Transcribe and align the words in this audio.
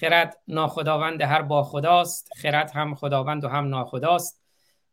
خرد 0.00 0.36
ناخداوند 0.48 1.22
هر 1.22 1.42
با 1.42 1.62
خداست 1.62 2.28
خرد 2.36 2.70
هم 2.70 2.94
خداوند 2.94 3.44
و 3.44 3.48
هم 3.48 3.68
ناخداست. 3.68 4.42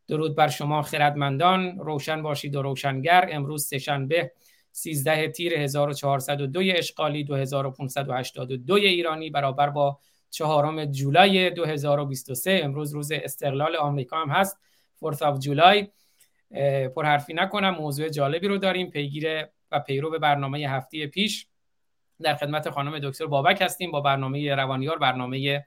درود 0.08 0.36
بر 0.36 0.48
شما 0.48 0.82
خردمندان 0.82 1.78
روشن 1.78 2.22
باشید 2.22 2.56
و 2.56 2.62
روشنگر. 2.62 3.28
امروز 3.32 3.66
سهشنبه 3.66 4.32
13 4.72 5.28
تیر 5.28 5.54
1402 5.54 6.60
اشغالی 6.64 7.24
2582 7.24 8.74
ایرانی 8.74 9.30
برابر 9.30 9.70
با 9.70 9.98
چهارم 10.30 10.84
جولای 10.84 11.50
2023 11.50 12.60
امروز 12.64 12.94
روز 12.94 13.12
استقلال 13.12 13.76
آمریکا 13.76 14.16
هم 14.16 14.28
هست 14.30 14.58
فورث 14.94 15.22
آف 15.22 15.38
جولای. 15.38 15.88
پرحرفی 16.96 17.34
نکنم 17.34 17.70
موضوع 17.70 18.08
جالبی 18.08 18.48
رو 18.48 18.58
داریم 18.58 18.90
پیگیر 18.90 19.46
و 19.72 19.80
پیرو 19.80 20.10
به 20.10 20.18
برنامه 20.18 20.58
هفته 20.58 21.06
پیش. 21.06 21.46
در 22.22 22.34
خدمت 22.34 22.70
خانم 22.70 22.98
دکتر 22.98 23.26
بابک 23.26 23.62
هستیم 23.62 23.90
با 23.90 24.00
برنامه 24.00 24.54
روانیار 24.54 24.98
برنامه 24.98 25.64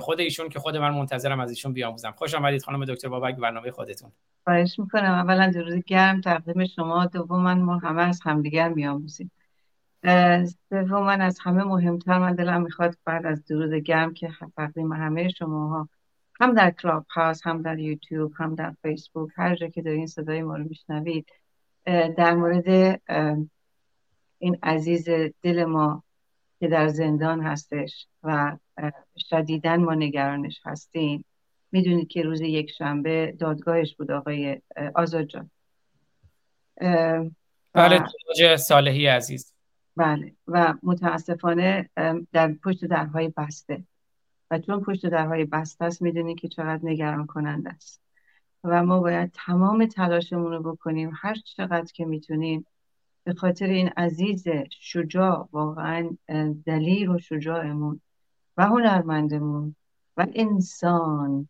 خود 0.00 0.20
ایشون 0.20 0.48
که 0.48 0.58
خود 0.58 0.76
من 0.76 0.90
منتظرم 0.90 1.40
از 1.40 1.50
ایشون 1.50 1.72
بیاموزم. 1.72 2.10
خوش 2.10 2.34
آمدید 2.34 2.62
خانم 2.62 2.84
دکتر 2.84 3.08
بابک 3.08 3.36
برنامه 3.36 3.70
خودتون. 3.70 4.12
خواهش 4.44 4.78
می‌کنم. 4.78 5.14
اولا 5.14 5.50
درود 5.50 5.84
گرم 5.84 6.20
تقدیم 6.20 6.66
شما 6.66 7.06
دوما 7.06 7.54
ما 7.54 7.78
همه 7.78 8.02
از 8.02 8.20
همدیگر 8.24 8.68
میآموزیم 8.68 9.30
سوما 10.70 11.10
از 11.10 11.38
همه 11.42 11.64
مهمتر 11.64 12.18
من 12.18 12.34
دلم 12.34 12.62
می‌خواد 12.62 12.96
بعد 13.04 13.26
از 13.26 13.44
درود 13.44 13.74
گرم 13.74 14.14
که 14.14 14.30
تقدیم 14.56 14.92
همه 14.92 15.28
شماها 15.28 15.88
هم 16.40 16.54
در 16.54 16.70
کلاب 16.70 17.06
هاوس 17.10 17.46
هم 17.46 17.62
در 17.62 17.78
یوتیوب 17.78 18.32
هم 18.36 18.54
در 18.54 18.74
فیسبوک 18.82 19.30
هر 19.36 19.56
جا 19.56 19.68
که 19.68 19.82
دارین 19.82 20.06
صدای 20.06 20.42
ما 20.42 20.56
رو 20.56 20.64
میشنوید 20.64 21.26
در 22.16 22.34
مورد 22.34 23.00
این 24.38 24.58
عزیز 24.62 25.08
دل 25.42 25.64
ما 25.64 26.02
که 26.60 26.68
در 26.68 26.88
زندان 26.88 27.40
هستش 27.40 28.06
و 28.22 28.56
شدیدن 29.30 29.76
ما 29.76 29.94
نگرانش 29.94 30.60
هستیم 30.64 31.24
می‌دونید 31.72 32.08
که 32.08 32.22
روز 32.22 32.40
یک 32.40 32.70
شنبه 32.70 33.36
دادگاهش 33.38 33.94
بود 33.94 34.10
آقای 34.10 34.60
آزاد 34.94 35.24
جان. 35.24 35.50
بله 37.72 38.56
صالحی 38.56 39.06
عزیز. 39.06 39.54
بله 39.96 40.32
و 40.48 40.74
متاسفانه 40.82 41.90
در 42.32 42.52
پشت 42.64 42.84
درهای 42.84 43.32
بسته. 43.36 43.84
و 44.50 44.58
چون 44.58 44.80
پشت 44.80 45.06
درهای 45.06 45.44
بسته 45.44 45.84
است 45.84 46.02
می‌دونید 46.02 46.40
که 46.40 46.48
چقدر 46.48 46.80
نگران 46.82 47.26
کننده 47.26 47.70
است. 47.70 48.02
و 48.64 48.84
ما 48.84 49.00
باید 49.00 49.30
تمام 49.34 49.86
تلاشمون 49.86 50.52
رو 50.52 50.72
بکنیم 50.72 51.10
هر 51.14 51.34
چقدر 51.34 51.92
که 51.94 52.04
می‌تونیم 52.04 52.66
به 53.28 53.34
خاطر 53.34 53.66
این 53.66 53.88
عزیز 53.88 54.44
شجاع 54.70 55.48
واقعا 55.52 56.16
دلیر 56.66 57.10
و 57.10 57.18
شجاعمون 57.18 58.00
و 58.56 58.66
هنرمندمون 58.66 59.76
و 60.16 60.26
انسان 60.34 61.48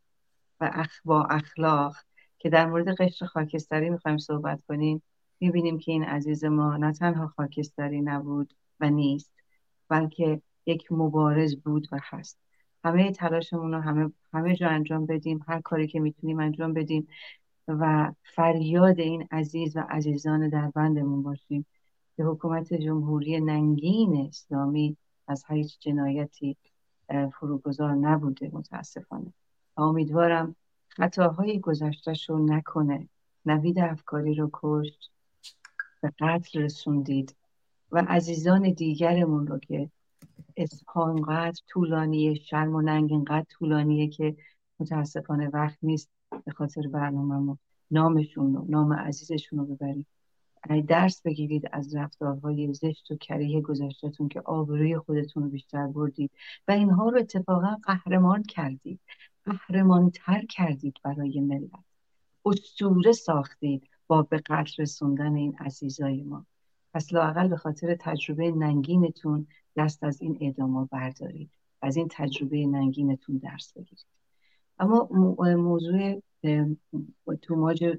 و 0.61 0.71
اخ 0.75 1.01
با 1.05 1.25
اخلاق 1.25 1.97
که 2.39 2.51
در 2.51 2.67
مورد 2.67 2.89
قشر 2.89 3.27
خاکستری 3.27 3.91
می‌خوایم 3.91 4.19
صحبت 4.19 4.61
کنیم 4.69 5.03
می‌بینیم 5.41 5.79
که 5.79 5.93
این 5.93 6.05
عزیز 6.05 6.45
ما 6.45 6.77
نه 6.77 6.93
تنها 6.93 7.27
خاکستری 7.27 8.01
نبود 8.01 8.55
و 8.81 8.91
نیست 8.91 9.33
بلکه 9.89 10.43
یک 10.67 10.93
مبارز 10.93 11.57
بود 11.57 11.89
و 11.93 11.99
هست. 12.03 12.39
همه 12.85 13.13
تلاشمون 13.13 13.75
رو 13.75 13.81
همه, 13.81 14.13
همه 14.33 14.57
جا 14.57 14.69
انجام 14.69 15.07
بدیم 15.07 15.45
هر 15.49 15.61
کاری 15.61 15.87
که 15.87 16.01
می‌تونیم 16.01 16.41
انجام 16.41 16.73
بدیم. 16.73 17.09
و 17.69 18.13
فریاد 18.23 19.01
این 19.01 19.29
عزیز 19.31 19.77
و 19.77 19.81
عزیزان 19.81 20.49
در 20.49 20.71
بندمون 20.75 21.23
باشیم 21.23 21.67
که 22.17 22.25
حکومت 22.25 22.75
جمهوری 22.75 23.41
ننگین 23.41 24.27
اسلامی 24.29 24.97
از 25.29 25.45
هیچ 25.49 25.79
جنایتی 25.81 26.57
فروگذار 27.33 27.95
نبوده 27.95 28.51
متاسفانه. 28.53 29.33
امیدوارم 29.77 30.57
خطاهای 30.89 31.61
گذشتش 31.61 32.31
رو 32.31 32.47
نکنه. 32.47 33.09
نوید 33.47 33.79
افکاری 33.79 34.35
رو 34.35 34.51
کشت 34.53 35.11
به 36.03 36.13
قتل 36.21 36.61
رسوندید 36.61 37.37
و 37.93 38.05
عزیزان 38.09 38.73
دیگرمون 38.73 39.47
رو 39.47 39.59
که 39.59 39.91
اسمها 40.57 41.09
انقدر 41.09 41.63
طولانیه 41.69 42.35
شرم 42.35 42.75
و 42.75 42.81
ننگ 42.81 43.13
اینقدر 43.13 43.47
طولانیه 43.51 44.09
که 44.09 44.37
متاسفانه 44.81 45.49
وقت 45.49 45.79
نیست 45.83 46.11
به 46.45 46.53
خاطر 46.53 46.89
برنامه 46.89 47.59
نامشون 47.91 48.55
رو 48.55 48.67
نام 48.69 48.93
عزیزشون 48.93 49.59
رو 49.59 49.67
ببرید. 49.67 50.07
درس 50.87 51.23
بگیرید 51.23 51.69
از 51.73 51.95
رفتارهای 51.95 52.75
زشت 52.75 53.11
و 53.11 53.17
کریه 53.17 53.61
گذشتتون 53.61 54.29
که 54.29 54.41
آبروی 54.41 54.99
خودتون 54.99 55.43
رو 55.43 55.49
بیشتر 55.49 55.87
بردید 55.87 56.31
و 56.69 56.73
اینها 56.73 57.09
رو 57.09 57.19
اتفاقا 57.19 57.77
قهرمان 57.83 58.43
کردید. 58.43 59.01
قهرمانتر 59.45 60.45
کردید 60.51 60.97
برای 61.05 61.41
ملت. 61.41 61.85
اسطوره 62.45 63.13
ساختید 63.13 63.89
با 64.07 64.23
به 64.23 64.39
قتل 64.39 64.83
رسوندن 64.83 65.35
این 65.35 65.57
عزیزای 65.57 66.23
ما. 66.23 66.47
پس 66.95 67.13
لاقل 67.13 67.49
به 67.49 67.57
خاطر 67.57 67.97
تجربه 68.01 68.51
ننگینتون 68.51 69.47
دست 69.77 70.05
از 70.05 70.21
این 70.21 70.39
اعداما 70.41 70.89
بردارید. 70.93 71.51
از 71.83 71.97
این 71.97 72.09
تجربه 72.11 72.67
ننگینتون 72.67 73.39
درس 73.39 73.73
بگیرید. 73.73 74.18
اما 74.79 75.09
موضوع 75.57 76.23
تو 77.43 77.57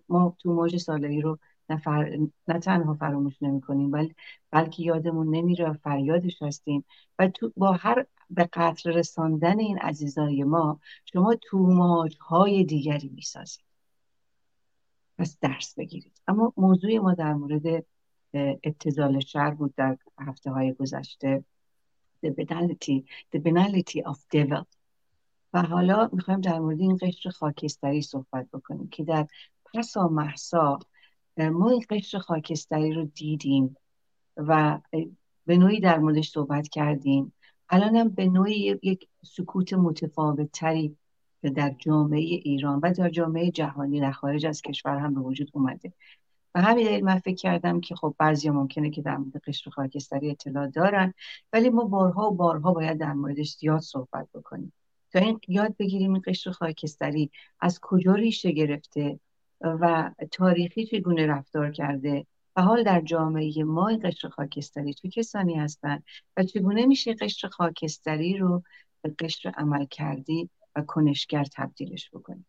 ما 0.10 0.36
تو 0.40 0.54
موج 0.54 0.78
سالهی 0.78 1.22
رو 1.22 1.40
نه, 1.70 2.60
تنها 2.60 2.94
فراموش 2.94 3.44
نمی 3.44 3.62
کنیم 3.62 3.92
بل... 3.92 4.10
بلکه 4.52 4.84
یادمون 4.84 5.36
نمیره 5.36 5.74
فریادش 5.74 6.42
هستیم. 6.42 6.86
و 7.20 7.28
تو 7.28 7.52
با 7.58 7.72
هر 7.72 8.06
به 8.30 8.50
قتل 8.54 8.94
رساندن 8.94 9.60
این 9.60 9.78
عزیزای 9.78 10.44
ما 10.44 10.80
شما 11.06 11.36
توماج 11.36 12.18
های 12.20 12.64
دیگری 12.64 13.10
می‌سازید. 13.10 13.64
پس 15.18 15.38
درس 15.42 15.76
بگیرید. 15.76 16.22
اما 16.28 16.54
موضوع 16.58 16.98
ما 16.98 17.14
در 17.14 17.34
مورد 17.34 17.86
ابتزال 18.64 19.20
شر 19.20 19.52
بود 19.52 19.76
در 19.76 19.98
هفته 20.20 20.52
های 20.52 20.74
گذشته. 20.74 21.44
The 22.26 22.30
banality, 22.30 23.04
the 23.36 23.40
banality 23.40 24.02
of 24.12 24.18
devil. 24.36 24.79
و 25.54 25.62
حالا 25.62 26.10
می‌خوایم 26.14 26.42
در 26.42 26.60
مورد 26.60 26.80
این 26.80 26.98
قشر 27.02 27.30
خاکستری 27.30 28.02
صحبت 28.02 28.48
بکنیم 28.54 28.88
که 28.88 29.04
در 29.04 29.28
پسا 29.74 30.08
محسا 30.08 30.80
ما 31.38 31.70
این 31.70 31.86
قشر 31.90 32.20
خاکستری 32.20 32.94
رو 32.94 33.06
دیدیم 33.06 33.78
و 34.38 34.80
به 35.46 35.58
نوعی 35.58 35.80
در 35.80 36.00
موردش 36.00 36.30
صحبت 36.30 36.68
کردیم. 36.68 37.34
الانم 37.70 38.10
به 38.10 38.26
نوعی 38.26 38.80
یک 38.84 39.08
سکوت 39.26 39.74
متفاوت 39.74 40.52
تری 40.52 40.98
در 41.56 41.76
جامعه 41.80 42.20
ایران 42.20 42.80
و 42.84 42.94
در 42.94 43.10
جامعه 43.10 43.52
جهانی 43.52 44.00
در 44.00 44.12
خارج 44.12 44.46
از 44.46 44.62
کشور 44.62 44.98
هم 44.98 45.14
به 45.14 45.22
وجود 45.22 45.50
اومده. 45.54 45.94
و 46.56 46.62
همین 46.62 46.86
دلیل 46.86 47.04
من 47.04 47.20
فکر 47.20 47.36
کردم 47.36 47.82
که 47.82 47.96
خب 47.96 48.16
بعضی 48.20 48.50
ممکنه 48.50 48.90
که 48.90 49.02
در 49.02 49.18
مورد 49.18 49.42
قشر 49.48 49.70
خاکستری 49.70 50.32
اطلاع 50.32 50.68
دارن 50.68 51.14
ولی 51.54 51.70
ما 51.70 51.84
بارها 51.84 52.32
و 52.32 52.36
بارها 52.36 52.74
باید 52.74 52.98
در 52.98 53.14
موردش 53.14 53.58
زیاد 53.58 53.80
صحبت 53.80 54.28
بکنیم. 54.34 54.74
تا 55.14 55.20
این 55.20 55.40
یاد 55.48 55.78
بگیریم 55.78 56.14
این 56.14 56.24
قشر 56.26 56.52
خاکستری 56.52 57.32
از 57.60 57.80
کجا 57.82 58.14
ریشه 58.14 58.52
گرفته 58.52 59.20
و 59.62 60.12
تاریخی 60.32 60.86
چگونه 60.86 61.28
رفتار 61.28 61.72
کرده 61.72 62.26
و 62.56 62.62
حال 62.62 62.84
در 62.84 63.02
جامعه 63.02 63.64
ما 63.64 63.88
این 63.88 64.00
قشر 64.04 64.30
خاکستری 64.30 64.94
چه 64.94 65.10
کسانی 65.10 65.56
هستند 65.56 66.04
و 66.38 66.44
چگونه 66.44 66.86
میشه 66.86 67.14
قشر 67.14 67.48
خاکستری 67.48 68.38
رو 68.38 68.64
به 69.02 69.16
قشر 69.20 69.50
عمل 69.50 69.86
کردی 69.86 70.50
و 70.76 70.82
کنشگر 70.82 71.44
تبدیلش 71.44 72.10
بکنیم 72.10 72.46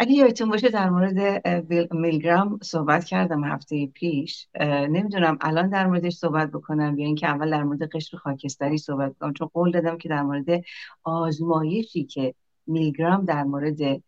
اگه 0.00 0.12
یادتون 0.12 0.48
باشه 0.48 0.68
در 0.68 0.90
مورد 0.90 1.46
میلگرام 1.94 2.58
صحبت 2.62 3.04
کردم 3.04 3.44
هفته 3.44 3.86
پیش. 3.86 4.48
نمی‌دونم 4.64 5.38
الان 5.40 5.68
در 5.68 5.86
موردش 5.86 6.16
صحبت 6.16 6.50
بکنم 6.50 6.98
یا 6.98 7.06
اینکه 7.06 7.28
اول 7.28 7.50
در 7.50 7.62
مورد 7.62 7.90
قشر 7.90 8.16
خاکستری 8.16 8.78
صحبت 8.78 9.18
کنم. 9.18 9.32
چون 9.32 9.48
قول 9.54 9.70
دادم 9.70 9.98
که 9.98 10.08
در 10.08 10.22
مورد 10.22 10.64
آزمایشی 11.02 12.04
که 12.04 12.34
میلگرام 12.66 13.24
در 13.24 13.44
مورد 13.44 14.02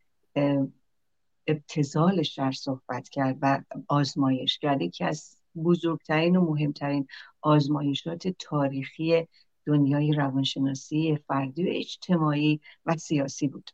ابتزال 1.46 2.22
شر 2.22 2.52
صحبت 2.52 3.08
کرد 3.08 3.38
و 3.42 3.62
آزمایش 3.88 4.58
کرد 4.58 4.82
یکی 4.82 5.04
از 5.04 5.36
بزرگترین 5.64 6.36
و 6.36 6.50
مهمترین 6.50 7.06
آزمایشات 7.40 8.28
تاریخی 8.28 9.28
دنیای 9.66 10.12
روانشناسی 10.12 11.18
فردی 11.28 11.64
و 11.64 11.72
اجتماعی 11.72 12.60
و 12.86 12.96
سیاسی 12.96 13.48
بود. 13.48 13.70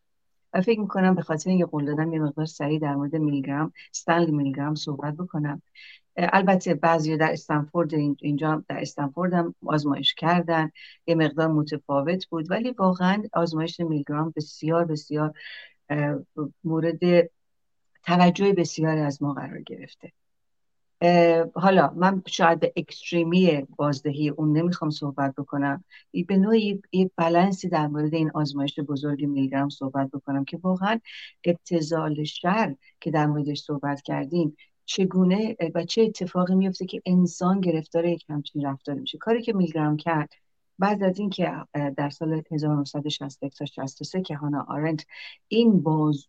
و 0.52 0.60
فکر 0.60 0.80
می‌کنم 0.80 1.14
به 1.14 1.22
خاطر 1.22 1.50
اینکه 1.50 1.64
قول 1.66 1.84
دادم 1.84 2.12
یه 2.12 2.20
مقدار 2.20 2.46
سریع 2.46 2.78
در 2.78 2.94
مورد 2.94 3.16
میلگرام 3.16 3.72
ستنلی 3.92 4.32
میلگرام 4.32 4.74
صحبت 4.74 5.14
بکنم. 5.14 5.62
البته 6.16 6.74
بعضی 6.74 7.16
در 7.16 7.32
استنفورد 7.32 7.94
اینجا 7.94 8.64
در 8.68 8.80
استنفورد 8.80 9.32
هم 9.32 9.54
آزمایش 9.66 10.14
کردن. 10.14 10.70
یه 11.06 11.14
مقدار 11.14 11.48
متفاوت 11.48 12.26
بود. 12.26 12.50
ولی 12.50 12.70
واقعا 12.70 13.22
آزمایش 13.32 13.80
میلگرام 13.80 14.32
بسیار 14.36 14.84
بسیار 14.84 15.34
مورد 16.64 17.30
توجه 18.02 18.52
بسیاری 18.52 19.00
از 19.00 19.22
ما 19.22 19.34
قرار 19.34 19.60
گرفته. 19.60 20.12
حالا 21.54 21.92
من 21.96 22.22
شاید 22.26 22.60
به 22.60 22.72
اکستریمی 22.76 23.66
بازدهی 23.76 24.28
اون 24.28 24.56
نمی‌خوام 24.56 24.90
صحبت 24.90 25.34
بکنم. 25.34 25.84
به 26.28 26.36
نوعی 26.36 26.82
یک 26.92 27.10
بلنسی 27.16 27.68
در 27.68 27.86
مورد 27.86 28.14
این 28.14 28.30
آزمایش 28.34 28.78
بزرگ 28.78 29.24
میلگرام 29.24 29.68
صحبت 29.68 30.10
بکنم 30.10 30.44
که 30.44 30.58
واقعا 30.62 31.00
ابتزال 31.44 32.24
شر 32.24 32.74
که 33.00 33.10
در 33.10 33.26
موردش 33.26 33.60
صحبت 33.60 34.02
کردیم 34.02 34.56
چگونه 34.84 35.56
و 35.74 35.84
چه 35.84 36.02
اتفاقی 36.02 36.54
میفته 36.54 36.86
که 36.86 37.02
انسان 37.06 37.60
گرفتار 37.60 38.04
یک 38.04 38.24
همچین 38.28 38.66
رفتار 38.66 38.94
میشه. 38.94 39.18
کاری 39.18 39.42
که 39.42 39.52
میلگرام 39.52 39.96
کرد 39.96 40.30
بعد 40.78 41.02
از 41.02 41.18
اینکه 41.18 41.52
در 41.96 42.10
سال 42.10 42.42
1961 42.52 43.54
تا 43.54 43.64
63 43.64 44.22
که 44.22 44.36
هانا 44.36 44.66
آرنت 44.68 45.06
این 45.48 45.82
باز 45.82 46.26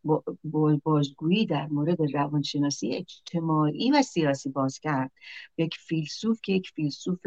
بازگویی 0.84 1.46
در 1.46 1.68
مورد 1.68 2.16
روانشناسی 2.16 2.96
اجتماعی 2.96 3.92
و 3.92 4.02
سیاسی 4.02 4.50
باز 4.50 4.80
کرد. 4.80 5.12
یک 5.58 5.76
فیلسوف 5.76 6.42
که 6.42 6.54
یک 6.54 6.70
فیلسوف 6.76 7.20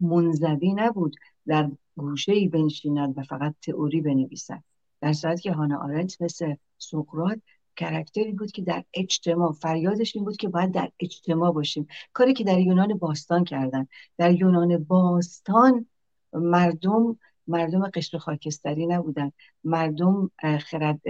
منزوی 0.00 0.72
نبود 0.72 1.16
در 1.46 1.70
گوشه 1.96 2.32
ای 2.32 2.48
بنشیند 2.48 3.18
و 3.18 3.22
فقط 3.22 3.54
تئوری 3.62 4.00
بنویسد. 4.00 4.62
در 5.00 5.12
صورتی 5.12 5.42
که 5.42 5.52
هانا 5.52 5.78
آرنت 5.78 6.22
مثل 6.22 6.54
سقراط 6.78 7.38
کرکتری 7.76 8.32
بود 8.32 8.52
که 8.52 8.62
در 8.62 8.84
اجتماع 8.94 9.52
فریادش 9.52 10.16
این 10.16 10.24
بود 10.24 10.36
که 10.36 10.48
باید 10.48 10.72
در 10.72 10.90
اجتماع 11.00 11.52
باشیم. 11.52 11.86
کاری 12.12 12.32
که 12.32 12.44
در 12.44 12.58
یونان 12.58 12.98
باستان 12.98 13.44
کردن. 13.44 13.86
در 14.18 14.32
یونان 14.32 14.84
باستان 14.84 15.86
مردم 16.32 17.18
مردم 17.46 17.88
قشر 17.88 18.18
خاکستری 18.18 18.86
نبودن. 18.86 19.32
مردم 19.64 20.30
خرد 20.60 21.00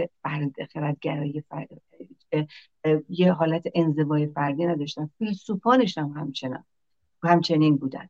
خردگرایی 0.73 1.45
فرد 1.49 1.69
یه 3.09 3.33
حالت 3.33 3.63
انزوای 3.75 4.27
فردی 4.27 4.67
نداشتن. 4.67 5.11
فیلسوفانش 5.19 5.99
هم 5.99 6.09
همچنان 6.17 6.65
همچنین 7.23 7.77
بودن. 7.77 8.09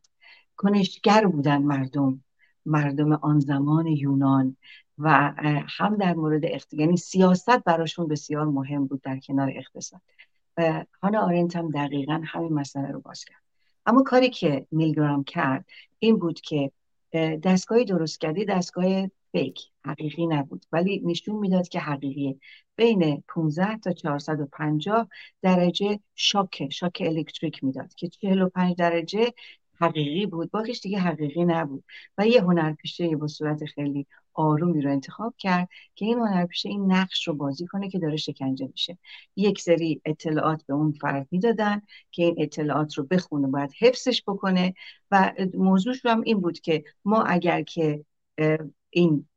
کنشگر 0.57 1.25
بودن 1.25 1.57
مردم 1.61 2.23
مردم 2.65 3.11
آن 3.13 3.39
زمان 3.39 3.87
یونان 3.87 4.57
و 4.97 5.33
هم 5.67 5.97
در 5.97 6.13
مورد 6.13 6.45
اقتصاد 6.45 6.79
یعنی 6.79 6.97
سیاست 6.97 7.63
براشون 7.63 8.07
بسیار 8.07 8.45
مهم 8.45 8.87
بود 8.87 9.01
در 9.01 9.19
کنار 9.19 9.51
اقتصاد. 9.55 10.01
هانا 11.01 11.21
آرنت 11.21 11.55
هم 11.55 11.71
دقیقا 11.71 12.21
همین 12.25 12.53
مسئله 12.53 12.91
رو 12.91 12.99
باز 12.99 13.25
کرد. 13.25 13.43
اما 13.85 14.03
کاری 14.03 14.29
که 14.29 14.67
میلگرام 14.71 15.23
کرد 15.23 15.65
این 15.99 16.17
بود 16.19 16.41
که 16.41 16.71
دستگاه 17.43 17.83
درست 17.83 18.21
کردی 18.21 18.45
دستگاه 18.45 19.09
فیک 19.31 19.59
حقیقی 19.85 20.27
نبود. 20.27 20.65
ولی 20.71 21.01
نشون 21.05 21.35
می‌داد 21.35 21.67
که 21.67 21.79
حقیقیه. 21.79 22.39
بین 22.75 23.23
15 23.27 23.77
تا 23.77 23.93
450 23.93 25.07
درجه 25.41 25.99
شاک 26.15 26.69
شاک 26.71 27.03
الکتریک 27.05 27.63
می‌داد 27.63 27.93
که 27.93 28.07
45 28.07 28.75
درجه 28.75 29.33
حقیقی 29.83 30.25
بود. 30.25 30.51
باقیش 30.51 30.81
دیگه 30.81 30.99
حقیقی 30.99 31.45
نبود. 31.45 31.83
و 32.17 32.27
یه 32.27 32.41
هنرپیشه 32.41 33.15
با 33.15 33.27
صورت 33.27 33.65
خیلی 33.65 34.07
آرومی 34.33 34.81
رو 34.81 34.91
انتخاب 34.91 35.33
کرد 35.37 35.69
که 35.95 36.05
این 36.05 36.19
هنرپیشه 36.19 36.69
این 36.69 36.91
نقش 36.91 37.27
رو 37.27 37.33
بازی 37.33 37.65
کنه 37.65 37.89
که 37.89 37.99
داره 37.99 38.17
شکنجه 38.17 38.67
میشه. 38.67 38.97
یک 39.35 39.61
سری 39.61 40.01
اطلاعات 40.05 40.65
به 40.65 40.73
اون 40.73 40.91
فرد 40.91 41.27
می‌دادن 41.31 41.81
که 42.11 42.23
این 42.23 42.35
اطلاعات 42.37 42.93
رو 42.93 43.03
بخونه 43.03 43.47
باید 43.47 43.73
حفظش 43.79 44.23
بکنه. 44.27 44.73
و 45.11 45.33
موضوعش 45.53 46.05
هم 46.05 46.21
این 46.21 46.39
بود 46.39 46.59
که 46.59 46.83
ما 47.05 47.23
اگر 47.23 47.61
که 47.61 48.05
این 48.89 49.27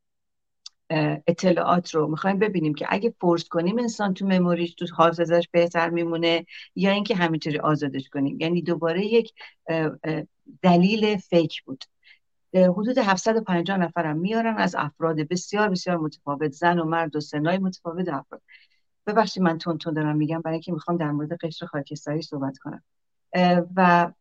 اطلاعات 1.26 1.94
رو 1.94 2.06
می‌خوایم 2.06 2.38
ببینیم 2.38 2.74
که 2.74 2.86
اگه 2.88 3.14
فورس 3.20 3.48
کنیم 3.48 3.78
انسان 3.78 4.14
تو 4.14 4.26
مموریش 4.26 4.74
تو 4.74 4.86
حافظش 4.96 5.48
بهتر 5.52 5.90
میمونه 5.90 6.46
یا 6.76 6.90
اینکه 6.90 7.14
همینطوری 7.14 7.58
آزادش 7.58 8.08
کنیم. 8.08 8.40
یعنی 8.40 8.62
دوباره 8.62 9.04
یک 9.04 9.32
دلیل 10.62 11.16
فیک 11.16 11.62
بود. 11.62 11.84
حدود 12.54 12.98
750 12.98 13.76
نفرم 13.76 14.16
میارن 14.16 14.56
از 14.58 14.74
افراد 14.74 15.16
بسیار 15.16 15.68
بسیار 15.68 15.96
متفاوت 15.96 16.52
زن 16.52 16.78
و 16.78 16.84
مرد 16.84 17.16
و 17.16 17.20
سنای 17.20 17.58
متفاوت 17.58 18.08
افراد. 18.08 18.42
ببخشید 19.06 19.42
من 19.42 19.58
تون 19.58 19.78
تون 19.78 19.94
دارم 19.94 20.16
میگم 20.16 20.40
برای 20.40 20.54
اینکه 20.54 20.72
می‌خوام 20.72 20.96
در 20.96 21.10
مورد 21.10 21.32
قشر 21.32 21.66
خاکستری 21.66 22.22
صحبت 22.22 22.58
کنم. 22.58 22.82
و 23.76 24.12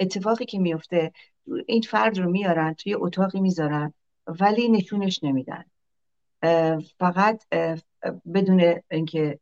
اتفاقی 0.00 0.44
که 0.44 0.58
میفته 0.58 1.12
این 1.66 1.82
فرد 1.82 2.18
رو 2.18 2.30
میارن 2.30 2.74
توی 2.74 2.94
اتاقی 2.94 3.40
می‌ذارن 3.40 3.94
ولی 4.26 4.68
نشونش 4.68 5.24
نمیدن. 5.24 5.64
فقط 6.98 7.44
بدون 8.34 8.74
اینکه 8.90 9.38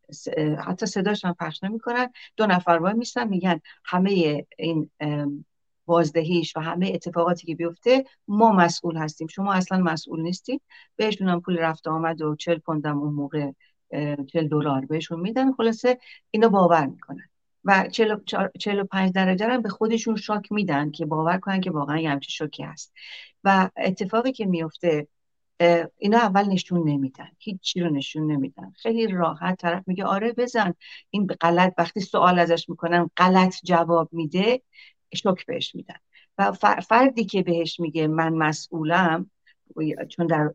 حتی 0.66 0.86
صداش 0.86 1.24
هم 1.24 1.34
پخش 1.40 1.62
نمی‌کنن. 1.62 2.10
دو 2.36 2.46
نفر 2.46 2.70
وای 2.70 2.94
میستن 2.94 3.28
میگن 3.28 3.60
همه 3.84 4.46
این 4.58 4.90
بازدهیش 5.86 6.56
و 6.56 6.60
همه 6.60 6.90
اتفاقاتی 6.94 7.46
که 7.46 7.54
بیفته 7.54 8.04
ما 8.28 8.52
مسئول 8.52 8.96
هستیم. 8.96 9.26
شما 9.26 9.52
اصلا 9.52 9.78
مسئول 9.78 10.22
نیستید. 10.22 10.62
بهشون 10.96 11.28
هم 11.28 11.40
پول 11.40 11.58
رفت 11.58 11.88
آمد 11.88 12.22
و 12.22 12.36
چل 12.36 12.58
پوندم 12.58 12.98
اون 12.98 13.14
موقع 13.14 13.50
چل 14.26 14.48
دلار 14.48 14.84
بهشون 14.84 15.20
میدن. 15.20 15.52
خلاصه 15.52 15.98
اینا 16.30 16.48
باور 16.48 16.86
می‌کنن. 16.86 17.28
و 17.64 17.88
چل 18.58 18.80
و 18.80 18.84
پنج 18.84 19.12
درجه 19.12 19.46
هم 19.46 19.62
به 19.62 19.68
خودشون 19.68 20.16
شاک 20.16 20.52
میدن 20.52 20.90
که 20.90 21.06
باور 21.06 21.38
کنن 21.38 21.60
که 21.60 21.70
واقعا 21.70 21.98
یه 21.98 22.10
همچین 22.10 22.30
شوکی 22.30 22.62
هست. 22.62 22.92
و 23.44 23.70
اتفاقی 23.76 24.32
که 24.32 24.46
میفته 24.46 25.08
اینا 25.98 26.18
اول 26.18 26.48
نشون 26.48 26.88
نمیدن. 26.88 27.28
هیچی 27.38 27.80
رو 27.80 27.90
نشون 27.90 28.32
نمیدن. 28.32 28.72
خیلی 28.76 29.06
راحت 29.06 29.60
طرف 29.60 29.88
میگه 29.88 30.04
آره 30.04 30.32
بزن. 30.32 30.74
این 31.10 31.26
غلط 31.26 31.74
وقتی 31.78 32.00
سوال 32.00 32.38
ازش 32.38 32.68
می‌کنن 32.68 33.10
غلط 33.16 33.54
جواب 33.64 34.08
میده 34.12 34.62
شک 35.14 35.46
بهش 35.46 35.74
میدن. 35.74 35.98
و 36.38 36.52
فردی 36.88 37.24
که 37.24 37.42
بهش 37.42 37.80
میگه 37.80 38.06
من 38.06 38.34
مسئولم 38.34 39.30
چون 40.08 40.26
در 40.26 40.54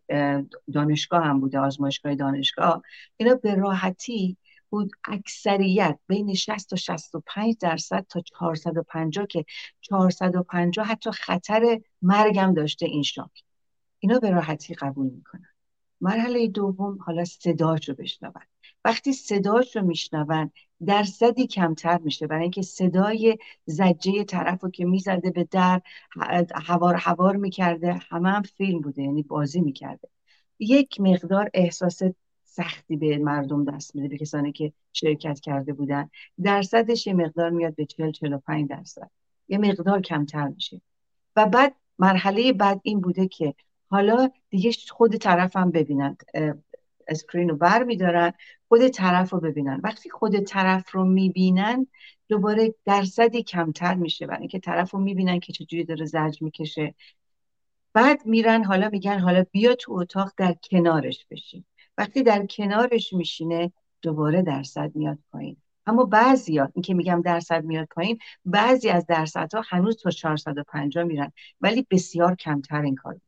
دانشگاه 0.73 1.23
هم 1.23 1.39
بوده 1.39 1.59
آزمایشگاه 1.59 2.15
دانشگاه 2.15 2.81
اینا 3.17 3.35
به 3.35 3.55
راحتی 3.55 4.37
بود 4.69 4.91
اکثریت 5.05 5.99
بین 6.07 6.33
60 6.33 6.69
تا 6.69 6.75
65 6.75 7.57
درصد 7.59 8.05
تا 8.09 8.21
450 8.21 9.25
که 9.25 9.45
450 9.81 10.85
حتی 10.87 11.11
خطر 11.11 11.81
مرگم 12.01 12.53
داشته 12.53 12.85
این 12.85 13.03
شاک. 13.03 13.43
اینا 14.03 14.19
به 14.19 14.29
راحتی 14.29 14.73
قبول 14.73 15.09
می‌کنن. 15.09 15.47
مرحله 16.01 16.47
دوم 16.47 16.97
حالا 16.97 17.25
صداش 17.25 17.89
رو 17.89 17.95
بشنون. 17.95 18.33
وقتی 18.85 19.13
صداش 19.13 19.75
رو 19.75 19.81
میشنون 19.81 20.51
درصدی 20.85 21.47
کمتر 21.47 21.97
میشه. 21.97 22.27
برای 22.27 22.41
اینکه 22.41 22.61
صدای 22.61 23.37
زجه 23.65 24.23
طرف 24.23 24.63
رو 24.63 24.69
که 24.69 24.85
می‌زده 24.85 25.31
به 25.31 25.43
در 25.43 25.81
هوار 26.55 26.95
هوار 26.95 27.35
می‌کرده. 27.35 27.93
همه 27.93 28.29
هم 28.29 28.41
فیلم 28.41 28.81
بوده 28.81 29.01
یعنی 29.01 29.23
بازی 29.23 29.61
می‌کرده. 29.61 30.07
یک 30.59 31.01
مقدار 31.01 31.49
احساس 31.53 32.01
سختی 32.43 32.97
به 32.97 33.17
مردم 33.17 33.65
دست 33.65 33.95
میده 33.95 34.07
به 34.07 34.17
کسانی 34.17 34.51
که 34.51 34.73
شرکت 34.93 35.39
کرده 35.39 35.73
بودن. 35.73 36.09
درصدش 36.43 37.07
یه 37.07 37.13
مقدار 37.13 37.49
میاد 37.49 37.75
به 37.75 37.85
40 37.85 38.11
45 38.11 38.69
درصد. 38.69 39.11
یه 39.47 39.57
مقدار 39.57 40.01
کمتر 40.01 40.47
میشه. 40.47 40.81
و 41.35 41.45
بعد 41.45 41.75
مرحله 41.99 42.53
بعد 42.53 42.81
این 42.83 43.01
بوده 43.01 43.27
که 43.27 43.53
حالا 43.93 44.29
دیگه 44.49 44.71
خود 44.89 45.17
طرف 45.17 45.55
هم 45.55 45.71
ببینند 45.71 46.23
اسکرین 47.07 47.49
رو 47.49 47.55
بر 47.55 47.83
میدارن 47.83 48.33
خود 48.67 48.87
طرف 48.87 49.29
رو 49.29 49.39
ببینن. 49.39 49.81
وقتی 49.83 50.09
خود 50.09 50.39
طرف 50.39 50.91
رو 50.91 51.05
می‌بینن 51.05 51.87
دوباره 52.27 52.75
درصدی 52.85 53.43
کمتر 53.43 53.93
میشه 53.93 54.27
برای 54.27 54.39
اینکه 54.39 54.59
طرف 54.59 54.91
رو 54.91 54.99
می‌بینن 54.99 55.39
که 55.39 55.53
چجوری 55.53 55.83
داره 55.83 56.05
زرج 56.05 56.41
می‌کشه. 56.41 56.95
بعد 57.93 58.25
میرن 58.25 58.63
حالا 58.63 58.89
میگن 58.89 59.19
حالا 59.19 59.45
بیا 59.51 59.75
تو 59.75 59.93
اتاق 59.93 60.31
در 60.37 60.53
کنارش 60.71 61.25
بشین. 61.31 61.65
وقتی 61.97 62.23
در 62.23 62.45
کنارش 62.45 63.13
میشینه 63.13 63.71
دوباره 64.01 64.41
درصد 64.41 64.91
میاد 64.95 65.17
پایین. 65.31 65.57
اما 65.85 66.03
بعضی 66.05 66.57
ها 66.57 66.69
این 66.73 66.83
که 66.83 66.93
میگم 66.93 67.21
درصد 67.21 67.63
میاد 67.63 67.87
پایین 67.91 68.17
بعضی 68.45 68.89
از 68.89 69.05
درصدها 69.05 69.61
هنوز 69.69 69.97
تا 69.97 70.09
450 70.09 71.03
میرن. 71.03 71.31
ولی 71.61 71.87
بسیار 71.91 72.35
کمتر 72.35 72.81
این 72.81 72.95
کار 72.95 73.19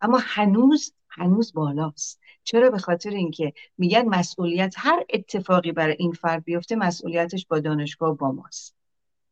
اما 0.00 0.18
هنوز 0.22 0.92
هنوز 1.08 1.52
بالاست. 1.52 2.20
چرا؟ 2.44 2.70
به 2.70 2.78
خاطر 2.78 3.10
اینکه 3.10 3.52
میگن 3.78 4.08
مسئولیت 4.08 4.74
هر 4.78 5.04
اتفاقی 5.10 5.72
برای 5.72 5.96
این 5.98 6.12
فرد 6.12 6.44
بیفته 6.44 6.76
مسئولیتش 6.76 7.46
با 7.46 7.60
دانشگاه 7.60 8.16
با 8.16 8.32
ماست. 8.32 8.76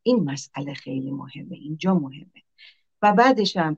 این 0.03 0.23
مسئله 0.23 0.73
خیلی 0.73 1.11
مهمه 1.11 1.55
اینجا 1.55 1.93
مهمه. 1.93 2.43
و 3.01 3.13
بعدش 3.13 3.57
هم 3.57 3.77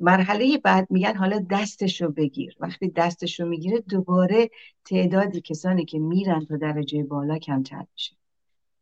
مرحله 0.00 0.58
بعد 0.58 0.90
میگن 0.90 1.14
حالا 1.16 1.46
دستشو 1.50 2.10
بگیر. 2.10 2.56
وقتی 2.60 2.88
دستشو 2.88 3.46
می‌گیره 3.46 3.80
دوباره 3.80 4.50
تعدادی 4.84 5.40
کسانی 5.40 5.84
که 5.84 5.98
میرن 5.98 6.44
تا 6.44 6.56
درجه 6.56 7.02
بالا 7.02 7.38
کمتر 7.38 7.86
میشه. 7.92 8.16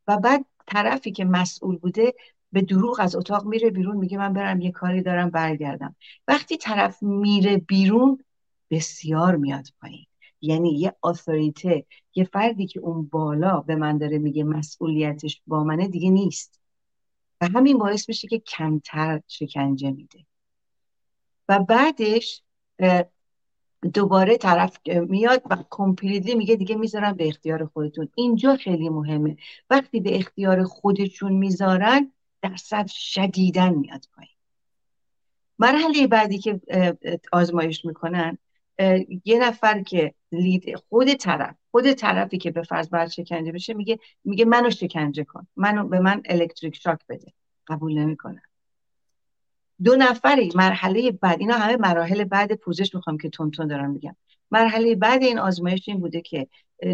و 0.06 0.16
بعد 0.16 0.44
طرفی 0.66 1.12
که 1.12 1.24
مسئول 1.24 1.76
بوده 1.76 2.14
به 2.52 2.62
دروغ 2.62 3.00
از 3.00 3.16
اتاق 3.16 3.46
میره 3.46 3.70
بیرون 3.70 3.96
میگه 3.96 4.18
من 4.18 4.32
برم 4.32 4.60
یه 4.60 4.70
کاری 4.70 5.02
دارم 5.02 5.30
برگردم. 5.30 5.96
وقتی 6.28 6.56
طرف 6.56 7.02
میره 7.02 7.56
بیرون 7.56 8.24
بسیار 8.70 9.36
میاد 9.36 9.66
پایین. 9.80 10.06
یعنی 10.40 10.70
یه 10.70 10.94
آثوریته 11.02 11.86
یه 12.14 12.24
فردی 12.24 12.66
که 12.66 12.80
اون 12.80 13.06
بالا 13.06 13.60
به 13.60 13.76
من 13.76 13.98
داره 13.98 14.18
میگه 14.18 14.44
مسئولیتش 14.44 15.42
با 15.46 15.64
منه 15.64 15.88
دیگه 15.88 16.10
نیست. 16.10 16.60
و 17.40 17.48
همین 17.48 17.78
باعث 17.78 18.08
میشه 18.08 18.28
که 18.28 18.38
کمتر 18.38 19.20
شکنجه 19.26 19.90
میده. 19.90 20.18
و 21.48 21.58
بعدش 21.58 22.42
دوباره 23.94 24.36
طرف 24.36 24.78
میاد 24.86 25.42
و 25.50 25.56
کمپلیتلی 25.70 26.34
میگه 26.34 26.56
دیگه 26.56 26.76
می‌ذارم 26.76 27.12
به 27.12 27.28
اختیار 27.28 27.66
خودتون. 27.66 28.08
اینجا 28.14 28.56
خیلی 28.56 28.88
مهمه. 28.88 29.36
وقتی 29.70 30.00
به 30.00 30.16
اختیار 30.16 30.64
خودشون 30.64 31.32
می‌ذارن 31.32 32.12
درصد 32.42 32.86
شدیدن 32.86 33.74
میاد 33.74 34.04
پایین. 34.14 34.32
مرحله 35.58 36.06
بعدی 36.06 36.38
که 36.38 36.60
آزمایش 37.32 37.84
می‌کنن 37.84 38.38
یه 39.24 39.38
نفر 39.38 39.82
که 39.82 40.14
لید 40.32 40.76
خود 40.76 41.14
طرف 41.14 41.56
خود 41.70 41.92
طرفی 41.92 42.38
که 42.38 42.50
به 42.50 42.62
فرض 42.62 42.90
باید 42.90 43.08
شکنجه 43.08 43.52
بشه 43.52 43.74
میگه 43.74 43.98
میگه 44.24 44.44
منو 44.44 44.70
شکنجه 44.70 45.24
کن 45.24 45.46
منو 45.56 45.88
به 45.88 46.00
من 46.00 46.22
الکتریک 46.24 46.76
شاک 46.76 47.00
بده. 47.08 47.32
قبول 47.66 47.98
نمی‌کنن 47.98 48.42
دو 49.84 49.96
نفری 49.96 50.52
مرحله 50.54 51.10
بعد 51.10 51.40
اینا 51.40 51.54
همه 51.54 51.76
مراحل 51.76 52.24
بعد 52.24 52.52
پوزش 52.52 52.94
می‌خوام 52.94 53.18
که 53.18 53.28
تون 53.28 53.50
تون 53.50 53.66
دارم 53.66 53.90
میگم. 53.90 54.16
مرحله 54.50 54.94
بعد 54.94 55.22
این 55.22 55.38
آزمایش 55.38 55.88
این 55.88 56.00
بوده 56.00 56.20
که 56.20 56.48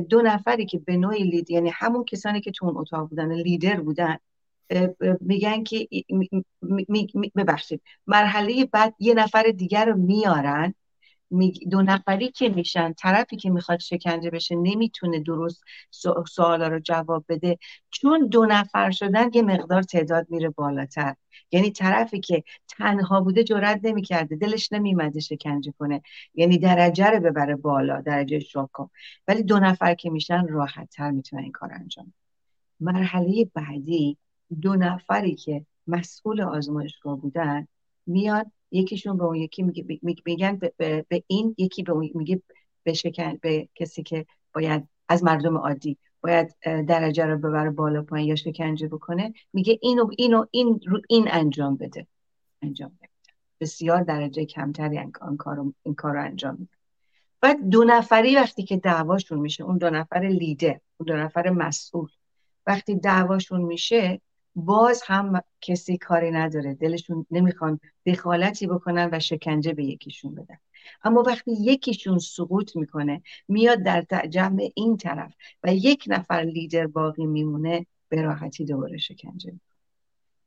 دو 0.08 0.22
نفری 0.22 0.66
که 0.66 0.78
به 0.78 0.96
نوعی 0.96 1.24
لید 1.24 1.50
یعنی 1.50 1.70
همون 1.74 2.04
کسانی 2.04 2.40
که 2.40 2.50
تو 2.50 2.66
اون 2.66 2.76
اتاق 2.76 3.08
بودن 3.08 3.32
لیدر 3.32 3.80
بودن 3.80 4.16
میگن 5.20 5.64
که 5.64 5.88
ببخشید. 7.36 7.82
مرحله 8.06 8.64
بعد 8.64 8.94
یه 8.98 9.14
نفر 9.14 9.42
دیگر 9.42 9.84
رو 9.86 9.96
میارن. 9.96 10.74
دو 11.70 11.82
نفری 11.82 12.30
که 12.30 12.48
میشن 12.48 12.92
طرفی 12.92 13.36
که 13.36 13.50
می‌خواد 13.50 13.80
شکنجه 13.80 14.30
بشه 14.30 14.54
نمی‌تونه 14.54 15.20
درست 15.20 15.62
سوالا 16.30 16.68
رو 16.68 16.78
جواب 16.80 17.24
بده. 17.28 17.58
چون 17.90 18.26
دو 18.26 18.46
نفر 18.46 18.90
شدن 18.90 19.30
یه 19.34 19.42
مقدار 19.42 19.82
تعداد 19.82 20.26
میره 20.30 20.50
بالاتر. 20.50 21.14
یعنی 21.52 21.70
طرفی 21.70 22.20
که 22.20 22.44
تنها 22.68 23.20
بوده 23.20 23.44
جرات 23.44 23.80
نمی‌کرده 23.82 24.36
دلش 24.36 24.72
نمیمده 24.72 25.20
شکنجه 25.20 25.74
کنه. 25.78 26.02
یعنی 26.34 26.58
درجه 26.58 27.06
رو 27.06 27.20
ببره 27.20 27.56
بالا 27.56 28.00
درجه 28.00 28.38
شوکو 28.38 28.88
ولی 29.28 29.42
دو 29.42 29.58
نفر 29.58 29.94
که 29.94 30.10
میشن 30.10 30.46
راحت 30.48 30.90
تر 30.90 31.10
می‌تونن 31.10 31.42
این 31.42 31.52
کار 31.52 31.72
انجام 31.72 32.12
مرحله 32.80 33.50
بعدی 33.54 34.18
دو 34.62 34.76
نفری 34.76 35.34
که 35.34 35.66
مسئول 35.86 36.40
آزمایشگاه 36.40 37.20
بودن 37.20 37.68
میان 38.06 38.52
یکیشون 38.70 39.16
به 39.16 39.24
اون 39.24 39.36
یکی 39.36 39.62
میگن 40.24 40.60
به, 40.76 41.24
این 41.26 41.54
یکی 41.58 41.82
به 41.82 41.92
اون 41.92 42.10
میگه 42.14 42.42
به 42.82 42.92
شکن 42.92 43.36
به 43.36 43.68
کسی 43.74 44.02
که 44.02 44.26
باید 44.54 44.88
از 45.08 45.24
مردم 45.24 45.56
عادی 45.56 45.98
باید 46.20 46.54
درجه 46.62 47.24
رو 47.24 47.38
ببره 47.38 47.70
بالا 47.70 48.02
پایین 48.02 48.28
یا 48.28 48.34
شکنجه 48.34 48.88
بکنه 48.88 49.34
میگه 49.52 49.78
اینو 49.82 50.10
اینو 50.18 50.46
این 50.50 50.80
رو 50.86 51.00
این 51.08 51.28
انجام 51.30 51.76
بده. 51.76 52.06
انجام 52.62 52.98
بده 53.00 53.08
بسیار 53.60 54.02
درجه 54.02 54.44
کمتری 54.44 54.98
این 54.98 55.36
کارو 55.38 55.74
این 55.82 55.94
کارو 55.94 56.22
انجام 56.22 56.56
میده. 56.58 56.72
بعد 57.40 57.68
دو 57.68 57.84
نفری 57.84 58.36
وقتی 58.36 58.62
که 58.62 58.76
دعواشون 58.76 59.38
میشه 59.38 59.64
اون 59.64 59.78
دو 59.78 59.90
نفر 59.90 60.20
لیدر 60.20 60.80
اون 60.96 61.06
دو 61.06 61.16
نفر 61.16 61.50
مسئول 61.50 62.08
وقتی 62.66 62.94
دعواشون 62.94 63.62
میشه 63.62 64.20
باز 64.56 65.02
هم 65.06 65.42
کسی 65.60 65.98
کاری 65.98 66.30
نداره. 66.30 66.74
دلشون 66.74 67.26
نمی‌خوان 67.30 67.80
دخالتی 68.06 68.66
بکنن 68.66 69.08
و 69.12 69.20
شکنجه 69.20 69.72
به 69.72 69.84
یکیشون 69.84 70.34
بدن. 70.34 70.58
اما 71.04 71.22
وقتی 71.22 71.52
یکیشون 71.60 72.18
سقوط 72.18 72.76
می‌کنه 72.76 73.22
میاد 73.48 73.82
در 73.82 74.26
جمع 74.28 74.68
این 74.74 74.96
طرف 74.96 75.34
و 75.62 75.74
یک 75.74 76.04
نفر 76.06 76.40
لیدر 76.40 76.86
باقی 76.86 77.26
میمونه 77.26 77.86
به 78.08 78.22
راحتی 78.22 78.64
دوباره 78.64 78.98
شکنجه 78.98 79.52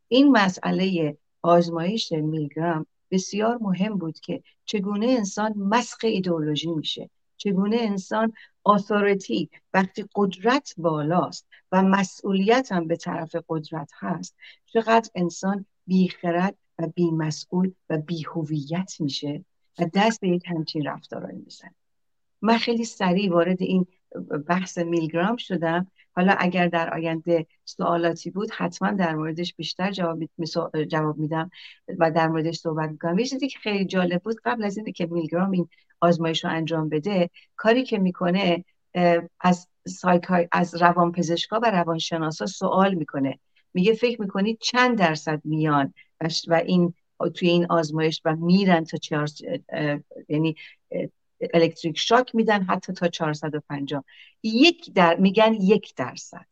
این 0.07 0.31
مسئله 0.31 1.17
آزمایش 1.41 2.11
میلگرام 2.11 2.85
بسیار 3.11 3.57
مهم 3.61 3.97
بود 3.97 4.19
که 4.19 4.43
چگونه 4.65 5.05
انسان 5.05 5.53
مسخ 5.57 5.97
ایدئولوژی 6.03 6.71
میشه 6.71 7.09
چگونه 7.37 7.77
انسان 7.79 8.33
آثورتی 8.63 9.49
وقتی 9.73 10.05
قدرت 10.15 10.73
بالاست 10.77 11.47
و 11.71 11.83
مسئولیت 11.83 12.71
هم 12.71 12.87
به 12.87 12.95
طرف 12.95 13.35
قدرت 13.49 13.91
هست. 13.99 14.35
چقدر 14.65 15.09
انسان 15.15 15.65
بیخرد 15.87 16.55
و 16.79 16.87
بیمسئول 16.87 17.71
و 17.89 17.97
بیهویت 17.97 18.93
میشه 18.99 19.45
و 19.79 19.85
دست 19.93 20.21
به 20.21 20.29
یک 20.29 20.43
همچین 20.47 20.85
رفتارهایی 20.85 21.37
می‌زنه. 21.37 21.75
من 22.41 22.57
خیلی 22.57 22.85
سریع 22.85 23.31
وارد 23.31 23.61
این 23.61 23.87
بحث 24.47 24.77
میلگرام 24.77 25.37
شدم. 25.37 25.87
حالا 26.15 26.35
اگر 26.39 26.67
در 26.67 26.93
آینده 26.93 27.47
سوالاتی 27.65 28.29
بود 28.29 28.51
حتما 28.51 28.91
در 28.91 29.15
موردش 29.15 29.55
بیشتر 29.55 29.91
جواب, 29.91 30.19
جواب 30.87 31.17
میدم 31.17 31.51
و 31.99 32.11
در 32.11 32.27
موردش 32.27 32.57
صحبت 32.57 32.89
می‌کنم. 32.89 33.19
یه 33.19 33.25
چیزی 33.25 33.47
که 33.47 33.59
خیلی 33.59 33.85
جالب 33.85 34.23
بود 34.23 34.35
قبل 34.45 34.63
از 34.63 34.77
اینکه 34.77 35.05
میلگرام 35.05 35.51
این 35.51 35.69
آزمایش 35.99 36.43
رو 36.45 36.51
انجام 36.51 36.89
بده 36.89 37.29
کاری 37.55 37.83
که 37.83 37.99
می‌کنه 37.99 38.65
از 39.39 39.67
سایکای 39.87 40.47
از 40.51 40.75
روانپزشکا 40.75 41.59
و 41.59 41.71
روانشناسا 41.71 42.45
سوال 42.45 42.93
می‌کنه. 42.93 43.39
میگه 43.73 43.93
فکر 43.93 44.21
می‌کنید 44.21 44.57
چند 44.61 44.97
درصد 44.97 45.41
میان 45.43 45.93
و 46.47 46.53
این 46.53 46.93
توی 47.33 47.49
این 47.49 47.65
آزمایش 47.69 48.21
و 48.25 48.35
میرن 48.35 48.83
تا 48.83 48.97
چهار 48.97 49.27
یعنی 50.29 50.55
الکتریک 51.53 51.97
شاک 51.97 52.35
میدن 52.35 52.63
حتی 52.63 52.93
تا 52.93 53.07
450 53.07 54.03
یک 54.43 54.93
در 54.93 55.15
میگن 55.15 55.53
یک 55.53 55.95
درصد. 55.95 56.45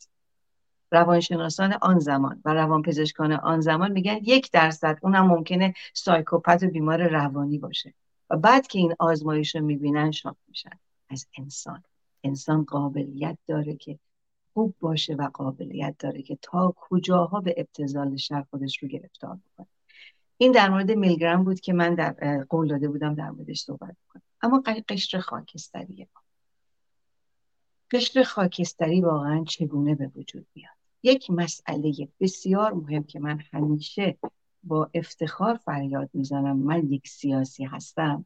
روانشناسان 0.91 1.73
آن 1.81 1.99
زمان 1.99 2.41
و 2.45 2.53
روانپزشکان 2.53 3.31
آن 3.31 3.61
زمان 3.61 3.91
میگن 3.91 4.17
یک 4.23 4.51
درصد. 4.51 4.97
اونم 5.01 5.27
ممکنه 5.27 5.73
سایکوپت 5.93 6.63
و 6.63 6.67
بیمار 6.67 7.07
روانی 7.07 7.57
باشه. 7.57 7.93
و 8.29 8.37
بعد 8.37 8.67
که 8.67 8.79
این 8.79 8.95
آزمایش 8.99 9.55
رو 9.55 9.61
می‌بینن 9.61 10.11
شاک 10.11 10.35
میشن 10.47 10.79
از 11.09 11.27
انسان. 11.37 11.83
انسان 12.25 12.63
قابلیت 12.63 13.37
داره 13.47 13.75
که 13.75 13.99
خوب 14.53 14.75
باشه 14.79 15.15
و 15.15 15.29
قابلیت 15.33 15.95
داره 15.99 16.21
که 16.21 16.37
تا 16.41 16.73
کجاها 16.77 17.41
به 17.41 17.55
ابتزال 17.57 18.15
شر 18.15 18.45
خودش 18.49 18.83
رو 18.83 18.87
گرفتار 18.87 19.35
بکنه. 19.35 19.67
این 20.37 20.51
در 20.51 20.69
مورد 20.69 20.91
میلگرام 20.91 21.43
بود 21.43 21.59
که 21.59 21.73
من 21.73 21.95
در 21.95 22.43
قول 22.49 22.67
داده 22.67 22.87
بودم 22.87 23.15
در 23.15 23.29
موردش 23.29 23.61
صحبت 23.61 23.95
کنم 24.09 24.21
اما 24.41 24.63
قشر 24.89 25.19
خاکستری 25.19 26.07
قشر 27.91 28.23
خاکستری 28.23 29.01
واقعا 29.01 29.43
چگونه 29.43 29.95
به 29.95 30.11
وجود 30.15 30.47
میاد؟ 30.55 30.75
یک 31.03 31.31
مسئله 31.31 31.93
بسیار 32.19 32.73
مهم 32.73 33.03
که 33.03 33.19
من 33.19 33.39
همیشه 33.53 34.17
با 34.63 34.89
افتخار 34.93 35.55
فریاد 35.57 36.09
می‌زنم. 36.13 36.57
من 36.57 36.91
یک 36.91 37.07
سیاسی 37.07 37.63
هستم. 37.63 38.25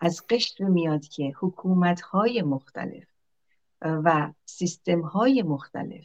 از 0.00 0.26
قشر 0.26 0.64
میاد 0.64 1.04
که 1.04 1.32
حکومت 1.40 2.00
های 2.00 2.42
مختلف 2.42 3.11
و 3.84 4.32
سیستم 4.44 5.00
های 5.00 5.42
مختلف 5.42 6.04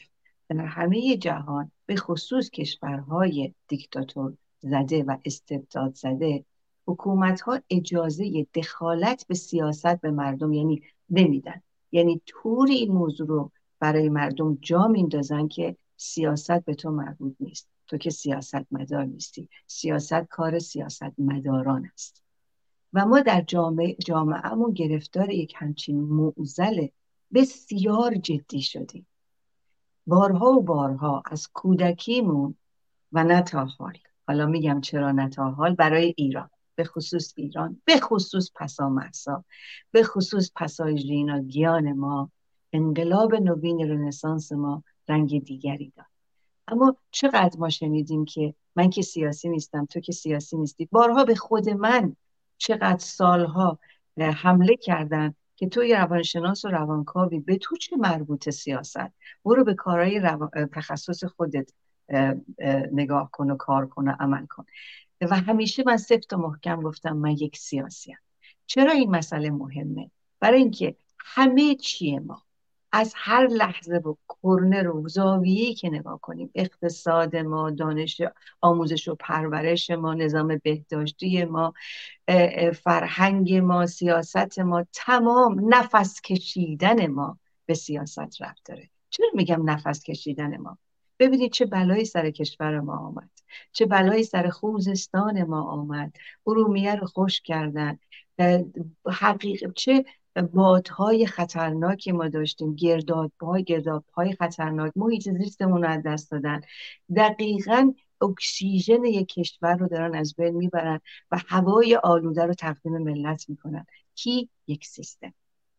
در 0.49 0.65
همه 0.65 1.17
جهان 1.17 1.71
به 1.85 1.95
خصوص 1.95 2.49
کشورهای 2.49 3.53
دیکتاتور 3.67 4.37
زده 4.59 5.03
و 5.03 5.17
استبداد 5.25 5.95
زده 5.95 6.45
حکومت 6.87 7.41
ها 7.41 7.59
اجازه 7.69 8.47
دخالت 8.53 9.27
به 9.27 9.35
سیاست 9.35 10.01
به 10.01 10.11
مردم 10.11 10.53
یعنی 10.53 10.81
نمیدن. 11.09 11.61
یعنی 11.91 12.21
طوری 12.25 12.73
این 12.73 12.91
موضوع 12.91 13.27
رو 13.27 13.51
برای 13.79 14.09
مردم 14.09 14.57
جا 14.61 14.87
میندازن 14.87 15.47
که 15.47 15.77
سیاست 15.97 16.65
به 16.65 16.75
تو 16.75 16.91
مربوط 16.91 17.35
نیست. 17.39 17.69
تو 17.87 17.97
که 17.97 18.09
سیاست 18.09 18.65
مدار 18.71 19.05
نیستی. 19.05 19.49
سیاست 19.67 20.13
کار 20.13 20.59
سیاست 20.59 21.19
مداران 21.19 21.91
است. 21.93 22.23
و 22.93 23.05
ما 23.05 23.19
در 23.19 23.41
جامعه 23.41 23.95
جامعهمون 24.05 24.73
گرفتار 24.73 25.29
یک 25.29 25.53
همچین 25.57 25.99
معزل 25.99 26.87
بسیار 27.33 28.15
جدی 28.15 28.61
شدیم. 28.61 29.07
بارها 30.07 30.51
و 30.51 30.63
بارها 30.63 31.23
از 31.31 31.47
کودکیمون 31.53 32.55
و 33.11 33.23
نه 33.23 33.41
تا 33.41 33.65
حال 33.65 33.97
حالا 34.27 34.45
میگم 34.45 34.81
چرا 34.81 35.11
نه 35.11 35.29
تا 35.29 35.51
حال 35.51 35.75
برای 35.75 36.13
ایران 36.17 36.49
به 36.75 36.83
خصوص 36.83 37.33
ایران 37.35 37.81
به 37.85 37.99
خصوص 37.99 38.51
پسا 38.55 38.89
محسا 38.89 39.43
به 39.91 40.03
خصوص 40.03 40.51
پسای 40.55 40.97
ژینا 40.97 41.39
گیان 41.39 41.93
ما 41.93 42.31
انقلاب 42.73 43.35
نوین 43.35 43.89
رنسانس 43.89 44.51
ما 44.51 44.83
رنگ 45.07 45.43
دیگری 45.43 45.93
داد. 45.95 46.05
اما 46.67 46.95
چقدر 47.11 47.59
ما 47.59 47.69
شنیدیم 47.69 48.25
که 48.25 48.53
من 48.75 48.89
که 48.89 49.01
سیاسی 49.01 49.49
نیستم 49.49 49.85
تو 49.85 49.99
که 49.99 50.11
سیاسی 50.11 50.57
نیستی 50.57 50.87
بارها 50.91 51.25
به 51.25 51.35
خود 51.35 51.69
من 51.69 52.15
چقدر 52.57 52.97
سالها 52.97 53.79
حمله 54.17 54.75
کردن 54.75 55.35
که 55.57 55.69
تو 55.69 55.83
یه 55.83 55.99
روانشناس 55.99 56.65
و 56.65 56.67
روانکاوی 56.67 57.39
به 57.39 57.57
تو 57.57 57.77
چه 57.77 57.95
مربوط 57.95 58.49
سیاست؟ 58.49 59.11
برو 59.45 59.63
به 59.63 59.73
کارهای 59.73 60.21
تخصص 60.73 61.23
خودت 61.23 61.71
نگاه 62.91 63.31
کن 63.31 63.51
و 63.51 63.55
کار 63.55 63.87
کن 63.87 64.07
و 64.07 64.15
عمل 64.19 64.45
کن. 64.45 64.65
و 65.21 65.35
همیشه 65.35 65.83
من 65.85 65.97
سفت 65.97 66.33
و 66.33 66.37
محکم 66.37 66.81
گفتم 66.81 67.17
من 67.17 67.31
یک 67.31 67.57
سیاسی 67.57 68.11
هم. 68.11 68.19
چرا 68.65 68.91
این 68.91 69.11
مسئله 69.11 69.49
مهمه؟ 69.51 70.11
برای 70.39 70.59
اینکه 70.59 70.95
همه 71.19 71.75
چیه 71.75 72.19
ما. 72.19 72.43
از 72.91 73.13
هر 73.15 73.47
لحظه 73.47 73.95
و 73.95 74.15
کرنر 74.43 74.89
و 74.89 75.07
زاویه‌ای 75.07 75.73
که 75.73 75.89
نگاه 75.89 76.19
کنیم 76.21 76.51
اقتصاد 76.55 77.35
ما 77.35 77.71
دانش 77.71 78.21
آموزش 78.61 79.07
و 79.07 79.15
پرورش 79.15 79.89
ما 79.89 80.13
نظام 80.13 80.59
بهداشتی 80.63 81.45
ما 81.45 81.73
فرهنگ 82.83 83.53
ما 83.53 83.85
سیاست 83.85 84.59
ما 84.59 84.85
تمام 84.93 85.75
نفس 85.75 86.21
کشیدن 86.21 87.07
ما 87.07 87.39
به 87.65 87.73
سیاست 87.73 88.41
رفت 88.41 88.61
داره. 88.65 88.89
چرا 89.09 89.27
میگم 89.33 89.69
نفس 89.69 90.03
کشیدن 90.03 90.57
ما؟ 90.57 90.77
ببینید 91.19 91.51
چه 91.51 91.65
بلایی 91.65 92.05
سر 92.05 92.31
کشور 92.31 92.79
ما 92.79 92.97
آمد 92.97 93.29
چه 93.71 93.85
بلایی 93.85 94.23
سر 94.23 94.49
خوزستان 94.49 95.43
ما 95.43 95.61
آمد. 95.61 96.15
ارومیه 96.47 96.95
رو 96.95 97.07
خوش 97.07 97.41
کردن. 97.41 97.99
حقیق 99.05 99.73
چه 99.73 100.05
بادهای 100.41 101.25
خطرناکی 101.25 102.11
ما 102.11 102.27
داشتیم. 102.27 102.75
گردابهای 102.75 103.63
گردابهای 103.63 104.33
خطرناک. 104.33 104.91
محیط 104.95 105.29
زیستمون 105.29 105.83
رو 105.83 105.89
از 105.89 106.03
دست 106.03 106.31
دادن. 106.31 106.61
دقیقا 107.15 107.93
اکسیژن 108.21 109.03
یک 109.03 109.27
کشور 109.27 109.75
رو 109.75 109.87
دارن 109.87 110.15
از 110.15 110.35
بین 110.35 110.55
می‌برن 110.55 110.99
و 111.31 111.39
هوای 111.47 111.95
آلوده 111.95 112.45
رو 112.45 112.53
تقدیم 112.53 112.97
ملت 112.97 113.49
می‌کنن. 113.49 113.85
کی؟ 114.15 114.49
یک 114.67 114.85
سیستم. 114.85 115.33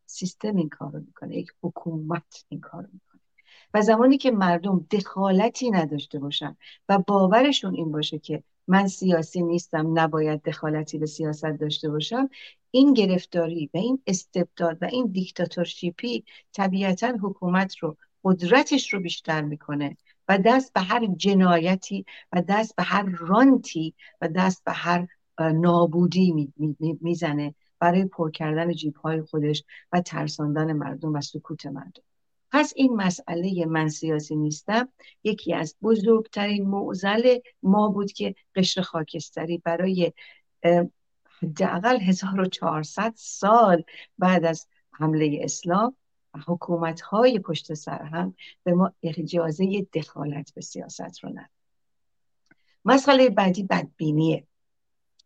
سیستم 0.06 0.56
این 0.56 0.68
کار 0.68 0.92
رو 0.92 1.00
می‌کنه. 1.00 1.36
یک 1.36 1.48
حکومت 1.62 2.44
این 2.48 2.60
کار 2.60 2.82
رو 2.82 2.88
می‌کنه. 2.92 3.20
و 3.74 3.82
زمانی 3.82 4.18
که 4.18 4.30
مردم 4.30 4.86
دخالتی 4.90 5.70
نداشته 5.70 6.18
باشن 6.18 6.56
و 6.88 6.98
باورشون 6.98 7.74
این 7.74 7.92
باشه 7.92 8.18
که 8.18 8.42
من 8.66 8.86
سیاسی 8.86 9.42
نیستم 9.42 9.98
نباید 9.98 10.42
دخالتی 10.42 10.98
به 10.98 11.06
سیاست 11.06 11.46
داشته 11.46 11.90
باشم 11.90 12.28
این 12.70 12.94
گرفتاری 12.94 13.70
و 13.74 13.76
این 13.76 14.02
استبداد 14.06 14.78
و 14.82 14.84
این 14.84 15.06
دیکتاتورشیپی 15.06 16.24
طبیعتا 16.52 17.18
حکومت 17.22 17.76
رو 17.76 17.96
قدرتش 18.24 18.94
رو 18.94 19.00
بیشتر 19.00 19.42
می‌کنه 19.42 19.96
و 20.28 20.38
دست 20.38 20.72
به 20.72 20.80
هر 20.80 21.06
جنایتی 21.06 22.04
و 22.32 22.42
دست 22.42 22.76
به 22.76 22.82
هر 22.82 23.02
رانتی 23.18 23.94
و 24.20 24.28
دست 24.28 24.64
به 24.64 24.72
هر 24.72 25.08
نابودی 25.38 26.52
می‌زنه 27.00 27.54
برای 27.80 28.04
پر 28.04 28.30
کردن 28.30 28.72
جیب 28.72 28.96
های 28.96 29.22
خودش 29.22 29.64
و 29.92 30.00
ترساندن 30.00 30.72
مردم 30.72 31.14
و 31.14 31.20
سکوت 31.20 31.66
مردم. 31.66 32.02
پس 32.50 32.72
این 32.76 32.96
مسئله 32.96 33.66
من 33.66 33.88
سیاسی 33.88 34.36
نیستم. 34.36 34.88
یکی 35.24 35.54
از 35.54 35.76
بزرگترین 35.82 36.66
معضل 36.66 37.38
ما 37.62 37.88
بود 37.88 38.12
که 38.12 38.34
قشر 38.54 38.80
خاکستری 38.80 39.58
برای 39.58 40.12
حداقل 41.42 42.00
1400 42.00 43.12
سال 43.16 43.84
بعد 44.18 44.44
از 44.44 44.66
حمله 44.92 45.40
اسلام 45.42 45.96
حکومت 46.46 47.00
های 47.00 47.38
پشت 47.38 47.74
سر 47.74 48.02
هم 48.02 48.34
به 48.62 48.74
ما 48.74 48.92
اجازه 49.02 49.86
دخالت 49.94 50.54
به 50.54 50.60
سیاست 50.60 51.24
رو 51.24 51.30
نداد 51.30 51.50
مسئله 52.84 53.30
بعدی 53.30 53.62
بدبینیه. 53.62 54.46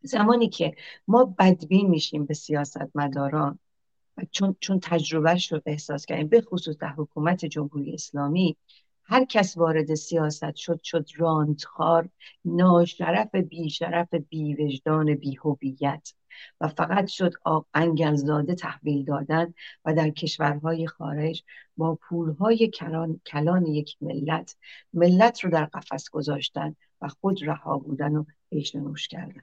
زمانی 0.03 0.49
که 0.49 0.75
ما 1.09 1.25
بدبین 1.39 1.91
میشیم 1.91 2.27
به 2.27 2.35
سیاست 2.35 2.97
مداران 2.97 3.59
چون 4.31 4.57
چون 4.61 4.81
تجربه 4.81 5.39
رو 5.51 5.63
احساس 5.67 6.07
کردیم 6.07 6.29
به 6.29 6.41
خصوص 6.41 6.77
در 6.77 6.89
حکومت 6.89 7.45
جمهوری 7.45 7.95
اسلامی 7.95 8.57
هر 9.05 9.25
کس 9.25 9.57
وارد 9.57 9.95
سیاست 9.95 10.55
شد 10.55 10.83
شد 10.83 11.09
راندخار 11.17 12.09
ناشرف 12.45 13.35
بیشرف 13.35 14.15
بیوجدان 14.15 15.15
بیهویت 15.15 16.13
و 16.61 16.69
فقط 16.69 17.07
شد 17.07 17.33
انگلزاده 17.75 18.55
تحویل 18.55 19.05
دادن 19.05 19.55
و 19.85 19.95
در 19.95 20.11
کشورهای 20.11 20.87
خارج 20.87 21.45
با 21.77 21.95
پولهای 21.95 22.69
کلان, 22.69 23.21
کلان 23.27 23.67
یک 23.67 23.97
ملت 24.01 24.57
ملت 24.93 25.45
رو 25.45 25.51
در 25.51 25.65
قفس 25.65 26.11
گذاشتن 26.11 26.77
و 27.01 27.09
خود 27.09 27.45
رها 27.45 27.79
بودن 27.79 28.17
و 28.17 28.25
عیش 28.53 28.75
نوش 28.75 29.09
کردن. 29.09 29.43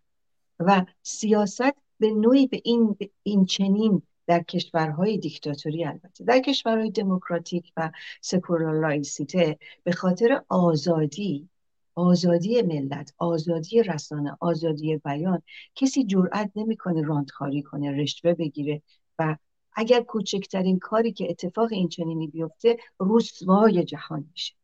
و 0.59 0.85
سیاست 1.01 1.75
به 1.99 2.11
نوعی 2.11 2.47
به 2.47 2.61
این, 2.63 2.97
این 3.23 3.45
چنین 3.45 4.01
در 4.29 4.43
کشورهای 4.43 5.17
دیکتاتوری 5.17 5.85
البته. 5.85 6.23
در 6.23 6.39
کشورهای 6.39 6.91
دموکراتیک 6.91 7.71
و 7.77 7.91
سکولارایسیته 8.21 9.59
به 9.83 9.91
خاطر 9.91 10.41
آزادی 10.49 11.49
آزادی 11.95 12.61
ملت 12.61 13.13
آزادی 13.17 13.83
رسانه 13.83 14.37
آزادی 14.39 14.97
بیان 14.97 15.41
کسی 15.75 16.05
جرأت 16.05 16.51
نمی‌کنه 16.55 17.01
راندخاری 17.01 17.61
کنه 17.61 17.91
رشوه 17.91 18.33
بگیره 18.33 18.81
و 19.19 19.35
اگر 19.73 20.01
کوچکترین 20.01 20.79
کاری 20.79 21.13
که 21.13 21.27
اتفاق 21.29 21.71
این 21.71 21.89
چنینی 21.89 22.27
بیفته 22.27 22.77
رسوای 22.99 23.83
جهان 23.83 24.25
میشه. 24.31 24.58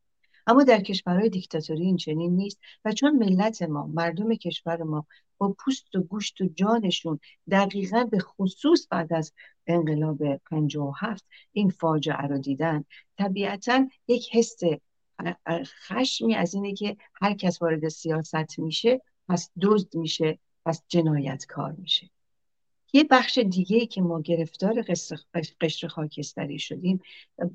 اما 0.47 0.63
در 0.63 0.81
کشورهای 0.81 1.29
دیکتاتوری 1.29 1.81
این 1.81 1.97
چنین 1.97 2.35
نیست 2.35 2.59
و 2.85 2.91
چون 2.91 3.15
ملت 3.15 3.61
ما 3.61 3.87
مردم 3.87 4.35
کشور 4.35 4.83
ما 4.83 5.05
با 5.37 5.55
پوست 5.59 5.95
و 5.95 6.01
گوشت 6.01 6.41
و 6.41 6.47
جانشون 6.55 7.19
دقیقا 7.51 8.03
به 8.03 8.19
خصوص 8.19 8.87
بعد 8.89 9.13
از 9.13 9.33
انقلاب 9.67 10.21
هفت 10.99 11.25
این 11.51 11.69
فاجعه 11.69 12.27
رو 12.27 12.37
دیدن 12.37 12.83
طبیعتا 13.17 13.87
یک 14.07 14.35
حس 14.35 14.59
خشمی 15.87 16.35
از 16.35 16.53
اینه 16.53 16.73
که 16.73 16.97
هر 17.21 17.33
کس 17.33 17.61
وارد 17.61 17.87
سیاست 17.87 18.59
میشه 18.59 19.01
پس 19.29 19.51
دزد 19.61 19.95
میشه 19.95 20.39
پس 20.65 20.83
جنایتکار 20.87 21.71
میشه. 21.71 22.09
یه 22.93 23.03
بخش 23.03 23.37
دیگه 23.37 23.85
که 23.85 24.01
ما 24.01 24.21
گرفتار 24.21 24.85
قشر 25.61 25.87
خاکستری 25.87 26.59
شدیم 26.59 27.01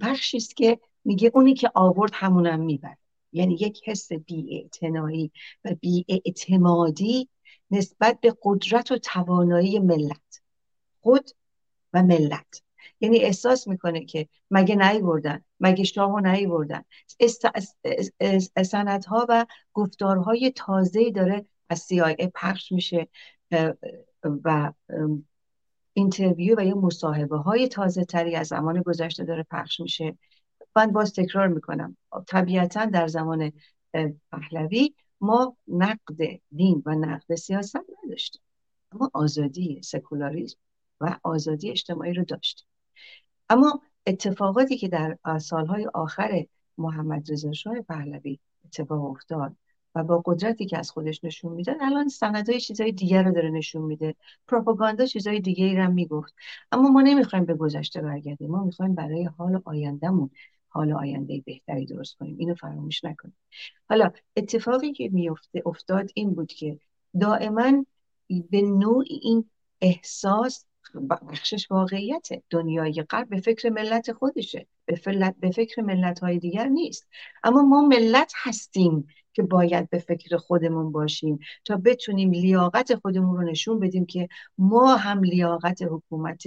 بخشی 0.00 0.36
است 0.36 0.56
که 0.56 0.80
میگه 1.04 1.30
اونی 1.34 1.54
که 1.54 1.70
آورد 1.74 2.10
همونم 2.14 2.60
می‌بره. 2.60 2.98
یعنی 3.32 3.54
یک 3.54 3.80
حس 3.84 4.12
بیاعتنایی 4.12 5.32
و 5.64 5.74
بیاعتمادی 5.80 7.28
نسبت 7.70 8.20
به 8.20 8.36
قدرت 8.42 8.92
و 8.92 8.98
توانایی 8.98 9.78
ملت. 9.78 10.40
خود 11.00 11.30
و 11.92 12.02
ملت. 12.02 12.62
یعنی 13.00 13.18
احساس 13.18 13.68
می‌کنه 13.68 14.04
که 14.04 14.28
مگه 14.50 15.00
بردن 15.00 15.44
مگه 15.60 15.84
شاهو 15.84 16.20
بردن 16.46 16.84
سندها 18.64 19.26
و 19.28 19.46
گفتارهای 19.72 20.50
تازه 20.50 21.10
داره 21.10 21.46
از 21.68 21.88
CIA 21.92 22.30
پخش 22.34 22.72
میشه. 22.72 23.08
و 24.24 24.72
interview 25.92 26.54
و 26.58 26.64
یا 26.64 26.74
مصاحبه 26.74 27.36
های 27.36 27.68
تازه 27.68 28.04
تری 28.04 28.36
از 28.36 28.46
زمان 28.46 28.82
گذشته 28.82 29.24
داره 29.24 29.46
پخش 29.50 29.80
میشه. 29.80 30.18
من 30.76 30.92
باز 30.92 31.12
تکرار 31.12 31.48
می‌کنم. 31.48 31.96
طبیعتا 32.26 32.84
در 32.84 33.06
زمان 33.06 33.52
پهلوی 34.32 34.94
ما 35.20 35.56
نقد 35.68 36.40
دین 36.52 36.82
و 36.86 36.94
نقد 36.94 37.34
سیاست 37.34 37.76
نداشتیم. 38.04 38.42
اما 38.92 39.10
آزادی 39.14 39.82
سکولاریزم 39.82 40.58
و 41.00 41.18
آزادی 41.22 41.70
اجتماعی 41.70 42.12
رو 42.12 42.24
داشتیم. 42.24 42.66
اما 43.48 43.80
اتفاقاتی 44.06 44.76
که 44.76 44.88
در 44.88 45.18
سالهای 45.40 45.86
آخر 45.94 46.46
محمد 46.78 47.32
رضا 47.32 47.50
پهلوی 47.88 48.38
اتفاق 48.64 49.04
افتاد 49.04 49.56
و 49.94 50.04
با 50.04 50.22
قدرتی 50.24 50.66
که 50.66 50.78
از 50.78 50.90
خودش 50.90 51.24
نشون 51.24 51.52
میده 51.52 51.76
الان 51.80 52.08
سندهای 52.08 52.60
چیزای 52.60 52.92
دیگر 52.92 53.22
رو 53.22 53.32
داره 53.32 53.50
نشون 53.50 53.82
میده. 53.82 54.14
پروپاگاندا 54.48 55.06
چیزای 55.06 55.40
دیگه 55.40 55.64
ای 55.64 55.76
رو 55.76 55.92
می‌گفت. 55.92 56.34
اما 56.72 56.88
ما 56.88 57.00
نمی‌خوایم 57.00 57.44
به 57.44 57.54
گذشته 57.54 58.00
برگردیم. 58.00 58.50
ما 58.50 58.64
می‌خوایم 58.64 58.94
برای 58.94 59.24
حال 59.24 59.62
آیندهمون 59.64 60.30
حال 60.68 60.92
آینده 60.92 61.42
بهتری 61.46 61.86
درست 61.86 62.16
کنیم. 62.18 62.36
اینو 62.38 62.54
فراموش 62.54 63.04
نکنیم 63.04 63.36
حالا 63.88 64.10
اتفاقی 64.36 64.92
که 64.92 65.08
میفته 65.12 65.62
افتاد 65.66 66.10
این 66.14 66.34
بود 66.34 66.52
که 66.52 66.78
دائما 67.20 67.84
به 68.50 68.62
نوع 68.62 69.04
این 69.08 69.50
احساس 69.80 70.64
بخشش 71.10 71.70
واقعیت 71.70 72.28
دنیای 72.50 73.02
غرب 73.10 73.28
به 73.28 73.40
فکر 73.40 73.70
ملت 73.70 74.12
خودشه. 74.12 74.66
به, 74.86 75.00
به 75.40 75.50
فکر 75.50 75.82
ملت 75.82 76.18
های 76.18 76.38
دیگر 76.38 76.66
نیست. 76.66 77.08
اما 77.44 77.62
ما 77.62 77.82
ملت 77.82 78.32
هستیم. 78.36 79.06
که 79.32 79.42
باید 79.42 79.90
به 79.90 79.98
فکر 79.98 80.36
خودمون 80.36 80.92
باشیم 80.92 81.38
تا 81.64 81.76
بتونیم 81.76 82.30
لیاقت 82.30 82.94
خودمون 82.94 83.36
رو 83.36 83.42
نشون 83.42 83.78
بدیم 83.80 84.06
که 84.06 84.28
ما 84.58 84.96
هم 84.96 85.22
لیاقت 85.22 85.82
حکومت 85.82 86.42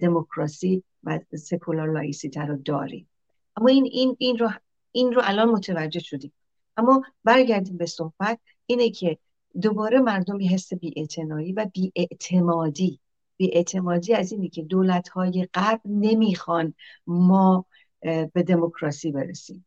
دموکراسی 0.00 0.82
و 1.04 1.20
سکولار 1.34 1.92
لایسیته 1.92 2.40
رو 2.40 2.56
داریم. 2.56 3.08
اما 3.56 3.68
این 3.68 3.88
این 3.92 4.16
این 4.18 4.38
رو 4.38 4.50
این 4.92 5.12
رو 5.12 5.22
الان 5.24 5.48
متوجه 5.48 6.00
شدیم. 6.00 6.32
اما 6.76 7.02
برگردیم 7.24 7.76
به 7.76 7.86
صحبت 7.86 8.38
اینه 8.66 8.90
که 8.90 9.18
دوباره 9.62 10.00
مردم 10.00 10.38
حس 10.50 10.74
بیاعتنایی 10.74 11.52
و 11.52 11.66
بیاعتمادی 11.72 13.00
بیاعتمادی 13.36 14.14
از 14.14 14.32
اینه 14.32 14.48
که 14.48 14.62
دولت 14.62 15.08
های 15.08 15.48
غرب 15.54 15.80
نمی‌خوان 15.84 16.74
ما 17.06 17.64
به 18.02 18.42
دموکراسی 18.46 19.12
برسیم. 19.12 19.64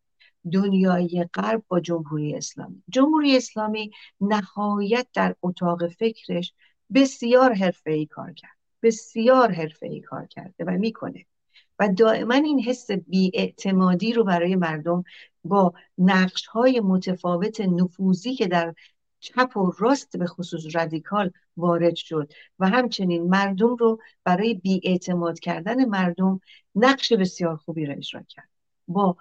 دنیای 0.51 1.25
غرب 1.33 1.63
با 1.67 1.79
جمهوری 1.79 2.35
اسلامی. 2.35 2.83
جمهوری 2.89 3.37
اسلامی 3.37 3.91
نهایت 4.21 5.07
در 5.13 5.35
اتاق 5.41 5.87
فکرش 5.87 6.53
بسیار 6.93 7.53
حرفه‌ای 7.53 8.05
کار 8.05 8.33
کرد. 8.33 8.57
بسیار 8.83 9.51
حرفه‌ای 9.51 10.01
کار 10.01 10.25
کرده 10.25 10.65
و 10.65 10.71
می‌کنه. 10.71 11.25
و 11.79 11.87
دائما 11.87 12.33
این 12.33 12.59
حس 12.59 12.91
بیاعتمادی 12.91 14.13
رو 14.13 14.23
برای 14.23 14.55
مردم 14.55 15.03
با 15.43 15.73
نقش 15.97 16.45
های 16.45 16.79
متفاوت 16.79 17.61
نفوذی 17.61 18.35
که 18.35 18.47
در 18.47 18.73
چپ 19.19 19.57
و 19.57 19.71
راست 19.79 20.17
به 20.17 20.25
خصوص 20.25 20.75
رادیکال 20.75 21.31
وارد 21.57 21.95
شد 21.95 22.33
و 22.59 22.69
همچنین 22.69 23.29
مردم 23.29 23.75
رو 23.75 23.99
برای 24.23 24.53
بیاعتماد 24.53 25.39
کردن 25.39 25.85
مردم 25.85 26.39
نقش 26.75 27.13
بسیار 27.13 27.55
خوبی 27.55 27.85
را 27.85 27.93
اجرا 27.93 28.21
کرد. 28.29 28.50
با 28.93 29.17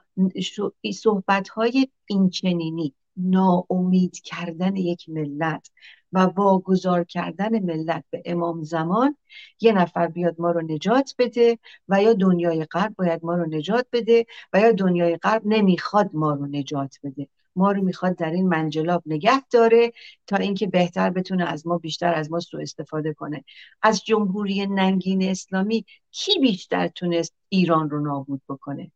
صحبت 0.92 1.48
های 1.48 1.88
اینچنینی 2.06 2.94
ناامید 3.16 4.20
کردن 4.20 4.76
یک 4.76 5.08
ملت 5.08 5.70
و 6.12 6.18
واگذار 6.20 7.04
کردن 7.04 7.58
ملت 7.58 8.04
به 8.10 8.22
امام 8.24 8.62
زمان 8.62 9.16
یه 9.60 9.72
نفر 9.72 10.06
بیاد 10.06 10.40
ما 10.40 10.50
رو 10.50 10.60
نجات 10.60 11.14
بده 11.18 11.58
و 11.88 12.02
یا 12.02 12.12
دنیای 12.12 12.64
غرب 12.64 12.94
باید 12.96 13.24
ما 13.24 13.34
رو 13.34 13.46
نجات 13.46 13.86
بده 13.92 14.26
و 14.52 14.60
یا 14.60 14.72
دنیای 14.72 15.16
غرب 15.16 15.42
نمی‌خواد 15.44 16.10
ما 16.12 16.32
رو 16.32 16.46
نجات 16.46 16.98
بده. 17.02 17.28
ما 17.56 17.72
رو 17.72 17.82
می‌خواد 17.82 18.16
در 18.16 18.30
این 18.30 18.48
منجلاب 18.48 19.02
نگه 19.06 19.46
داره 19.52 19.92
تا 20.26 20.36
اینکه 20.36 20.66
بهتر 20.66 21.10
بتونه 21.10 21.44
از 21.44 21.66
ما 21.66 21.78
بیشتر 21.78 22.14
از 22.14 22.30
ما 22.30 22.40
سوء 22.40 22.60
استفاده 22.62 23.14
کنه. 23.14 23.44
از 23.82 24.04
جمهوری 24.04 24.66
ننگین 24.66 25.22
اسلامی 25.22 25.84
کی 26.10 26.38
بیشتر 26.40 26.88
تونست 26.88 27.34
ایران 27.48 27.90
رو 27.90 28.00
نابود 28.00 28.42
بکنه؟ 28.48 28.90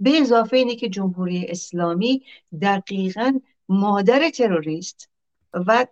به 0.00 0.10
اضافه 0.20 0.56
اینه 0.56 0.76
که 0.76 0.88
جمهوری 0.88 1.46
اسلامی 1.48 2.22
دقیقا 2.62 3.40
مادر 3.68 4.30
تروریست 4.30 5.10
و 5.54 5.86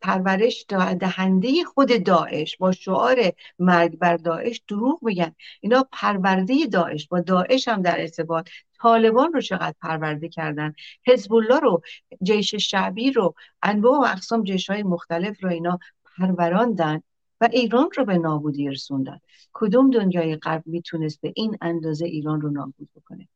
پرورش 0.00 0.66
دهنده 1.00 1.64
خود 1.64 2.04
داعش 2.04 2.56
با 2.56 2.72
شعار 2.72 3.32
مرگ 3.58 3.98
بر 3.98 4.16
داعش 4.16 4.62
دروغ 4.68 4.98
میگن. 5.02 5.34
اینا 5.60 5.88
پرورده 5.92 6.66
داعش 6.66 7.08
با 7.08 7.20
داعش 7.20 7.68
هم 7.68 7.82
در 7.82 8.00
ارتباط. 8.00 8.48
طالبان 8.82 9.32
رو 9.32 9.40
چقدر 9.40 9.74
پرورده 9.82 10.28
کردن؟ 10.28 10.74
حزب 11.06 11.34
الله 11.34 11.60
رو 11.60 11.82
جیش 12.22 12.54
شعبی 12.54 13.12
رو 13.12 13.34
انواع 13.62 14.00
و 14.00 14.04
اقسام 14.04 14.44
جیش 14.44 14.70
های 14.70 14.82
مختلف 14.82 15.44
رو 15.44 15.50
اینا 15.50 15.78
پروراندن 16.18 17.02
و 17.42 17.48
ایران 17.52 17.88
رو 17.96 18.04
به 18.04 18.18
نابودی 18.18 18.68
رسوندن. 18.68 19.20
کدوم 19.52 19.90
دنیای 19.90 20.36
غرب 20.36 20.62
می‌تونست 20.66 21.20
به 21.20 21.32
این 21.36 21.58
اندازه 21.60 22.06
ایران 22.06 22.40
رو 22.40 22.50
نابود 22.50 22.88
بکنه؟ 22.96 23.28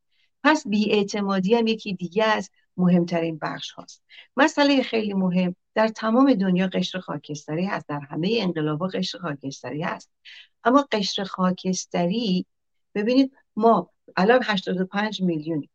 پس 0.45 0.69
بیاعتمادی 0.69 1.55
هم 1.55 1.66
یکی 1.66 1.95
دیگه 1.95 2.25
از 2.25 2.51
مهمترین 2.77 3.38
بخش 3.38 3.71
هاست. 3.71 4.03
مسئله 4.37 4.83
خیلی 4.83 5.14
مهم 5.14 5.57
در 5.75 5.88
تمام 5.88 6.35
دنیا 6.35 6.66
قشر 6.66 6.99
خاکستری 6.99 7.64
هست 7.64 7.88
در 7.88 8.01
همه 8.01 8.38
انقلابا 8.40 8.87
قشر 8.87 9.19
خاکستری 9.19 9.83
هست. 9.83 10.11
اما 10.64 10.88
قشر 10.92 11.25
خاکستری 11.25 12.47
ببینید 12.95 13.33
ما 13.57 13.90
الان 14.16 14.40
85 14.45 15.23
میلیونی 15.23 15.71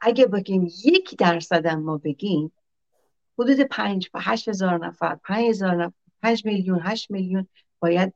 اگه 0.00 0.26
بگیم 0.26 0.68
یک 0.84 1.16
درصد 1.18 1.66
ما 1.66 1.98
بگیم 1.98 2.52
حدود 3.38 3.60
5 3.60 4.10
8 4.14 4.48
هزار 4.48 4.86
نفر 4.86 5.14
5 5.14 5.48
هزار 5.48 5.84
نفر 5.84 6.01
5 6.22 6.46
میلیون 6.46 6.80
8 6.82 7.10
میلیون. 7.10 7.48
باید 7.80 8.14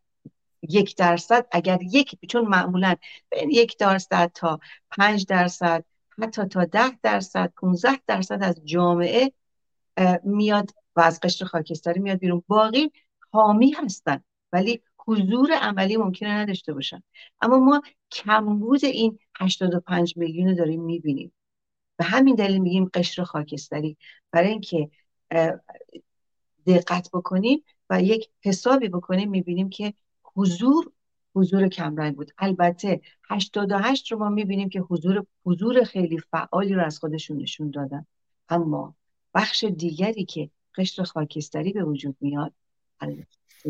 یک 0.62 0.96
درصد. 0.96 1.46
اگر 1.52 1.78
یک 1.82 2.18
چون 2.28 2.44
معمولا 2.44 2.94
بین 3.30 3.50
یک 3.50 3.78
درصد 3.78 4.30
تا 4.34 4.60
پنج 4.90 5.26
درصد 5.26 5.84
حتی 6.22 6.44
تا 6.44 6.64
ده 6.64 6.98
درصد 7.02 7.52
15 7.56 8.00
درصد 8.06 8.42
از 8.42 8.60
جامعه 8.64 9.32
میاد 10.24 10.70
و 10.96 11.00
از 11.00 11.20
قشر 11.20 11.44
خاکستری 11.44 12.00
میاد 12.00 12.18
بیرون. 12.18 12.42
باقی 12.46 12.92
حامی 13.32 13.70
هستن 13.70 14.24
ولی 14.52 14.82
حضور 15.06 15.52
عملی 15.52 15.96
ممکنه 15.96 16.28
نداشته 16.28 16.72
باشن. 16.72 17.02
اما 17.40 17.58
ما 17.58 17.82
کمبود 18.10 18.84
این 18.84 19.18
85 19.40 20.16
میلیون 20.16 20.54
داریم 20.54 20.82
می‌بینیم. 20.82 21.32
به 21.96 22.04
همین 22.04 22.34
دلیل 22.34 22.58
میگیم 22.58 22.90
قشر 22.94 23.24
خاکستری. 23.24 23.96
برای 24.30 24.48
اینکه 24.48 24.90
دقت 26.66 27.10
بکنیم 27.12 27.64
و 27.90 28.02
یک 28.02 28.28
حسابی 28.44 28.88
بکنیم 28.88 29.30
می‌بینیم 29.30 29.68
که 29.68 29.94
حضور 30.36 30.92
حضور 31.34 31.68
کمرنگ 31.68 32.16
بود. 32.16 32.32
البته 32.38 33.00
88 33.28 34.12
رو 34.12 34.18
ما 34.18 34.28
می‌بینیم 34.28 34.68
که 34.68 34.80
حضور 34.80 35.26
حضور 35.44 35.84
خیلی 35.84 36.18
فعالی 36.18 36.74
رو 36.74 36.84
از 36.84 36.98
خودشون 36.98 37.36
نشون 37.36 37.70
دادن. 37.70 38.06
اما 38.48 38.94
بخش 39.34 39.64
دیگری 39.64 40.24
که 40.24 40.50
قشر 40.74 41.02
خاکستری 41.02 41.72
به 41.72 41.84
وجود 41.84 42.16
میاد 42.20 42.52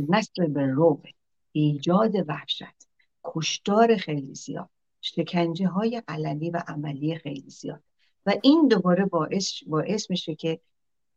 نسل 0.09 0.47
به 0.47 0.67
روب 0.67 1.07
ایجاد 1.53 2.13
وحشت 2.29 2.89
کشتار 3.25 3.97
خیلی 3.97 4.35
زیاد 4.35 4.69
شکنجه 5.01 5.69
های 5.69 6.03
علنی 6.09 6.51
و 6.51 6.63
عملی 6.69 7.17
خیلی 7.17 7.51
زیاد. 7.51 7.83
و 8.27 8.35
این 8.43 8.69
دوباره 8.69 9.05
باعث, 9.05 9.53
باعث 9.67 10.11
میشه 10.11 10.35
که 10.35 10.61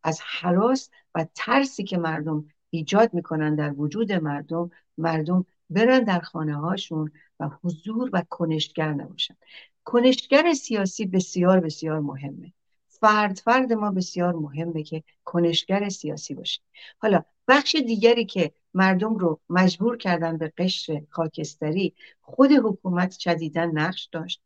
از 0.02 0.20
حراس 0.24 0.90
و 1.14 1.26
ترسی 1.34 1.84
که 1.84 1.98
مردم 1.98 2.48
ایجاد 2.70 3.14
می‌کنن 3.14 3.54
در 3.54 3.72
وجود 3.72 4.12
مردم 4.12 4.70
مردم 4.98 5.46
برن 5.70 6.04
در 6.04 6.20
خانه 6.20 6.56
هاشون 6.56 7.12
و 7.40 7.50
حضور 7.62 8.10
و 8.12 8.22
کنشگر 8.30 8.92
نباشن. 8.92 9.36
کنشگر 9.84 10.52
سیاسی 10.52 11.06
بسیار 11.06 11.60
بسیار 11.60 12.00
مهمه. 12.00 12.52
فرد 12.88 13.38
فرد 13.38 13.72
ما 13.72 13.90
بسیار 13.90 14.34
مهمه 14.34 14.82
که 14.82 15.02
کنشگر 15.24 15.88
سیاسی 15.88 16.34
باشه. 16.34 16.60
حالا 16.98 17.24
بخش 17.48 17.74
دیگری 17.74 18.24
که 18.24 18.52
مردم 18.74 19.14
رو 19.14 19.40
مجبور 19.48 19.96
کردن 19.96 20.38
به 20.38 20.52
قشر 20.58 21.02
خاکستری 21.10 21.94
خود 22.20 22.52
حکومت 22.52 23.18
شدیدن 23.18 23.70
نقش 23.70 24.08
داشت. 24.12 24.42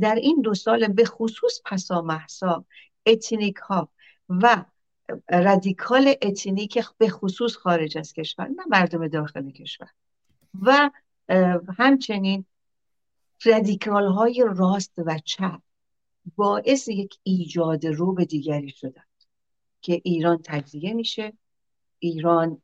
در 0.00 0.14
این 0.14 0.40
دو 0.40 0.54
سال 0.54 0.88
به 0.88 1.04
خصوص 1.04 1.60
پسا 1.64 2.02
محسا 2.02 2.64
اتنیک 3.06 3.56
ها 3.56 3.88
و 4.28 4.64
رادیکال 5.30 6.14
ethnic 6.22 6.78
به 6.98 7.08
خصوص 7.08 7.56
خارج 7.56 7.98
از 7.98 8.12
کشور 8.12 8.48
نه 8.48 8.62
مردم 8.68 9.08
داخل 9.08 9.50
کشور. 9.50 9.88
و 10.62 10.90
همچنین 11.78 12.44
رادیکال 13.44 14.06
های 14.06 14.44
راست 14.48 14.92
و 14.96 15.18
چپ 15.24 15.60
باعث 16.36 16.88
یک 16.88 17.18
ایجاد 17.22 17.86
رو 17.86 18.12
به 18.12 18.24
دیگری 18.24 18.68
شدن 18.68 19.04
که 19.80 20.00
ایران 20.04 20.40
تجزیه 20.44 20.94
میشه. 20.94 21.32
ایران 21.98 22.62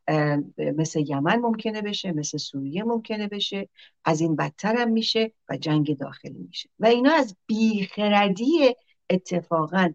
مثل 0.59 1.05
یمن 1.09 1.37
ممکنه 1.37 1.83
بشه 1.83 2.13
مثل 2.13 2.39
سوریه 2.39 2.85
ممکنه 2.85 3.29
بشه. 3.29 3.69
از 4.05 4.21
این 4.21 4.37
بدتر 4.37 4.77
هم 4.77 4.91
میشه 4.91 5.33
و 5.49 5.57
جنگ 5.57 5.99
داخلی 5.99 6.39
میشه. 6.49 6.69
و 6.79 6.87
اینا 6.87 7.13
از 7.13 7.37
بیخردی 7.47 8.77
اتفاقا 9.11 9.93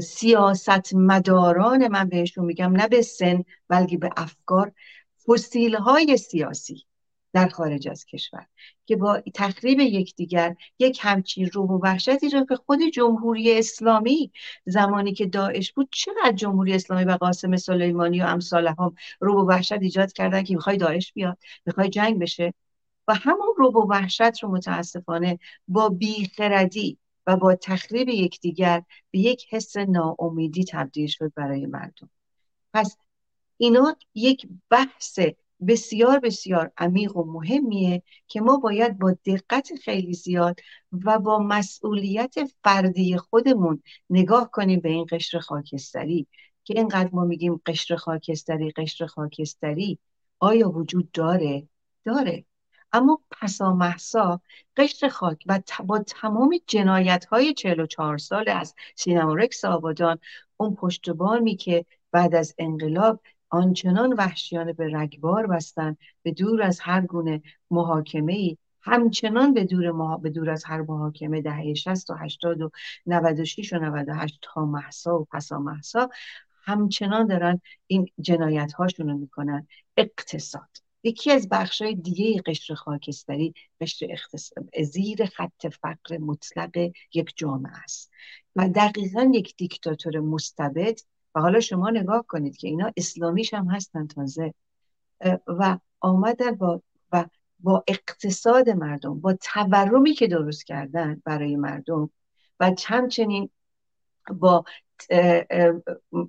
سیاست 0.00 0.94
مداران 0.94 1.88
من 1.88 2.08
بهشون 2.08 2.44
میگم 2.44 2.72
نه 2.72 2.88
به 2.88 3.02
سن 3.02 3.44
بلکه 3.68 3.98
به 3.98 4.10
افکار 4.16 4.72
فسیل 5.26 5.74
های 5.74 6.16
سیاسی 6.16 6.84
در 7.32 7.48
خارج 7.48 7.88
از 7.88 8.04
کشور 8.04 8.46
که 8.86 8.96
با 8.96 9.22
تخریب 9.34 9.80
یکدیگر 9.80 10.56
یک 10.78 10.98
همچین 11.02 11.50
رو 11.52 11.66
و 11.66 11.80
وحشتی 11.82 12.28
رو 12.30 12.46
که 12.46 12.56
خود 12.56 12.78
جمهوری 12.94 13.58
اسلامی 13.58 14.32
زمانی 14.66 15.12
که 15.12 15.26
داعش 15.26 15.72
بود 15.72 15.88
چقدر 15.92 16.32
جمهوری 16.32 16.74
اسلامی 16.74 17.04
و 17.04 17.10
قاسم 17.10 17.56
سلیمانی 17.56 18.22
و 18.22 18.24
امثال 18.24 18.66
هم 18.66 18.94
رو 19.20 19.42
و 19.42 19.48
وحشت 19.48 19.72
ایجاد 19.72 20.12
کردن 20.12 20.42
که 20.42 20.54
می‌خوای 20.54 20.76
داعش 20.76 21.12
بیاد 21.12 21.38
می‌خوای 21.66 21.88
جنگ 21.88 22.18
بشه؟ 22.18 22.54
و 23.08 23.14
همون 23.14 23.54
رو 23.56 23.72
و 23.72 23.88
وحشت 23.90 24.42
رو 24.42 24.48
متاسفانه 24.48 25.38
با 25.68 25.88
بیخردی 25.88 26.98
و 27.26 27.36
با 27.36 27.54
تخریب 27.54 28.08
یکدیگر 28.08 28.82
به 29.10 29.18
یک 29.18 29.46
حس 29.50 29.76
ناامیدی 29.76 30.64
تبدیل 30.64 31.06
شد 31.06 31.32
برای 31.36 31.66
مردم 31.66 32.10
پس 32.74 32.96
اینا 33.56 33.96
یک 34.14 34.48
بحث 34.70 35.18
بسیار 35.66 36.18
بسیار 36.18 36.70
عمیق 36.76 37.16
و 37.16 37.32
مهمیه 37.32 38.02
که 38.28 38.40
ما 38.40 38.56
باید 38.56 38.98
با 38.98 39.16
دقت 39.26 39.74
خیلی 39.84 40.14
زیاد 40.14 40.60
و 40.92 41.18
با 41.18 41.38
مسئولیت 41.38 42.34
فردی 42.64 43.16
خودمون 43.16 43.82
نگاه 44.10 44.50
کنیم 44.50 44.80
به 44.80 44.88
این 44.88 45.06
قشر 45.10 45.38
خاکستری 45.38 46.26
که 46.64 46.74
اینقدر 46.78 47.10
ما 47.12 47.24
میگیم 47.24 47.60
قشر 47.66 47.96
خاکستری 47.96 48.70
قشر 48.70 49.06
خاکستری 49.06 49.98
آیا 50.38 50.70
وجود 50.70 51.10
داره؟ 51.12 51.68
داره 52.04 52.44
اما 52.92 53.20
پسا 53.30 53.74
محسا 53.74 54.40
قشر 54.76 55.08
خاک 55.08 55.44
و 55.46 55.60
با 55.86 55.98
تمام 55.98 56.60
جنایت 56.66 57.24
های 57.24 57.54
44 57.54 58.18
سال 58.18 58.48
از 58.48 58.74
سینما 58.96 59.34
رکس 59.34 59.64
آبادان 59.64 60.18
اون 60.56 60.74
پشتبانی 60.74 61.56
که 61.56 61.86
بعد 62.12 62.34
از 62.34 62.54
انقلاب 62.58 63.20
آنچنان 63.50 64.12
وحشیانه 64.12 64.72
به 64.72 64.88
رگبار 64.92 65.46
بستن 65.46 65.96
به 66.22 66.32
دور 66.32 66.62
از 66.62 66.80
هر 66.80 67.00
گونه 67.00 67.42
محاکمه 67.70 68.32
ای 68.32 68.56
همچنان 68.80 69.54
به 69.54 69.64
دور, 69.64 70.16
به 70.16 70.30
دور 70.30 70.50
از 70.50 70.64
هر 70.64 70.80
محاکمه 70.80 71.42
دهه 71.42 71.74
60 71.74 72.10
و 72.10 72.14
80 72.14 72.62
و 72.62 72.70
96 73.06 73.72
و 73.72 73.78
98 73.78 74.38
تا 74.42 74.64
محسا 74.64 75.18
و 75.18 75.24
پسا 75.24 75.58
محسا 75.58 76.10
همچنان 76.64 77.26
دارن 77.26 77.60
این 77.86 78.08
جنایت 78.20 78.72
هاشون 78.72 79.08
رو 79.08 79.18
می‌کنن. 79.18 79.66
اقتصاد 79.96 80.91
یکی 81.02 81.30
از 81.30 81.48
بخش 81.48 81.82
های 81.82 81.94
دیگه 81.94 82.42
قشر 82.46 82.74
خاکستری 82.74 83.54
قشر 83.80 84.06
اقتصاد 84.10 84.82
زیر 84.82 85.26
خط 85.26 85.66
فقر 85.66 86.18
مطلق 86.18 86.90
یک 87.14 87.32
جامعه 87.36 87.82
است. 87.84 88.10
و 88.56 88.68
دقیقا 88.68 89.30
یک 89.34 89.56
دیکتاتور 89.56 90.20
مستبد. 90.20 90.98
و 91.34 91.40
حالا 91.40 91.60
شما 91.60 91.90
نگاه 91.90 92.24
کنید 92.28 92.56
که 92.56 92.68
اینا 92.68 92.92
اسلامیش 92.96 93.54
هم 93.54 93.70
هستن 93.70 94.06
تازه. 94.06 94.54
و 95.46 95.78
آمدن 96.00 96.54
با 96.54 96.82
و 97.12 97.26
با 97.60 97.84
اقتصاد 97.88 98.70
مردم 98.70 99.20
با 99.20 99.32
تورمی 99.32 100.14
که 100.14 100.26
درست 100.26 100.66
کردن 100.66 101.22
برای 101.24 101.56
مردم 101.56 102.10
و 102.60 102.74
همچنین 102.86 103.50
با 104.34 104.64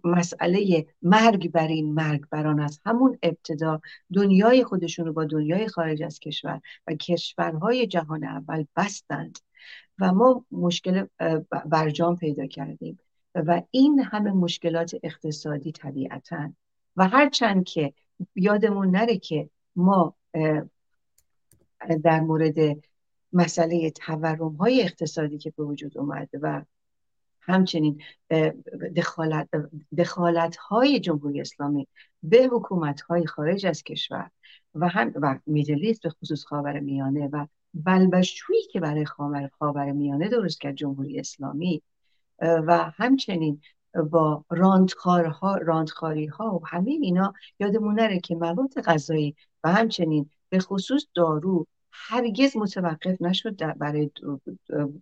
مسئله 0.03 0.87
مرگ 1.01 1.51
بر 1.51 1.67
این 1.67 1.93
مرگ 1.93 2.29
بران 2.29 2.59
از 2.59 2.79
همون 2.85 3.17
ابتدا 3.23 3.81
دنیای 4.13 4.63
خودشون 4.63 5.05
رو 5.05 5.13
با 5.13 5.25
دنیای 5.25 5.67
خارج 5.67 6.03
از 6.03 6.19
کشور 6.19 6.61
و 6.87 6.93
کشورهای 6.93 7.87
جهان 7.87 8.23
اول 8.23 8.65
بستند 8.75 9.39
و 9.99 10.13
ما 10.13 10.45
مشکل 10.51 11.05
برجام 11.65 12.17
پیدا 12.17 12.47
کردیم 12.47 12.99
و 13.35 13.61
این 13.71 13.99
همه 13.99 14.31
مشکلات 14.31 14.95
اقتصادی 15.03 15.71
طبیعتا 15.71 16.53
و 16.95 17.07
هرچند 17.07 17.63
که 17.63 17.93
یادمون 18.35 18.91
نره 18.91 19.17
که 19.17 19.49
ما 19.75 20.15
در 22.03 22.19
مورد 22.19 22.55
مسئله 23.33 23.91
تورم 23.91 24.55
های 24.55 24.81
اقتصادی 24.81 25.37
که 25.37 25.53
به 25.57 25.63
وجود 25.63 25.97
اومده 25.97 26.39
و 26.41 26.61
همچنین 27.45 28.01
دخالت, 28.95 29.49
دخالت 29.97 30.55
های 30.55 30.99
جمهوری 30.99 31.41
اسلامی 31.41 31.87
به 32.23 32.49
حکومت 32.51 33.01
های 33.01 33.25
خارج 33.25 33.65
از 33.65 33.83
کشور 33.83 34.29
و 34.75 34.87
هم 34.87 35.11
و 35.15 35.39
میدلیست 35.45 36.01
به 36.01 36.09
خصوص 36.09 36.45
خاور 36.45 36.79
میانه 36.79 37.29
و 37.33 37.47
بلبشویی 37.73 38.63
که 38.71 38.79
برای 38.79 39.05
خاور 39.59 39.91
میانه 39.91 40.29
درست 40.29 40.61
کرد 40.61 40.75
جمهوری 40.75 41.19
اسلامی 41.19 41.81
و 42.41 42.91
همچنین 42.95 43.61
با 44.11 44.45
راندخارها 44.49 45.57
راندخاری 45.57 46.25
ها 46.25 46.55
و 46.55 46.67
همه 46.67 46.91
اینا 46.91 47.33
یادمون 47.59 47.99
نره 47.99 48.19
که 48.19 48.35
مواد 48.35 48.81
غذایی 48.81 49.35
و 49.63 49.71
همچنین 49.73 50.29
به 50.49 50.59
خصوص 50.59 51.05
دارو 51.15 51.67
هرگز 51.91 52.57
متوقف 52.57 53.21
نشد 53.21 53.77
برای 53.77 54.11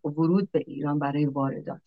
ورود 0.03 0.51
به 0.51 0.63
ایران 0.67 0.99
برای 0.99 1.25
واردات. 1.25 1.81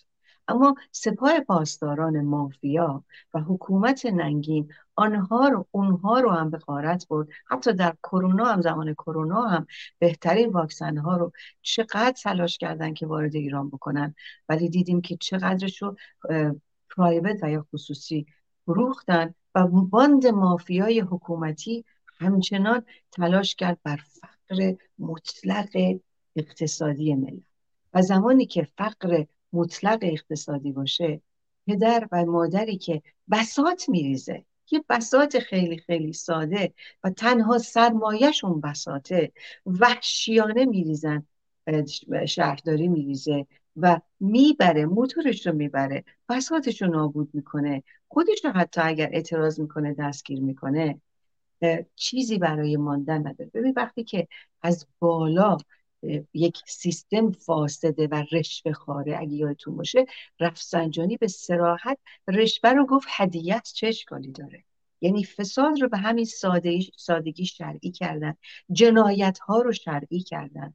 اما 0.49 0.75
سپاه 0.93 1.41
پاسداران 1.41 2.21
مافیا 2.21 3.05
و 3.35 3.41
حکومت 3.41 4.07
ننگین 4.07 4.73
آنها 4.95 5.49
رو 5.49 5.67
اونها 5.71 6.21
رو 6.21 6.31
هم 6.31 6.51
به 6.51 6.59
غارت 6.59 7.09
برد. 7.09 7.29
حتی 7.47 7.73
در 7.73 7.97
کرونا 8.03 8.45
هم 8.45 8.61
زمان 8.61 8.95
کرونا 8.95 9.43
هم 9.43 9.67
بهترین 9.99 10.51
واکسن 10.53 10.97
ها 10.97 11.17
رو 11.17 11.33
چقدر 11.63 12.15
تلاش 12.23 12.59
کردن 12.59 12.95
که 12.95 13.07
وارد 13.07 13.35
ایران 13.35 13.69
بکنن. 13.71 14.15
ولی 14.49 14.69
دیدیم 14.69 15.01
که 15.01 15.17
چقدرش 15.17 15.83
رو 15.83 15.97
پرایوت 16.97 17.39
و 17.43 17.51
یا 17.51 17.67
خصوصی 17.75 18.27
فروختن 18.67 19.35
و 19.55 19.67
باند 19.67 20.27
مافیای 20.27 21.01
حکومتی 21.01 21.85
همچنان 22.21 22.83
تلاش 23.13 23.55
کرد 23.55 23.79
بر 23.83 24.01
فقر 24.07 24.75
مطلق 24.99 25.99
اقتصادی 26.37 27.15
ملت. 27.15 27.43
و 27.95 28.03
زمانی 28.03 28.47
که 28.47 28.69
فقر 28.79 29.25
مطلق 29.55 29.99
اقتصادی 30.03 30.73
باشه 30.73 31.21
پدر 31.67 32.09
و 32.13 32.25
مادری 32.25 32.79
که 32.79 33.03
بسات 33.31 33.89
میریزه 33.89 34.45
یه 34.71 34.85
بسات 34.89 35.39
خیلی 35.39 35.79
خیلی 35.79 36.13
ساده 36.13 36.75
و 37.05 37.11
تنها 37.11 37.59
سرمایهشون 37.59 38.61
بساته 38.61 39.33
وحشیانه 39.67 40.65
میریزن 40.65 41.27
شهرداری 42.29 42.89
میریزه 42.89 43.47
و 43.77 44.01
می‌بره 44.21 44.87
موتورش 44.87 45.47
رو 45.47 45.53
می‌بره 45.53 46.05
بساتش 46.29 46.83
رو 46.83 46.89
نابود 46.89 47.31
می‌کنه 47.33 47.83
خودش 48.09 48.45
رو 48.45 48.51
حتی 48.51 48.81
اگر 48.81 49.09
اعتراض 49.13 49.61
می‌کنه 49.61 49.95
دستگیر 49.95 50.41
می‌کنه 50.41 51.01
چیزی 51.97 52.39
برای 52.39 52.77
ماندن 52.77 53.19
نداره. 53.19 53.51
ببین 53.55 53.75
وقتی 53.77 54.05
که 54.05 54.29
از 54.63 54.87
بالا 54.99 55.57
یک 56.35 56.59
سیستم 56.67 57.31
فاسده 57.31 58.09
و 58.11 58.25
رشوه 58.33 58.73
خاره 58.73 59.17
اگه 59.19 59.35
یادتون 59.35 59.77
باشه. 59.77 60.07
رفسنجانی 60.41 61.17
به 61.17 61.29
سراحت 61.29 61.99
رشوه 62.29 62.71
رو 62.71 62.87
گفت 62.87 63.09
هدیه 63.11 63.61
چه 63.75 63.87
اشکالی 63.87 64.33
داره. 64.33 64.65
یعنی 65.01 65.25
فساد 65.25 65.83
رو 65.83 65.89
به 65.89 65.99
همین 65.99 66.25
سادگی 66.97 67.47
شرعی 67.47 67.91
کردن. 67.91 68.37
جنایت 68.73 69.39
ها 69.39 69.63
رو 69.63 69.73
شرعی 69.73 70.21
کردن. 70.21 70.75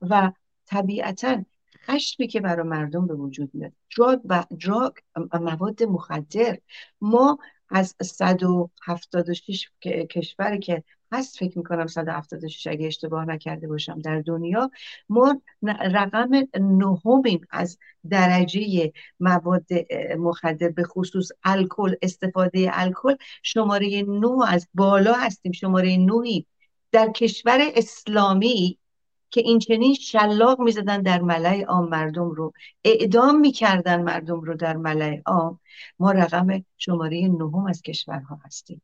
و 0.00 0.32
طبیعتا 0.66 1.44
خشمی 1.86 2.28
که 2.28 2.40
برای 2.40 2.68
مردم 2.68 3.06
به 3.06 3.14
وجود 3.14 3.50
میاد. 3.54 3.72
دراگ 3.96 4.20
و 4.24 4.44
دراگ 4.60 4.92
مواد 5.32 5.82
مخدر. 5.82 6.58
ما 7.00 7.38
از 7.68 7.94
176 8.02 9.70
کشوری 10.10 10.58
که 10.58 10.84
هست 11.12 11.38
فکر 11.38 11.58
می‌کنم 11.58 11.86
176 11.86 12.66
اگه 12.66 12.86
اشتباه 12.86 13.24
نکرده 13.24 13.68
باشم 13.68 13.98
در 13.98 14.20
دنیا. 14.20 14.70
ما 15.08 15.40
رقم 15.62 16.30
نهمیم 16.60 17.40
از 17.50 17.78
درجه 18.10 18.92
مواد 19.20 19.66
مخدر 20.18 20.68
به 20.68 20.82
خصوص 20.84 21.28
الکل 21.44 21.94
استفاده 22.02 22.70
الکل. 22.72 23.14
شماره 23.42 24.02
نه 24.08 24.48
از 24.48 24.68
بالا 24.74 25.12
هستیم 25.12 25.52
شماره 25.52 25.96
نهی 25.96 26.46
در 26.92 27.10
کشور 27.10 27.58
اسلامی 27.74 28.78
که 29.30 29.40
این 29.40 29.58
چنین 29.58 29.94
شلاق 29.94 30.60
می‌زدن 30.60 31.02
در 31.02 31.20
ملع 31.20 31.64
عام 31.64 31.88
مردم 31.88 32.30
رو. 32.30 32.52
اعدام 32.84 33.40
می‌کردن 33.40 34.02
مردم 34.02 34.40
رو 34.40 34.56
در 34.56 34.76
ملع 34.76 35.20
عام. 35.26 35.60
ما 35.98 36.12
رقم 36.12 36.64
شماره 36.78 37.28
نهم 37.28 37.66
از 37.66 37.82
کشورها 37.82 38.38
هستیم. 38.44 38.82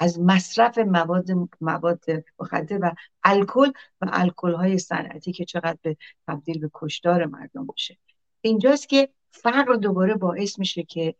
از 0.00 0.20
مصرف 0.20 0.78
مواد 0.78 1.30
مواد 1.60 2.04
مخدر 2.38 2.78
و 2.82 2.94
الکل 3.24 3.72
و 4.00 4.06
الکل 4.12 4.52
های 4.54 4.78
صنعتی 4.78 5.32
که 5.32 5.44
چقدر 5.44 5.78
به 5.82 5.96
تبدیل 6.28 6.58
به 6.58 6.70
کشدار 6.74 7.26
مردم 7.26 7.66
میشه. 7.72 7.98
اینجاست 8.40 8.88
که 8.88 9.08
فقر 9.30 9.74
دوباره 9.74 10.14
باعث 10.14 10.58
میشه 10.58 10.82
که 10.82 11.14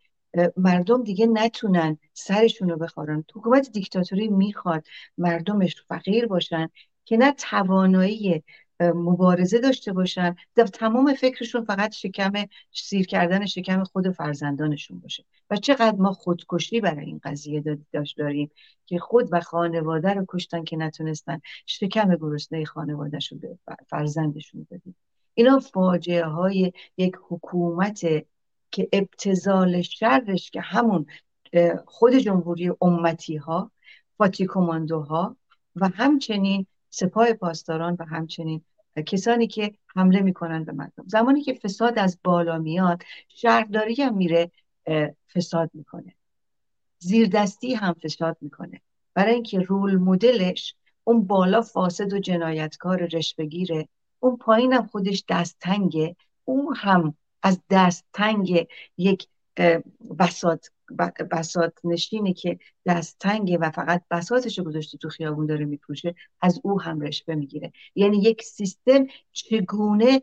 مردم 0.57 1.03
دیگه 1.03 1.27
نتونن 1.27 1.99
سرشون 2.13 2.69
رو 2.69 2.77
بخورن. 2.77 3.25
حکومت 3.35 3.71
دیکتاتوری 3.71 4.29
می‌خواد 4.29 4.87
مردمش 5.19 5.83
فقیر 5.89 6.27
باشن 6.27 6.69
که 7.05 7.17
نه 7.17 7.33
توانایی 7.33 8.45
مبارزه 8.81 9.59
داشته 9.59 9.93
باشن. 9.93 10.37
در 10.55 10.67
تمام 10.67 11.15
فکرشون 11.15 11.65
فقط 11.65 11.95
شکم 11.95 12.33
سیر 12.73 13.07
کردن 13.07 13.47
شکم 13.47 13.85
خود 13.85 14.11
فرزندانشون 14.11 15.01
باشه. 15.01 15.25
و 15.51 15.57
چقدر 15.57 15.97
ما 15.97 16.13
خودکشی 16.13 16.81
برای 16.81 17.05
این 17.05 17.21
قضیه 17.25 17.79
داشت 17.93 18.19
داریم 18.19 18.51
که 18.87 18.99
خود 18.99 19.29
و 19.33 19.41
خانواده 19.41 20.15
رو 20.15 20.25
کشتن 20.29 20.65
که 20.65 20.77
نتونستن 20.77 21.41
شکم 21.67 22.17
گرسنه 22.17 22.65
خانوادهشون 22.65 23.41
فرزندشون 23.89 24.67
بدیم 24.71 24.97
اینا 25.35 25.59
فاجعه 25.59 26.25
های 26.25 26.73
یک 26.97 27.17
حکومت 27.29 28.01
که 28.71 28.89
ابتزال 28.93 29.83
شرش 29.83 30.51
که 30.51 30.61
همون 30.61 31.07
خود 31.87 32.15
جمهوری 32.15 32.73
امتی 32.81 33.37
ها 33.37 33.71
فاتی 34.19 34.45
ها 34.91 35.37
و 35.77 35.89
همچنین 35.89 36.67
سپاه 36.91 37.33
پاسداران 37.33 37.97
و 37.99 38.05
همچنین 38.05 38.65
کسانی 39.07 39.47
که 39.47 39.75
حمله 39.97 40.21
می‌کنن 40.21 40.65
به 40.65 40.73
مردم. 40.73 41.05
زمانی 41.07 41.43
که 41.43 41.55
فساد 41.55 41.99
از 41.99 42.19
بالا 42.25 42.59
میاد 42.59 43.03
شهرداری 43.29 44.03
هم 44.03 44.17
میره 44.17 44.51
فساد 45.35 45.71
می‌کنه. 45.75 46.15
زیردستی 46.99 47.75
هم 47.75 47.93
فساد 47.93 48.37
می‌کنه. 48.41 48.81
برای 49.15 49.35
اینکه 49.35 49.61
رول 49.61 49.97
مدلش 49.97 50.75
اون 51.05 51.27
بالا 51.27 51.63
فاسد 51.63 52.13
و 52.13 52.19
جنایتکار 52.19 53.09
رشوهگیره 53.13 53.89
اون 54.19 54.37
پایین 54.37 54.73
هم 54.73 54.87
خودش 54.87 55.25
دست 55.29 55.57
اون 56.45 56.77
هم 56.77 57.15
از 57.43 57.61
دست 57.71 58.05
تنگ 58.13 58.67
یک 58.99 59.27
بسات 60.19 60.71
بسات 61.31 61.73
نشینی 61.85 62.35
که 62.35 62.59
دست 62.87 63.17
تنگه 63.19 63.59
و 63.59 63.71
فقط 63.71 64.03
بساتش 64.11 64.59
رو 64.59 64.65
گذاشته 64.65 64.99
تو 64.99 65.09
خیابون 65.09 65.47
داره 65.47 65.65
میپوشه 65.65 66.15
از 66.41 66.61
او 66.65 66.81
هم 66.81 67.01
رشوه 67.01 67.35
می‌گیره. 67.35 67.73
یعنی 67.95 68.19
یک 68.19 68.43
سیستم 68.43 69.07
چگونه 69.33 70.23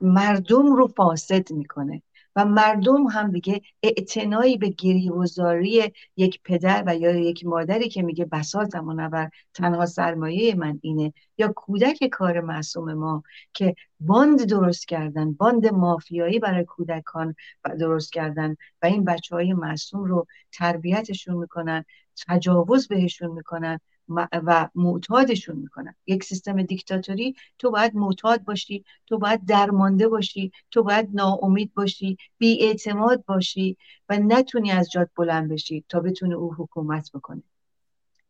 مردم 0.00 0.76
رو 0.76 0.86
فاسد 0.88 1.52
می‌کنه. 1.52 2.02
و 2.36 2.44
مردم 2.44 3.06
هم 3.06 3.30
دیگه 3.30 3.60
اعتنایی 3.82 4.56
به 4.56 4.68
گریهوزاری 4.68 5.92
یک 6.16 6.40
پدر 6.44 6.84
و 6.86 6.96
یا 6.96 7.10
یک 7.10 7.46
مادری 7.46 7.88
که 7.88 8.02
میگه 8.02 8.24
بساتم 8.24 8.88
و 8.88 9.28
تنها 9.54 9.86
سرمایه 9.86 10.54
من 10.54 10.78
اینه. 10.82 11.12
یا 11.38 11.52
کودک 11.56 12.04
کار 12.12 12.40
معصوم 12.40 12.94
ما 12.94 13.22
که 13.52 13.74
باند 14.00 14.44
درست 14.44 14.88
کردن 14.88 15.32
باند 15.32 15.66
مافیایی 15.66 16.38
برای 16.38 16.64
کودکان 16.64 17.34
درست 17.80 18.12
کردن 18.12 18.56
و 18.82 18.86
این 18.86 19.04
بچه 19.04 19.34
های 19.34 19.52
معصوم 19.52 20.04
رو 20.04 20.26
تربیتشون 20.52 21.36
می‌کنن 21.36 21.84
تجاوز 22.28 22.88
بهشون 22.88 23.30
می‌کنن 23.30 23.80
و 24.08 24.68
معتادشون 24.74 25.56
می‌کنن. 25.56 25.94
یک 26.06 26.24
سیستم 26.24 26.62
دیکتاتوری 26.62 27.36
تو 27.58 27.70
باید 27.70 27.94
معتاد 27.94 28.44
باشی 28.44 28.84
تو 29.06 29.18
باید 29.18 29.44
درمانده 29.44 30.08
باشی 30.08 30.52
تو 30.70 30.82
باید 30.82 31.08
ناامید 31.12 31.74
باشی 31.74 32.18
اعتماد 32.40 33.24
باشی 33.24 33.76
و 34.08 34.18
نتونی 34.18 34.70
از 34.70 34.90
جاد 34.90 35.10
بلند 35.16 35.52
بشی 35.52 35.84
تا 35.88 36.00
بتونه 36.00 36.34
او 36.34 36.54
حکومت 36.54 37.10
بکنه 37.12 37.42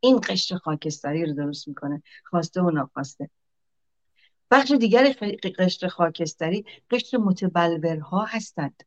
این 0.01 0.21
قشر 0.29 0.57
خاکستری 0.57 1.27
رو 1.27 1.33
درست 1.33 1.69
می‌کنه. 1.69 2.03
خواسته 2.25 2.63
و 2.63 2.71
ناخواسته. 2.71 3.31
بخش 4.51 4.71
دیگر 4.71 5.15
قشر 5.59 5.89
خاکستری 5.89 6.65
قشر 6.91 7.17
متبلورها 7.17 8.25
هستند 8.25 8.83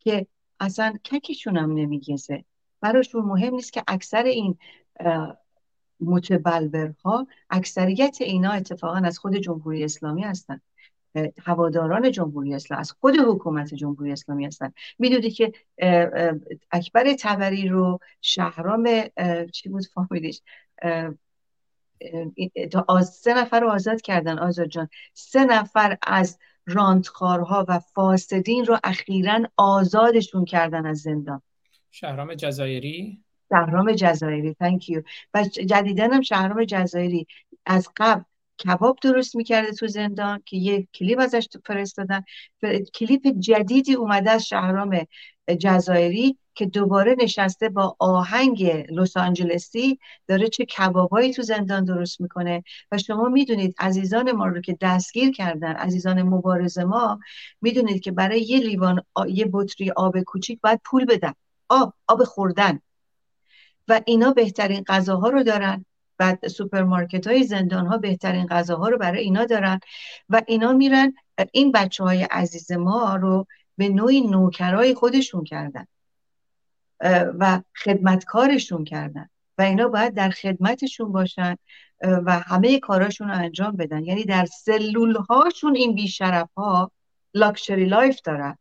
که 0.00 0.26
اصلا 0.60 0.98
ککشون 1.04 1.56
هم 1.56 1.72
نمیگزه 1.72 2.44
براشون 2.80 3.24
مهم 3.24 3.54
نیست 3.54 3.72
که 3.72 3.82
اکثر 3.88 4.22
این 4.22 4.58
متبلورها 6.00 7.26
اکثریت 7.50 8.16
اینا 8.20 8.52
اتفاقا 8.52 9.00
از 9.04 9.18
خود 9.18 9.36
جمهوری 9.36 9.84
اسلامی 9.84 10.22
هستند 10.22 10.62
هواداران 11.44 12.10
جمهوری 12.10 12.54
اسلامی 12.54 12.80
از 12.80 12.92
خود 12.92 13.14
حکومت 13.16 13.74
جمهوری 13.74 14.12
اسلامی 14.12 14.46
هستن. 14.46 14.72
می‌دونید 14.98 15.34
که 15.34 15.52
اکبر 16.70 17.14
تبری 17.18 17.68
رو 17.68 17.98
شهرام 18.20 18.88
چی 19.52 19.68
بود 19.68 19.84
فامیلیش 19.86 20.42
سه 23.02 23.34
نفر 23.34 23.60
رو 23.60 23.70
آزاد 23.70 24.00
کردن 24.00 24.38
آزاد 24.38 24.66
جان. 24.66 24.88
سه 25.14 25.44
نفر 25.44 25.98
از 26.02 26.38
راندخارها 26.66 27.66
و 27.68 27.78
فاسدین 27.78 28.64
رو 28.64 28.78
اخیرا 28.84 29.48
آزادشون 29.56 30.44
کردن 30.44 30.86
از 30.86 30.98
زندان. 30.98 31.42
شهرام 31.90 32.34
جزایری؟ 32.34 33.24
شهرام 33.48 33.92
جزایری. 33.92 34.56
Thank 34.64 34.82
you. 34.82 35.02
و 35.34 35.44
جدیدن 35.44 36.12
هم 36.12 36.20
شهرام 36.22 36.64
جزایری. 36.64 37.26
از 37.66 37.88
قبل 37.96 38.22
کباب 38.64 38.98
درست 39.02 39.36
می‌کرده 39.36 39.72
تو 39.72 39.86
زندان 39.86 40.42
که 40.46 40.56
یه 40.56 40.88
کلیپ 40.94 41.20
ازش 41.20 41.48
فرستادن. 41.66 42.24
کلیپ 42.94 43.26
جدیدی 43.38 43.94
اومده 43.94 44.30
از 44.30 44.46
شهرام 44.46 45.06
جزایری 45.60 46.38
که 46.54 46.66
دوباره 46.66 47.16
نشسته 47.18 47.68
با 47.68 47.96
آهنگ 47.98 48.86
لس 48.90 49.16
آنجلسی 49.16 49.98
داره 50.26 50.48
چه 50.48 50.64
کبابایی 50.64 51.32
تو 51.32 51.42
زندان 51.42 51.84
درست 51.84 52.20
می‌کنه. 52.20 52.64
و 52.92 52.98
شما 52.98 53.28
می‌دونید 53.28 53.74
عزیزان 53.78 54.32
ما 54.32 54.46
رو 54.46 54.60
که 54.60 54.78
دستگیر 54.80 55.30
کردن 55.30 55.72
عزیزان 55.72 56.22
مبارز 56.22 56.78
ما 56.78 57.20
می‌دونید 57.60 58.00
که 58.02 58.12
برای 58.12 58.40
یه 58.40 58.58
لیوان 58.58 59.02
یه 59.28 59.48
بطری 59.52 59.90
آب 59.90 60.20
کوچیک 60.20 60.60
باید 60.60 60.80
پول 60.84 61.04
بدن. 61.04 61.32
آب 61.68 61.94
آب 62.08 62.24
خوردن. 62.24 62.80
و 63.88 64.00
اینا 64.06 64.32
بهترین 64.32 64.84
غذاها 64.86 65.28
رو 65.28 65.42
دارن 65.42 65.84
بعد 66.18 66.48
سوپرمارکت 66.48 67.26
های 67.26 67.44
زندان 67.44 67.86
ها 67.86 67.98
بهترین 67.98 68.46
غذاها 68.46 68.88
رو 68.88 68.98
برای 68.98 69.20
اینا 69.20 69.44
دارن 69.44 69.80
و 70.28 70.42
اینا 70.46 70.72
میرن 70.72 71.14
این 71.52 71.72
بچه 71.72 72.04
های 72.04 72.22
عزیز 72.22 72.72
ما 72.72 73.16
رو 73.16 73.46
به 73.76 73.88
نوعی 73.88 74.20
نوکرای 74.20 74.94
خودشون 74.94 75.44
کردن 75.44 75.86
و 77.38 77.60
خدمتکارشون 77.84 78.84
کردن 78.84 79.28
و 79.58 79.62
اینا 79.62 79.88
باید 79.88 80.14
در 80.14 80.30
خدمتشون 80.30 81.12
باشن 81.12 81.56
و 82.02 82.38
همه 82.38 82.80
کاراشون 82.80 83.28
رو 83.28 83.34
انجام 83.34 83.76
بدن. 83.76 84.04
یعنی 84.04 84.24
در 84.24 84.46
سلول 84.46 85.16
هاشون 85.16 85.76
این 85.76 85.94
بیشرف 85.94 86.48
ها 86.56 86.90
luxury 87.34 87.84
life 87.84 88.20
دارن. 88.24 88.58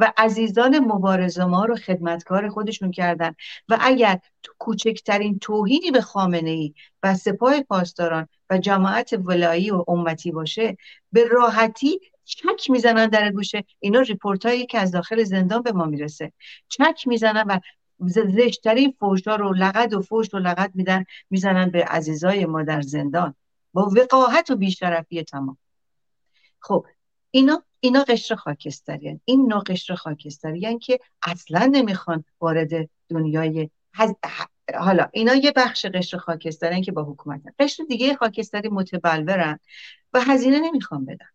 و 0.00 0.12
عزیزان 0.16 0.78
مبارز 0.78 1.44
ما 1.44 1.64
رو 1.64 1.76
خدمتکار 1.76 2.48
خودشون 2.48 2.90
کردن. 2.90 3.34
و 3.68 3.78
اگر 3.80 4.18
کوچکترین 4.58 5.38
توهینی 5.38 5.90
به 5.90 6.00
خامنه 6.00 6.50
ای 6.50 6.74
و 7.02 7.14
سپاه 7.14 7.62
پاسداران 7.62 8.28
و 8.50 8.58
جماعت 8.58 9.12
ولایی 9.24 9.70
و 9.70 9.84
امتی 9.88 10.32
باشه 10.32 10.76
به 11.12 11.24
راحتی 11.24 12.00
چک 12.24 12.70
می‌زنن 12.70 13.06
در 13.06 13.32
گوشه. 13.32 13.64
اینا 13.80 14.00
ریپورت 14.00 14.46
هایی 14.46 14.66
که 14.66 14.78
از 14.78 14.90
داخل 14.90 15.24
زندان 15.24 15.62
به 15.62 15.72
ما 15.72 15.84
می‌رسه. 15.84 16.32
چک 16.68 17.02
می‌زنن 17.06 17.44
و 17.46 17.58
زشترین 18.08 18.94
فوش 19.00 19.28
ها 19.28 19.36
رو 19.36 19.52
لغت 19.52 19.94
و 19.94 20.02
فوش 20.02 20.34
رو 20.34 20.38
لغت 20.38 20.70
میدن 20.74 21.04
می‌زنن 21.30 21.70
به 21.70 21.84
عزیزای 21.84 22.46
ما 22.46 22.62
در 22.62 22.80
زندان. 22.80 23.34
با 23.72 23.90
وقاحت 23.96 24.50
و 24.50 24.56
بیشرفی 24.56 25.22
تمام. 25.22 25.58
خب 26.60 26.86
اینا 27.30 27.62
اینا 27.80 28.04
قشر 28.04 28.34
خاکستری 28.34 29.20
این 29.24 29.46
نوع 29.46 29.62
قشر 29.62 29.94
خاکستری 29.94 30.60
یعنی 30.60 30.78
که 30.78 31.00
اصلا 31.22 31.66
نمی‌خوان 31.66 32.24
وارد 32.40 32.88
دنیای 33.08 33.70
حالا 34.78 35.08
اینا 35.12 35.34
یه 35.34 35.52
بخش 35.56 35.86
قشر 35.86 36.16
خاکستری 36.16 36.82
که 36.82 36.92
با 36.92 37.02
حکومت 37.02 37.40
قشر 37.58 37.84
دیگه 37.84 38.14
خاکستری 38.14 38.68
متبلورن 38.68 39.58
و 40.12 40.20
هزینه 40.20 40.60
نمی‌خوان 40.60 41.04
بدن. 41.04 41.28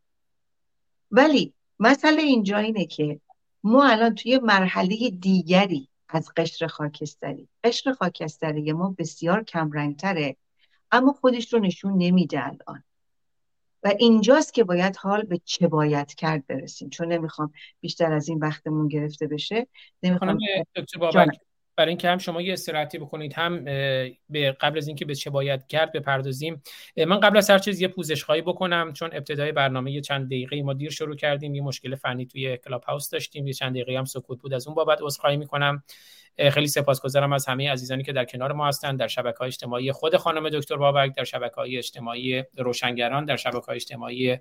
ولی 1.11 1.53
مسئله 1.79 2.21
اینجا 2.21 2.57
اینه 2.57 2.85
که 2.85 3.19
ما 3.63 3.85
الان 3.85 4.15
توی 4.15 4.39
مرحله 4.39 5.09
دیگری 5.09 5.89
از 6.09 6.31
قشر 6.37 6.67
خاکستری. 6.67 7.47
قشر 7.63 7.93
خاکستری 7.93 8.71
ما 8.71 8.95
بسیار 8.97 9.43
کمرنگتره 9.43 10.35
اما 10.91 11.13
خودش 11.13 11.53
رو 11.53 11.59
نشون 11.59 11.97
نمیده 11.97 12.45
الان. 12.45 12.83
و 13.85 13.93
اینجاست 13.99 14.53
که 14.53 14.63
باید 14.63 14.95
حال 14.95 15.23
به 15.23 15.41
چه 15.45 15.67
باید 15.67 16.15
کرد 16.15 16.47
برسیم. 16.47 16.89
چون 16.89 17.13
نمی‌خوام 17.13 17.53
بیشتر 17.81 18.13
از 18.13 18.29
این 18.29 18.39
وقتمون 18.39 18.87
گرفته 18.87 19.27
بشه 19.27 19.67
نمی‌خوام 20.03 20.37
برای 21.77 21.89
اینکه 21.89 22.09
هم 22.09 22.17
شما 22.17 22.41
یه 22.41 22.53
استراحتی 22.53 22.97
بکنید 22.97 23.33
هم 23.33 23.63
به 24.29 24.51
قبل 24.61 24.77
از 24.77 24.87
اینکه 24.87 25.05
به 25.05 25.15
چه 25.15 25.29
باید 25.29 25.67
کرد 25.67 25.91
بپردازیم. 25.91 26.61
من 27.07 27.19
قبل 27.19 27.37
از 27.37 27.49
هر 27.49 27.59
چیز 27.59 27.81
یه 27.81 27.87
پوزش 27.87 28.23
خواهی 28.23 28.41
بکنم 28.41 28.93
چون 28.93 29.09
ابتدای 29.13 29.51
برنامه 29.51 29.91
یه 29.91 30.01
چند 30.01 30.25
دقیقه 30.25 30.63
ما 30.63 30.73
دیر 30.73 30.89
شروع 30.89 31.15
کردیم 31.15 31.55
یه 31.55 31.61
مشکل 31.61 31.95
فنی 31.95 32.25
توی 32.25 32.57
کلاب 32.57 32.83
هاوس 32.83 33.09
داشتیم 33.09 33.47
یه 33.47 33.53
چند 33.53 33.71
دقیقه 33.71 33.97
هم 33.97 34.05
سکوت 34.05 34.41
بود. 34.41 34.53
از 34.53 34.67
اون 34.67 34.75
بابت 34.75 34.99
عذرخواهی 35.01 35.37
می‌کنم. 35.37 35.83
خیلی 36.37 36.67
سپاسگزارم 36.67 37.33
از 37.33 37.45
همه 37.45 37.71
عزیزانی 37.71 38.03
که 38.03 38.13
در 38.13 38.25
کنار 38.25 38.51
ما 38.51 38.67
هستند 38.67 38.99
در 38.99 39.07
شبکه 39.07 39.37
های 39.37 39.47
اجتماعی 39.47 39.91
خود 39.91 40.17
خانم 40.17 40.49
دکتر 40.49 40.77
بابک 40.77 41.15
در 41.15 41.23
شبکه 41.23 41.55
های 41.55 41.77
اجتماعی 41.77 42.43
روشنگران 42.57 43.25
در 43.25 43.35
شبکه 43.35 43.65
های 43.65 43.75
اجتماعی 43.75 44.37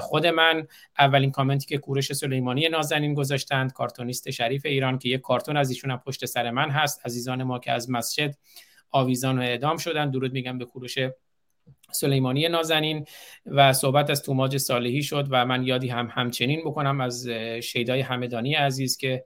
خود 0.00 0.26
من. 0.26 0.66
اولین 0.98 1.30
کامنتی 1.30 1.66
که 1.66 1.78
کورش 1.78 2.12
سلیمانی 2.12 2.68
نازنین 2.68 3.14
گذاشتند 3.14 3.72
کارتونیست 3.72 4.30
شریف 4.30 4.66
ایران 4.66 4.98
که 4.98 5.08
یک 5.08 5.20
کارتون 5.20 5.56
از 5.56 5.70
ایشون 5.70 5.96
پشت 5.96 6.24
سر 6.24 6.50
من 6.50 6.70
هست. 6.70 7.06
عزیزان 7.06 7.42
ما 7.42 7.58
که 7.58 7.72
از 7.72 7.90
مسجد 7.90 8.34
آویزان 8.90 9.38
و 9.38 9.42
اعدام 9.42 9.76
شدن 9.76 10.10
درود 10.10 10.32
میگم 10.32 10.58
به 10.58 10.64
کوروش 10.64 10.98
سلیمانی 11.92 12.48
نازنین. 12.48 13.04
و 13.46 13.72
صحبت 13.72 14.10
از 14.10 14.22
توماج 14.22 14.56
صالحی 14.56 15.02
شد 15.02 15.26
و 15.30 15.46
من 15.46 15.62
یادی 15.62 15.88
هم 15.88 16.08
همچنین 16.12 16.60
بکنم 16.60 17.00
از 17.00 17.28
شیدای 17.62 18.00
همدانی 18.00 18.54
عزیز 18.54 18.96
که 18.96 19.24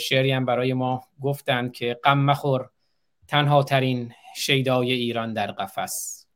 شعری 0.00 0.32
هم 0.32 0.44
برای 0.44 0.72
ما 0.72 1.04
گفتند 1.20 1.72
که 1.72 2.00
غم 2.04 2.18
مخور 2.18 2.70
تنها 3.28 3.62
ترین 3.62 4.12
شیدای 4.36 4.92
ایران 4.92 5.32
در 5.32 5.52
قفس. 5.52 6.26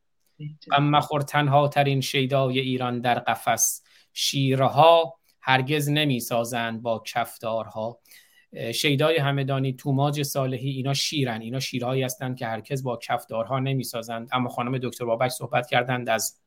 غم 0.70 0.84
مخور 0.84 1.20
تنها 1.20 1.68
ترین 1.68 2.00
شیدای 2.00 2.60
ایران 2.60 3.00
در 3.00 3.18
قفس. 3.18 3.82
شیرها 4.12 5.18
هرگز 5.40 5.88
نمی 5.88 6.20
سازند 6.20 6.82
با 6.82 7.02
کفدارها 7.06 8.00
شیدای 8.74 9.18
همدانی 9.18 9.72
توماج 9.72 10.22
صالحی 10.22 10.70
اینا 10.70 10.94
شیرن. 10.94 11.40
اینا 11.40 11.60
شیرهایی 11.60 12.02
هستند 12.02 12.38
که 12.38 12.46
هرگز 12.46 12.82
با 12.82 12.96
کفدارها 12.96 13.58
نمی 13.58 13.84
سازند. 13.84 14.28
اما 14.32 14.48
خانم 14.48 14.78
دکتر 14.78 15.04
بابک 15.04 15.28
صحبت 15.28 15.68
کردند 15.68 16.08
از 16.08 16.40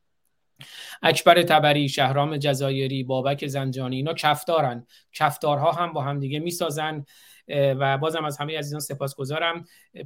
اکبر 1.02 1.42
تبری 1.42 1.88
شهرام 1.88 2.36
جزایری 2.36 3.02
بابک 3.04 3.46
زنجانی 3.46 3.96
اینا 3.96 4.14
کفدارن 4.14 4.86
کفدارها 5.12 5.72
هم 5.72 5.92
با 5.92 6.02
هم 6.02 6.20
دیگه 6.20 6.38
می‌سازن 6.38 7.04
و 7.52 7.98
بازم 7.98 8.24
از 8.24 8.38
همه 8.38 8.58
عزیزان 8.58 8.80
سپاسگزارم. 8.80 9.64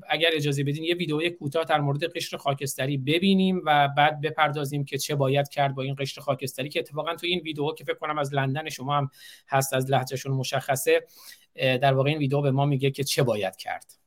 اگر 0.09 0.29
اجازه 0.33 0.65
بدین 0.65 0.85
یه 0.85 0.95
ویدئوی 0.95 1.31
کوتاه 1.31 1.65
در 1.65 1.81
مورد 1.81 2.05
قشر 2.05 2.37
خاکستری 2.37 2.97
ببینیم 2.97 3.63
و 3.67 3.89
بعد 3.97 4.21
بپردازیم 4.21 4.85
که 4.85 4.99
چه 4.99 5.15
باید 5.15 5.49
کرد 5.49 5.75
با 5.75 5.83
این 5.83 5.95
قشر 5.99 6.21
خاکستری 6.21 6.69
که 6.69 6.81
اتفاقا 6.81 7.15
تو 7.15 7.27
این 7.27 7.41
ویدیو 7.41 7.73
که 7.73 7.85
فکر 7.85 7.99
کنم 7.99 8.19
از 8.19 8.35
لندن 8.35 8.69
شما 8.69 8.97
هم 8.97 9.11
هست 9.49 9.75
از 9.75 9.91
لهجهشون 9.91 10.33
مشخصه 10.33 11.07
در 11.55 11.95
واقع 11.95 12.11
این 12.11 12.19
ویدیو 12.19 12.41
به 12.41 12.51
ما 12.51 12.67
میگه 12.67 12.91
که 12.91 13.05
چه 13.05 13.23
باید 13.23 13.57
کرد. 13.57 13.99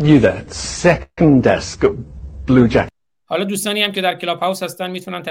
You 0.00 0.18
there, 0.20 0.44
second 0.50 1.42
desk, 1.44 1.84
blue 2.46 2.68
jacket. 2.68 3.01
حالا 3.32 3.44
دوستانی 3.44 3.82
هم 3.82 3.92
که 3.92 4.00
در 4.00 4.14
کلاب 4.14 4.40
هاوس 4.40 4.62
هستن 4.62 4.90
می‌تونن 4.90 5.22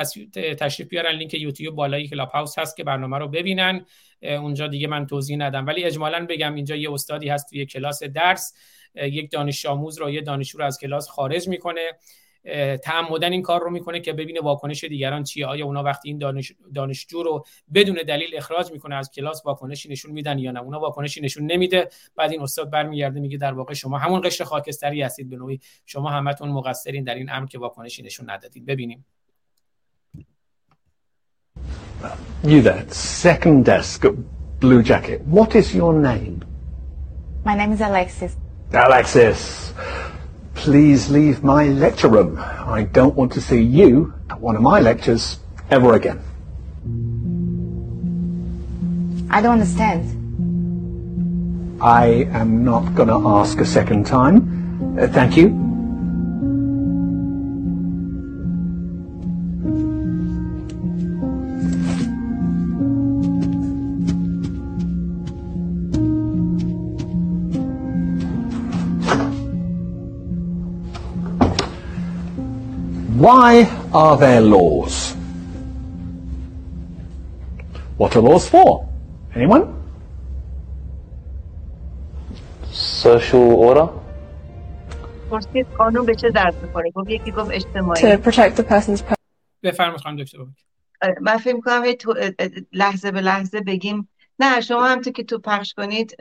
تشریف 0.60 0.88
بیارن 0.88 1.12
لینک 1.12 1.34
یوتیوب 1.34 1.76
بالای 1.76 2.08
کلاب 2.08 2.30
هاوس 2.30 2.60
هست 2.60 2.78
که 2.78 2.84
برنامه 2.84 3.18
رو 3.18 3.28
ببینن. 3.28 3.86
اونجا 4.22 4.68
دیگه 4.68 4.88
من 4.88 5.08
توضیح 5.08 5.38
ندم. 5.38 5.68
ولی 5.68 5.84
اجمالا 5.84 6.26
بگم 6.30 6.56
اینجا 6.56 6.76
یه 6.76 6.93
استادی 6.93 7.30
هست 7.30 7.49
توی 7.49 7.66
کلاس 7.66 8.04
درس. 8.04 8.54
یک 8.95 9.32
دانش 9.32 9.66
آموز 9.66 9.99
رو 9.99 10.10
یه 10.10 10.22
دانشجو 10.22 10.58
رو 10.58 10.66
از 10.66 10.80
کلاس 10.80 11.10
خارج 11.10 11.47
می‌کنه. 11.47 11.91
تعمدن 12.83 13.31
این 13.31 13.41
کار 13.41 13.61
رو 13.61 13.69
می‌کنه 13.69 13.99
که 13.99 14.13
ببینه 14.13 14.41
واکنش 14.41 14.83
دیگران 14.83 15.23
چیه 15.23 15.45
آیا 15.45 15.65
اونا 15.65 15.83
وقتی 15.83 16.09
این 16.09 16.17
دانش 16.17 16.53
دانشجو 16.75 17.23
رو 17.23 17.45
بدون 17.73 17.99
دلیل 18.07 18.29
اخراج 18.37 18.71
می‌کنه 18.71 18.95
از 18.95 19.11
کلاس 19.11 19.45
واکنشی 19.45 19.89
نشون 19.89 20.11
میدن 20.11 20.39
یا 20.39 20.51
نه 20.51 20.61
اونا 20.61 20.79
واکنشی 20.79 21.21
نشون 21.21 21.51
نمیده 21.51 21.89
بعد 22.15 22.31
این 22.31 22.41
استاد 22.41 22.69
برمیگرده 22.69 23.19
میگه 23.19 23.37
در 23.37 23.53
واقع 23.53 23.73
شما 23.73 23.97
همون 23.97 24.21
قشر 24.21 24.43
خاکستری 24.43 25.01
هستید 25.01 25.29
به 25.29 25.35
نوعی 25.35 25.59
شما 25.85 26.09
همتون 26.09 26.49
مقصرین 26.49 27.03
در 27.03 27.15
این 27.15 27.29
امر 27.31 27.47
که 27.47 27.59
واکنشی 27.59 28.03
نشون 28.03 28.29
ندادید 28.29 28.65
ببینیم 28.65 29.05
You 32.43 32.61
there, 32.63 32.85
second 32.89 33.65
desk, 33.65 33.99
blue 34.59 34.81
jacket. 34.81 35.21
What 35.37 35.55
is 35.55 35.75
your 35.75 35.93
name? 35.93 36.43
My 37.45 37.55
name 37.55 37.71
is 37.73 37.81
Alexis. 37.81 38.35
Alexis. 38.73 39.73
Please 40.54 41.10
leave 41.10 41.43
my 41.43 41.66
lecture 41.66 42.08
room. 42.08 42.38
I 42.39 42.84
don't 42.84 43.16
want 43.16 43.32
to 43.34 43.41
see 43.41 43.62
you 43.62 44.14
at 44.30 44.39
one 44.39 44.56
of 44.56 44.62
my 44.62 44.80
lectures 44.80 45.39
ever 45.70 45.95
again. 45.95 46.20
I 49.30 49.41
don't 49.41 49.54
understand. 49.54 50.18
I 51.82 52.28
am 52.32 52.64
not 52.64 52.93
going 52.93 53.08
to 53.08 53.28
ask 53.28 53.60
a 53.60 53.66
second 53.66 54.06
time. 54.06 54.99
Uh, 54.99 55.08
thank 55.08 55.38
you. 55.38 55.70
Why 73.32 73.53
are 73.93 74.17
there 74.17 74.41
laws? 74.41 74.95
What 77.99 78.11
are 78.17 78.23
laws 78.29 78.45
for? 78.53 78.69
Anyone? 79.36 79.63
Social 82.71 83.47
order? 83.67 83.88
قانون 85.77 86.05
به 86.05 86.15
چه 86.15 86.29
درد 86.29 86.63
می‌خوره 86.63 86.91
گفت 86.91 87.09
یکی 87.09 87.32
گفت 87.32 87.51
اجتماعی 87.51 88.01
To 88.01 88.19
protect 88.21 88.55
the 88.55 88.63
person's 88.63 89.03
بفرمایید 89.63 90.01
خانم 90.01 90.23
دکتر 90.23 90.38
من 91.21 91.38
فکر 91.38 91.55
می‌کنم 91.55 91.84
لحظه 92.73 93.11
به 93.11 93.21
لحظه 93.21 93.61
بگیم 93.61 94.09
نه 94.39 94.61
شما 94.61 94.88
هم 94.88 95.01
تو 95.01 95.11
که 95.11 95.23
تو 95.23 95.39
پخش 95.39 95.73
کنید 95.73 96.15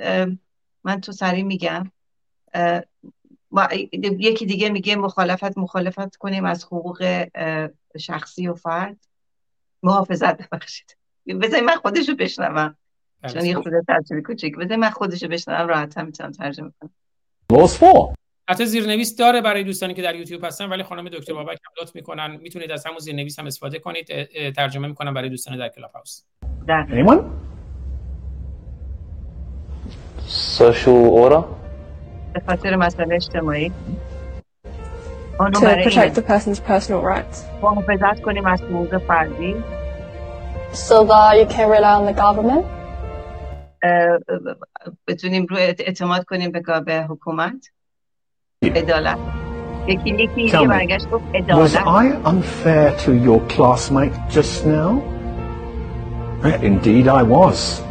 من 0.84 1.00
تو 1.00 1.12
سریع 1.12 1.44
میگم 1.44 1.90
یکی 4.00 4.46
دیگه 4.46 4.68
میگه 4.68 4.96
مخالفت 4.96 5.58
مخالفت 5.58 6.16
کنیم 6.16 6.44
از 6.44 6.64
حقوق 6.64 7.26
شخصی 7.98 8.48
و 8.48 8.54
فرد. 8.54 8.96
محافظت 9.82 10.48
ببخشید. 10.48 10.96
بذاری 11.42 11.64
من 11.64 11.74
خودشو 11.74 12.14
بشنوم. 12.14 12.76
چون 13.32 13.44
یه 13.44 13.54
خود 13.54 13.72
ترجمه 13.88 14.22
کوچیک. 14.22 14.56
بذاری 14.56 14.76
من 14.76 14.90
خودشو 14.90 15.28
بشنوم 15.28 15.68
راحت 15.68 15.98
هم 15.98 16.06
می‌تونم 16.06 16.32
ترجمه 16.32 16.72
کنم. 16.80 16.90
حتی 18.48 18.66
زیرنویس 18.66 19.16
داره 19.16 19.40
برای 19.40 19.64
دوستانی 19.64 19.94
که 19.94 20.02
در 20.02 20.14
یوتیوب 20.14 20.44
هستن 20.44 20.68
ولی 20.68 20.82
خانم 20.82 21.08
دکتر 21.08 21.32
بابک 21.34 21.48
هم 21.66 21.82
لطف 21.82 21.94
می‌کنن. 21.94 22.36
می‌تونید 22.36 22.70
از 22.70 22.86
همون 22.86 22.98
زیرنویس 22.98 23.38
هم 23.38 23.46
استفاده 23.46 23.78
کنید. 23.78 24.06
ترجمه 24.52 24.88
می‌کنم 24.88 25.14
برای 25.14 25.28
دوستان 25.28 25.58
در 25.58 25.68
کلاب 25.68 25.90
هاوس. 25.90 26.22
Social 30.58 31.02
order? 31.22 31.59
به 32.34 32.42
خاطر 32.46 32.76
مسئله 32.76 33.14
اجتماعی 33.14 33.72
to 35.40 35.60
protect 35.84 36.14
the 36.14 36.22
person's 36.22 36.60
personal 36.60 37.02
rights. 37.02 37.38
محافظت 37.62 38.22
کنیم 38.22 38.46
از 38.46 38.62
حقوق 38.62 38.98
فردی 38.98 39.56
So 40.72 41.04
that 41.04 41.36
you 41.38 41.46
can 41.46 41.68
rely 41.68 41.94
on 42.00 42.06
the 42.06 42.20
government. 42.20 42.64
بتونیم 45.08 45.46
رو 45.50 45.56
اعتماد 45.56 46.24
کنیم 46.24 46.50
به 46.50 46.60
به 46.86 47.02
حکومت 47.02 47.70
عدالت 48.62 49.18
یکی 49.86 50.10
یکی 50.10 50.42
یکی 50.42 50.66
برگشت 50.66 51.10
گفت 51.10 51.24
عدالت 51.34 51.70
Was 51.70 51.76
I 51.76 52.28
unfair 52.28 52.96
to 53.04 53.10
your 53.26 53.40
classmate 53.54 54.14
just 54.36 54.66
now? 54.66 55.00
Indeed 56.62 57.06
I 57.08 57.22
was. 57.22 57.82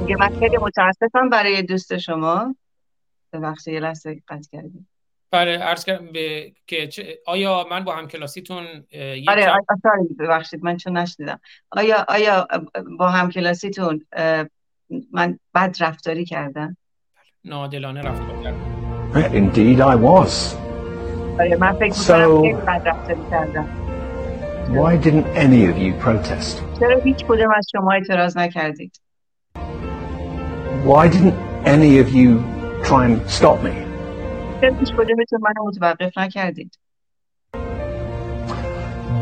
میگه 0.00 0.16
من 0.20 0.38
خیلی 0.38 0.56
متاسفم 0.56 1.28
برای 1.30 1.62
دوست 1.62 1.98
شما 1.98 2.54
ببخشید 3.38 3.74
یه 3.74 3.80
لحظه 3.80 4.22
قطع 4.28 4.48
کردیم 4.52 4.88
بله 5.30 5.58
عرض 5.58 5.84
کردم 5.84 6.06
به 6.12 6.52
که 6.66 6.88
آیا 7.26 7.66
من 7.70 7.84
با 7.84 7.96
هم 7.96 8.08
کلاسیتون 8.08 8.66
آره 9.28 9.46
ببخشید 10.18 10.64
من 10.64 10.76
چون 10.76 10.96
نشنیدم 10.96 11.40
آیا 11.70 12.04
آیا 12.08 12.48
با 12.98 13.10
هم 13.10 13.30
کلاسیتون 13.30 14.06
من 15.12 15.38
بد 15.54 15.76
رفتاری 15.80 16.24
کردم 16.24 16.76
نادلانه 17.44 18.00
رفتار 18.00 18.42
کردم 18.42 18.76
Indeed 19.16 19.80
I 19.80 19.96
was. 19.96 20.56
آره 21.40 21.56
من 21.60 21.72
فکر 21.72 21.92
so, 21.92 22.56
بد 22.66 22.82
رفتاری 22.88 23.20
کردم 23.30 23.86
Why 24.66 24.96
didn't 24.96 25.26
any 25.36 25.62
of 25.70 25.78
you 25.78 25.92
protest? 26.04 26.80
چرا 26.80 27.00
هیچ 27.04 27.24
کدوم 27.24 27.54
از 27.56 27.66
شما 27.72 27.92
اعتراض 27.92 28.36
نکردید؟ 28.36 29.00
Why 30.86 31.08
didn't 31.08 31.34
any 31.64 31.98
of 32.04 32.08
you 32.14 32.55
try 32.86 33.02
and 33.06 33.18
stop 33.38 33.58
me. 33.66 33.74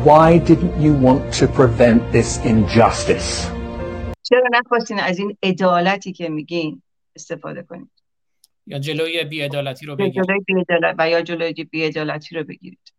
Why 0.07 0.37
didn't 0.49 0.75
you 0.79 0.93
want 0.93 1.21
to 1.39 1.47
prevent 1.47 1.99
this 2.11 2.29
injustice? 2.45 3.51
چرا 4.23 4.49
نخواستین 4.51 4.99
از 4.99 5.19
این 5.19 5.37
عدالتی 5.43 6.13
که 6.13 6.29
میگین 6.29 6.81
استفاده 7.15 7.63
کنید 7.63 7.89
یا 8.67 8.79
جلوی 8.79 9.23
بیعدالتی 9.23 9.85
رو 9.85 9.95
بگیرید 9.95 10.23
جلوی 10.23 10.39
بیعدالت 10.47 10.95
و 10.97 11.09
یا 11.09 11.21
جلوی 11.21 11.63
بیعدالتی 11.63 12.35
رو 12.35 12.43
بگیرید 12.43 12.93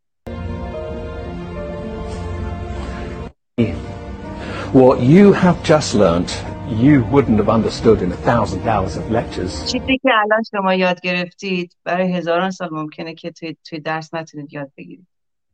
What 4.72 5.00
you 5.00 5.32
have 5.32 5.62
just 5.62 5.94
learned 5.94 6.55
you 6.68 7.04
wouldn't 7.04 7.38
have 7.38 7.48
understood 7.48 8.02
in 8.02 8.10
a 8.10 8.16
thousand 8.16 8.66
hours 8.66 8.96
of 8.96 9.10
lectures. 9.10 9.72
چیزی 9.72 9.98
که 9.98 10.10
الان 10.14 10.42
شما 10.50 10.74
یاد 10.74 11.00
گرفتید 11.00 11.76
برای 11.84 12.12
هزاران 12.12 12.50
سال 12.50 12.68
ممکنه 12.72 13.14
که 13.14 13.30
توی, 13.30 13.56
توی 13.64 13.80
درس 13.80 14.14
نتونید 14.14 14.52
یاد 14.52 14.72
بگیرید. 14.76 15.06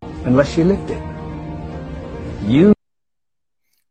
Unless 0.02 0.56
you 0.56 0.64
lived 0.64 0.90
it. 0.90 1.02
You 2.50 2.72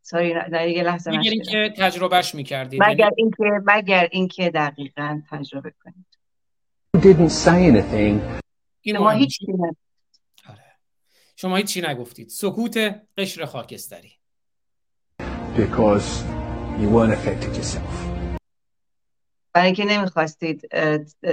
ساری 0.02 0.34
نه 0.50 0.70
یه 0.70 0.82
لحظه 0.82 1.10
مگر 1.10 1.30
اینکه 1.30 1.74
تجربهش 1.78 2.34
می‌کردید 2.34 2.82
مگر 2.82 3.10
اینکه 3.16 3.44
مگر 3.66 4.08
اینکه 4.12 4.50
دقیقا 4.50 5.20
تجربه 5.30 5.72
کنید 5.84 6.06
You 6.96 7.00
didn't 7.00 7.32
say 7.44 7.72
anything. 7.72 8.40
شما 8.84 9.10
هیچ 9.10 9.38
آره. 10.48 10.64
شما 11.36 11.56
هیچی 11.56 11.80
نگفتید 11.80 12.28
سکوت 12.28 13.00
قشر 13.16 13.44
خاکستری 13.44 14.12
Because 15.56 16.41
you 16.80 16.88
weren't 16.94 17.14
affected 17.18 17.52
yourself. 17.56 17.94
برای 19.54 19.66
اینکه 19.66 19.84
نمی‌خواستید 19.84 20.68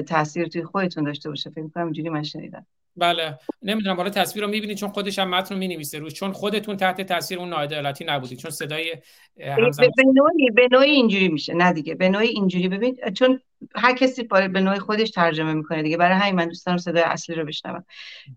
تاثیر 0.07 0.47
توی 0.47 0.63
خودتون 0.63 1.03
داشته 1.03 1.29
باشه 1.29 1.49
فکر 1.49 1.67
کنم 1.67 1.83
اینجوری 1.83 2.09
من 2.09 2.23
شنیدم. 2.23 2.65
بله. 2.97 3.37
نمی‌دونم 3.61 3.95
حالا 3.95 4.09
تصویر 4.09 4.45
رو 4.45 4.51
می‌بینید 4.51 4.77
چون 4.77 4.89
خودش 4.89 5.19
هم 5.19 5.29
متن 5.29 5.53
رو 5.53 5.59
می‌نویسه 5.59 5.99
روش. 5.99 6.13
چون 6.13 6.31
خودتون 6.31 6.77
تحت 6.77 7.01
تاثیر 7.01 7.39
اون 7.39 7.49
ناعدالتی 7.49 8.05
نبودید. 8.05 8.37
چون 8.37 8.51
صدای 8.51 8.95
همزمان 9.41 9.91
به 9.97 10.03
نوعی 10.03 10.49
به 10.55 10.67
نوعی 10.71 10.91
اینجوری 10.91 11.27
میشه. 11.27 11.53
نه 11.53 11.73
دیگه 11.73 11.95
به 11.95 12.09
نوعی 12.09 12.27
اینجوری. 12.27 12.67
ببین 12.67 12.97
چون 13.13 13.41
هر 13.75 13.93
کسی 13.93 14.23
به 14.23 14.61
نوعی 14.61 14.79
خودش 14.79 15.11
ترجمه 15.11 15.53
می‌کنه 15.53 15.83
دیگه. 15.83 15.97
برای 15.97 16.17
همین 16.17 16.35
من 16.35 16.45
دوست 16.45 16.65
دارم 16.65 16.77
صدای 16.77 17.03
اصلی 17.03 17.35
رو 17.35 17.45
بشنوم. 17.45 17.85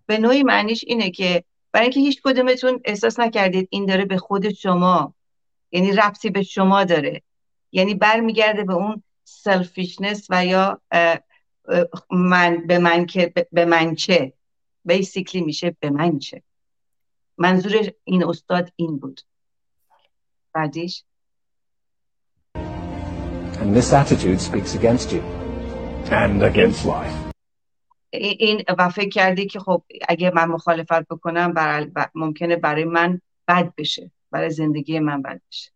به 0.05 0.17
نوعی 0.17 0.43
معنیش 0.43 0.85
اینه 0.87 1.11
که 1.11 1.43
برای 1.71 1.85
اینکه 1.85 1.99
هیچ 1.99 2.21
کدومتون 2.23 2.81
احساس 2.85 3.19
نکردید 3.19 3.67
این 3.71 3.85
داره 3.85 4.05
به 4.05 4.17
خود 4.17 4.53
شما 4.53 5.13
یعنی 5.73 5.91
ربطی 5.91 6.29
به 6.29 6.43
شما 6.43 6.83
داره. 6.83 7.21
یعنی 7.71 7.95
برمیگرده 7.95 8.63
به 8.63 8.73
اون 8.73 9.03
selfishness 9.23 10.27
و 10.29 10.45
یا 10.45 10.81
من 12.11 12.67
به 12.67 12.79
من 12.79 13.05
که 13.05 13.33
به 13.51 13.65
من 13.65 13.95
چه. 13.95 14.33
basically 14.85 15.41
میشه 15.41 15.75
به 15.79 15.89
من 15.89 16.19
چه. 16.19 16.43
منظور 17.37 17.91
این 18.03 18.25
استاد 18.25 18.71
این 18.75 18.99
بود. 18.99 19.21
بعدیش؟ 20.53 21.03
And 23.61 23.75
this 23.75 23.93
attitude 23.93 24.41
speaks 24.41 24.75
against 24.75 25.11
you. 25.11 25.23
And 26.11 26.43
against 26.43 26.85
life. 26.85 27.33
این 28.13 28.63
و 28.77 28.89
فکر 28.89 29.09
کردی 29.09 29.45
که 29.45 29.59
خب 29.59 29.83
اگه 30.09 30.31
من 30.35 30.45
مخالفت 30.45 31.07
بکنم 31.07 31.53
برای 31.53 31.91
ممکنه 32.15 32.55
برای 32.55 32.85
من 32.85 33.21
بد 33.47 33.73
بشه. 33.77 34.11
برای 34.32 34.50
زندگی 34.50 34.98
من 34.98 35.22
بد 35.22 35.40
بشه 35.48 35.70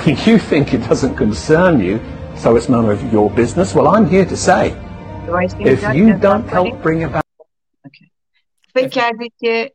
you 0.05 0.37
think 0.37 0.73
it 0.73 0.81
doesn't 0.89 1.15
concern 1.17 1.79
you 1.79 1.99
so 2.35 2.55
it's 2.55 2.69
none 2.69 2.87
of 2.95 2.99
your 3.13 3.29
business 3.41 3.73
well 3.75 3.87
I'm 3.87 4.07
here 4.15 4.25
to 4.25 4.37
say 4.37 4.63
if 5.73 5.81
you 5.95 6.13
don't 6.13 6.47
help 6.47 6.81
bring 6.81 7.03
about 7.03 7.25
فکر 8.75 8.87
کردید 8.87 9.33
که 9.39 9.71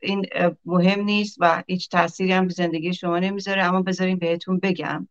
این 0.00 0.26
مهم 0.64 1.00
نیست 1.00 1.36
و 1.40 1.62
هیچ 1.66 1.88
تأثیری 1.88 2.32
هم 2.32 2.46
به 2.46 2.52
زندگی 2.52 2.94
شما 2.94 3.18
نمیذاره 3.18 3.62
اما 3.62 3.82
بذارین 3.82 4.18
بهتون 4.18 4.58
بگم 4.58 5.08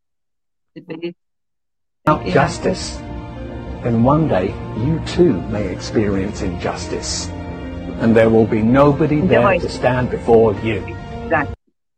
justice 2.26 2.86
then 3.84 4.04
one 4.04 4.28
day 4.28 4.48
you 4.86 5.00
too 5.16 5.34
may 5.54 5.66
experience 5.76 6.42
injustice 6.42 7.37
And 8.01 8.11
there 8.17 8.31
will 8.35 8.49
be 8.57 8.63
nobody 8.81 9.21
there 9.33 9.59
to 9.65 9.69
stand 9.69 10.07
before 10.11 10.53
you. 10.65 10.97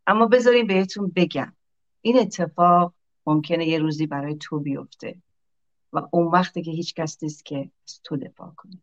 اما 0.06 0.26
بذارین 0.26 0.66
بهتون 0.66 1.12
بگم. 1.16 1.52
این 2.00 2.18
اتفاق 2.18 2.94
ممکنه 3.26 3.66
یه 3.66 3.78
روزی 3.78 4.06
برای 4.06 4.34
تو 4.34 4.60
بیفته. 4.60 5.16
و 5.92 6.00
اون 6.10 6.26
وقتی 6.26 6.62
که 6.62 6.70
هیچ 6.70 6.94
کس 6.94 7.22
نیست 7.22 7.44
که 7.44 7.70
از 7.88 8.00
تو 8.04 8.16
دفاع 8.16 8.52
کنه. 8.56 8.78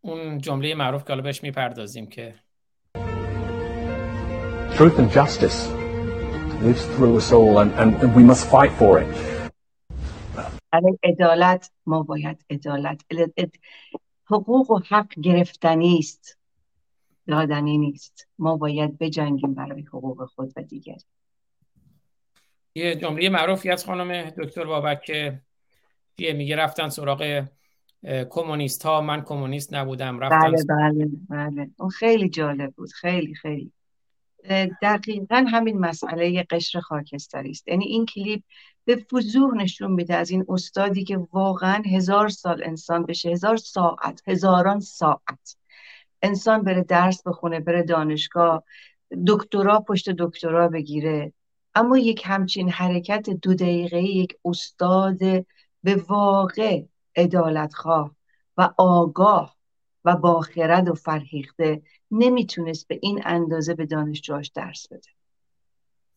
اون 0.00 0.38
جمله 0.38 0.74
معروف 0.74 1.04
که 1.04 1.08
حالا 1.08 1.22
بهش 1.22 1.42
می‌پردازیم 1.42 2.06
که 2.06 2.34
Truth 4.76 4.98
and 4.98 5.10
justice 5.18 5.58
lives 6.62 6.84
through 6.94 7.14
us 7.20 7.32
all 7.32 7.58
and, 7.62 7.70
and 7.80 8.14
we 8.14 8.22
must 8.30 8.44
fight 8.54 8.72
for 8.80 9.02
it. 9.02 9.38
عدالت 11.04 11.70
ما 11.86 12.02
باید 12.02 12.44
عدالت. 12.50 13.02
حقوق 14.28 14.70
و 14.70 14.78
حق 14.88 15.20
گرفتنی 15.20 15.98
است. 15.98 16.38
دادنی 17.26 17.78
نیست. 17.78 18.28
ما 18.38 18.56
باید 18.56 18.98
بجنگیم 18.98 19.54
برای 19.54 19.82
حقوق 19.82 20.24
خود 20.24 20.52
و 20.56 20.62
دیگر. 20.62 20.96
یه 22.74 22.96
جمله 22.96 23.28
معروفی 23.28 23.70
از 23.70 23.84
خانم 23.84 24.30
دکتر 24.30 24.64
بابک 24.64 25.02
که 26.16 26.32
میگه 26.32 26.56
رفتن 26.56 26.88
سراغ 26.88 27.44
کمونیست 28.30 28.82
ها 28.82 29.00
من 29.00 29.22
کمونیست 29.22 29.74
نبودم 29.74 30.18
رفتن 30.18 30.52
بله 30.52 30.64
بله 30.64 31.10
بله. 31.28 31.70
اون 31.78 31.90
خیلی 31.90 32.28
جالب 32.28 32.74
بود. 32.74 32.92
خیلی 32.92 33.34
خیلی. 33.34 33.72
دقیقا 34.82 35.46
همین 35.48 35.78
مسئله 35.78 36.46
قشر 36.50 36.80
خاکستری 36.80 37.50
است. 37.50 37.68
یعنی 37.68 37.84
این 37.84 38.06
کلیپ 38.06 38.42
به 38.88 39.06
وضوح 39.12 39.54
نشون 39.54 39.92
میده 39.92 40.14
از 40.14 40.30
این 40.30 40.44
استادی 40.48 41.04
که 41.04 41.16
واقعا 41.32 41.82
هزار 41.86 42.28
سال 42.28 42.62
انسان 42.64 43.06
بشه 43.06 43.30
هزار 43.30 43.56
ساعت 43.56 44.22
هزاران 44.28 44.80
ساعت. 44.80 45.56
انسان 46.22 46.62
بره 46.62 46.82
درس 46.82 47.22
بخونه 47.26 47.60
بره 47.60 47.82
دانشگاه 47.82 48.64
دکترا 49.26 49.80
پشت 49.80 50.10
دکترا 50.10 50.68
بگیره. 50.68 51.32
اما 51.74 51.98
یک 51.98 52.22
همچین 52.24 52.70
حرکت 52.70 53.30
دو 53.30 53.54
دقیقه 53.54 54.02
یک 54.02 54.38
استاد 54.44 55.18
به 55.82 55.96
واقع 56.08 56.82
ادالتخواه 57.14 58.14
و 58.56 58.70
آگاه 58.78 59.56
و 60.04 60.16
باخرد 60.16 60.88
و 60.88 60.94
فرهیخته 60.94 61.82
نمی‌تونست 62.10 62.88
به 62.88 62.98
این 63.02 63.22
اندازه 63.24 63.74
به 63.74 63.86
دانشجوهاش 63.86 64.48
درس 64.48 64.88
بده. 64.88 65.08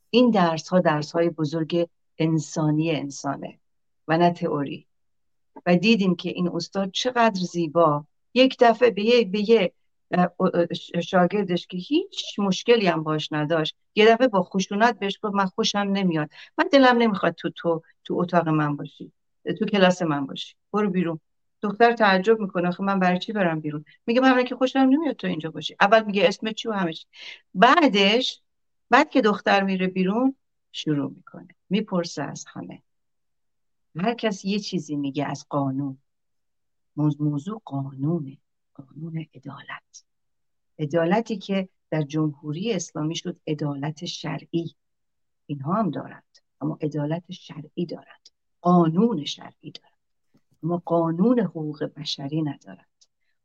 این 0.09 0.31
درس 0.31 0.67
ها 0.69 0.79
درس 0.79 1.11
های 1.11 1.29
بزرگ 1.29 1.87
انسانی 2.21 2.91
انسانه 2.91 3.59
و 4.07 4.17
نه 4.17 4.31
تئوری. 4.31 4.87
و 5.65 5.75
دیدیم 5.75 6.15
که 6.15 6.29
این 6.29 6.49
استاد 6.53 6.91
چقدر 6.91 7.39
زیبا. 7.39 8.05
یک 8.33 8.57
دفعه 8.59 8.91
به 8.91 9.01
یک 9.03 9.31
به 9.31 9.49
یه 9.49 9.73
شاگردش 11.03 11.67
که 11.67 11.77
هیچ 11.77 12.39
مشکلی 12.39 12.87
هم 12.87 13.03
باش 13.03 13.31
نداشت 13.31 13.75
یه 13.95 14.05
دفعه 14.05 14.27
با 14.27 14.43
خشونت 14.43 14.99
بهش 14.99 15.19
گفت 15.23 15.33
من 15.33 15.45
خوشم 15.45 15.79
نمیاد. 15.79 16.29
من 16.57 16.65
دلم 16.71 16.97
نمی‌خواد 16.97 17.33
تو 17.33 17.49
تو 17.49 17.81
تو 18.03 18.19
اتاق 18.19 18.49
من 18.49 18.75
باشی 18.75 19.11
تو 19.59 19.65
کلاس 19.65 20.01
من 20.01 20.25
باشی. 20.25 20.55
برو 20.73 20.89
بیرون. 20.89 21.19
دختر 21.61 21.93
تعجب 21.93 22.39
می‌کنه. 22.39 22.71
خب 22.71 22.83
من 22.83 22.99
برای 22.99 23.19
چی 23.19 23.33
برم 23.33 23.59
بیرون؟ 23.59 23.85
میگه 24.05 24.21
من 24.21 24.43
که 24.43 24.55
خوشم 24.55 24.79
نمیاد 24.79 25.15
تو 25.15 25.27
اینجا 25.27 25.51
باشی. 25.51 25.75
اول 25.81 26.03
میگه 26.03 26.27
اسم 26.27 26.51
چی 26.51 26.67
و 26.67 26.71
همش 26.71 27.05
بعدش 27.53 28.41
بعد 28.89 29.09
که 29.09 29.21
دختر 29.21 29.63
میره 29.63 29.87
بیرون 29.87 30.35
شروع 30.71 31.11
می‌کنه. 31.11 31.55
می‌پرسه 31.69 32.23
از 32.23 32.45
همه. 32.47 32.81
هر 33.95 34.13
کس 34.13 34.45
یه 34.45 34.59
چیزی 34.59 34.95
میگه 34.95 35.25
از 35.25 35.45
قانون. 35.49 35.97
موضوع 36.95 37.61
قانونه. 37.65 38.37
قانون 38.73 39.25
عدالت. 39.33 40.03
عدالتی 40.79 41.37
که 41.37 41.69
در 41.89 42.01
جمهوری 42.01 42.73
اسلامی 42.73 43.15
شد 43.15 43.39
عدالت 43.47 44.05
شرعی. 44.05 44.75
اینها 45.45 45.73
هم 45.73 45.89
دارند. 45.89 46.37
اما 46.61 46.77
عدالت 46.81 47.31
شرعی 47.31 47.85
دارند. 47.85 48.29
قانون 48.61 49.25
شرعی 49.25 49.71
دارند. 49.71 49.97
اما 50.63 50.81
قانون 50.85 51.39
حقوق 51.39 51.83
بشری 51.83 52.41
ندارند. 52.41 52.85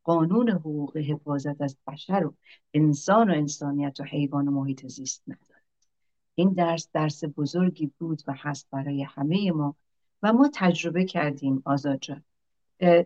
قانون 0.04 0.50
حقوق 0.50 0.96
حفاظت 0.96 1.60
از 1.60 1.76
بشر 1.86 2.26
و 2.26 2.34
انسان 2.74 3.30
و 3.30 3.34
انسانیت 3.34 4.00
و 4.00 4.04
حیوان 4.04 4.48
و 4.48 4.50
محیط 4.50 4.86
زیست 4.86 5.22
ندارد 5.26 5.55
این 6.38 6.52
درس 6.52 6.88
درس 6.92 7.24
بزرگی 7.24 7.92
بود 7.98 8.22
و 8.26 8.34
هست 8.36 8.68
برای 8.70 9.02
همه 9.02 9.52
ما 9.52 9.76
و 10.22 10.32
ما 10.32 10.50
تجربه 10.54 11.04
کردیم 11.04 11.62
آزاد 11.64 11.98
جان. 12.00 12.24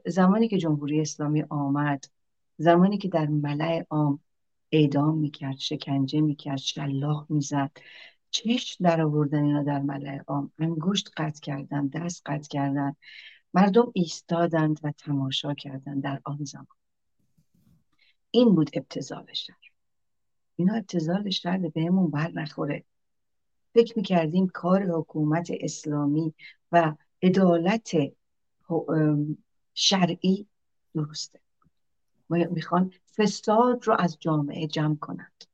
زمانی 0.07 0.49
که 0.49 0.59
جمهوری 0.59 1.01
اسلامی 1.01 1.43
آمد 1.43 2.05
زمانی 2.59 2.99
که 2.99 3.09
در 3.09 3.27
ملع 3.27 3.87
عام 3.91 4.21
اعدام 4.73 5.19
می‌کرد 5.19 5.57
شکنجه 5.59 6.21
می‌کرد 6.21 6.59
شلاق 6.59 7.27
می‌زد 7.29 7.71
چشم 8.31 8.85
در 8.85 9.03
آوردن 9.03 9.45
اینا 9.45 9.63
در 9.63 9.83
ملع 9.83 10.23
عام 10.27 10.53
انگشت 10.59 11.11
قطع 11.17 11.41
کردن 11.41 11.87
دست 11.87 12.23
قطع 12.27 12.49
کردن 12.49 12.97
مردم 13.55 13.93
ایستادند 13.95 14.81
و 14.83 14.93
تماشا 14.93 15.55
کردند 15.55 16.03
در 16.03 16.21
آن 16.25 16.45
زمان. 16.45 16.67
این 18.31 18.55
بود 18.55 18.71
ابتزال 18.73 19.33
شر 19.33 19.55
اینا 20.57 20.75
ابتزال 20.75 21.31
شر 21.31 21.59
بهمون 21.75 22.11
بر 22.11 22.31
نخوره. 22.31 22.85
فکر 23.75 23.93
می‌کردیم 23.97 24.49
کار 24.49 24.83
حکومت 24.83 25.49
اسلامی 25.61 26.35
و 26.73 26.95
عدالت 27.23 27.93
شرعی 29.75 30.47
درسته. 30.95 31.41
می‌خوان 32.29 32.93
فساد 33.17 33.87
رو 33.87 33.97
از 33.99 34.17
جامعه 34.21 34.67
جمع 34.67 34.97
کنند. 34.97 35.45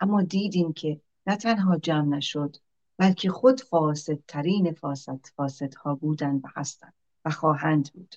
اما 0.00 0.22
دیدیم 0.22 0.72
که 0.72 1.00
نه 1.26 1.36
تنها 1.36 1.78
جمع 1.78 2.16
نشد 2.16 2.56
بلکه 2.96 3.30
خود 3.30 3.60
فاسدترین 3.60 4.72
فاسد 4.72 5.26
فاسدها 5.36 5.94
بودند 5.94 6.44
و 6.44 6.48
هستند 6.56 6.94
و 7.24 7.30
خواهند 7.30 7.92
بود. 7.92 8.14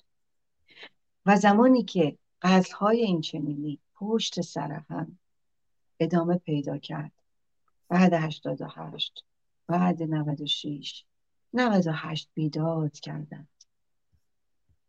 و 1.26 1.36
زمانی 1.36 1.82
که 1.84 2.18
های 2.74 3.00
این 3.00 3.20
چنینی 3.20 3.80
پشت 3.94 4.40
سر 4.40 4.72
هم 4.90 5.18
ادامه 6.00 6.38
پیدا 6.38 6.78
کرد 6.78 7.12
بعد 7.88 8.12
88 8.12 9.24
بعد 9.66 10.02
96 10.02 11.04
98 11.52 12.30
بیداد 12.34 12.92
کردند. 12.92 13.48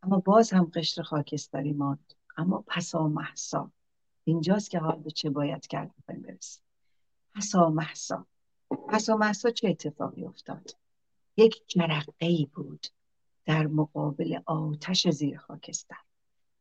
اما 0.04 0.20
باز 0.20 0.52
هم 0.54 0.72
قشر 0.74 1.02
خاکستری 1.02 1.74
ماند. 1.74 2.14
اما 2.38 2.64
پسا 2.68 3.08
محسا. 3.08 3.72
اینجاست 4.24 4.70
که 4.70 4.80
حال 4.80 5.00
به 5.00 5.12
چه 5.12 5.30
باید 5.30 5.68
کرد 5.68 5.92
بخوایم 5.98 6.22
برسیم 6.22 6.64
پسا 7.36 7.70
محسا. 7.70 8.28
پسا 8.88 9.18
محسا 9.18 9.50
چه 9.50 9.70
اتفاقی 9.70 10.26
افتاد؟ 10.26 10.76
یک 11.38 11.68
جرقه 11.68 12.14
ای 12.18 12.48
بود 12.54 12.88
در 13.46 13.68
مقابل 13.68 14.40
آتش 14.46 15.08
زیر 15.08 15.38
خاکستر. 15.38 15.98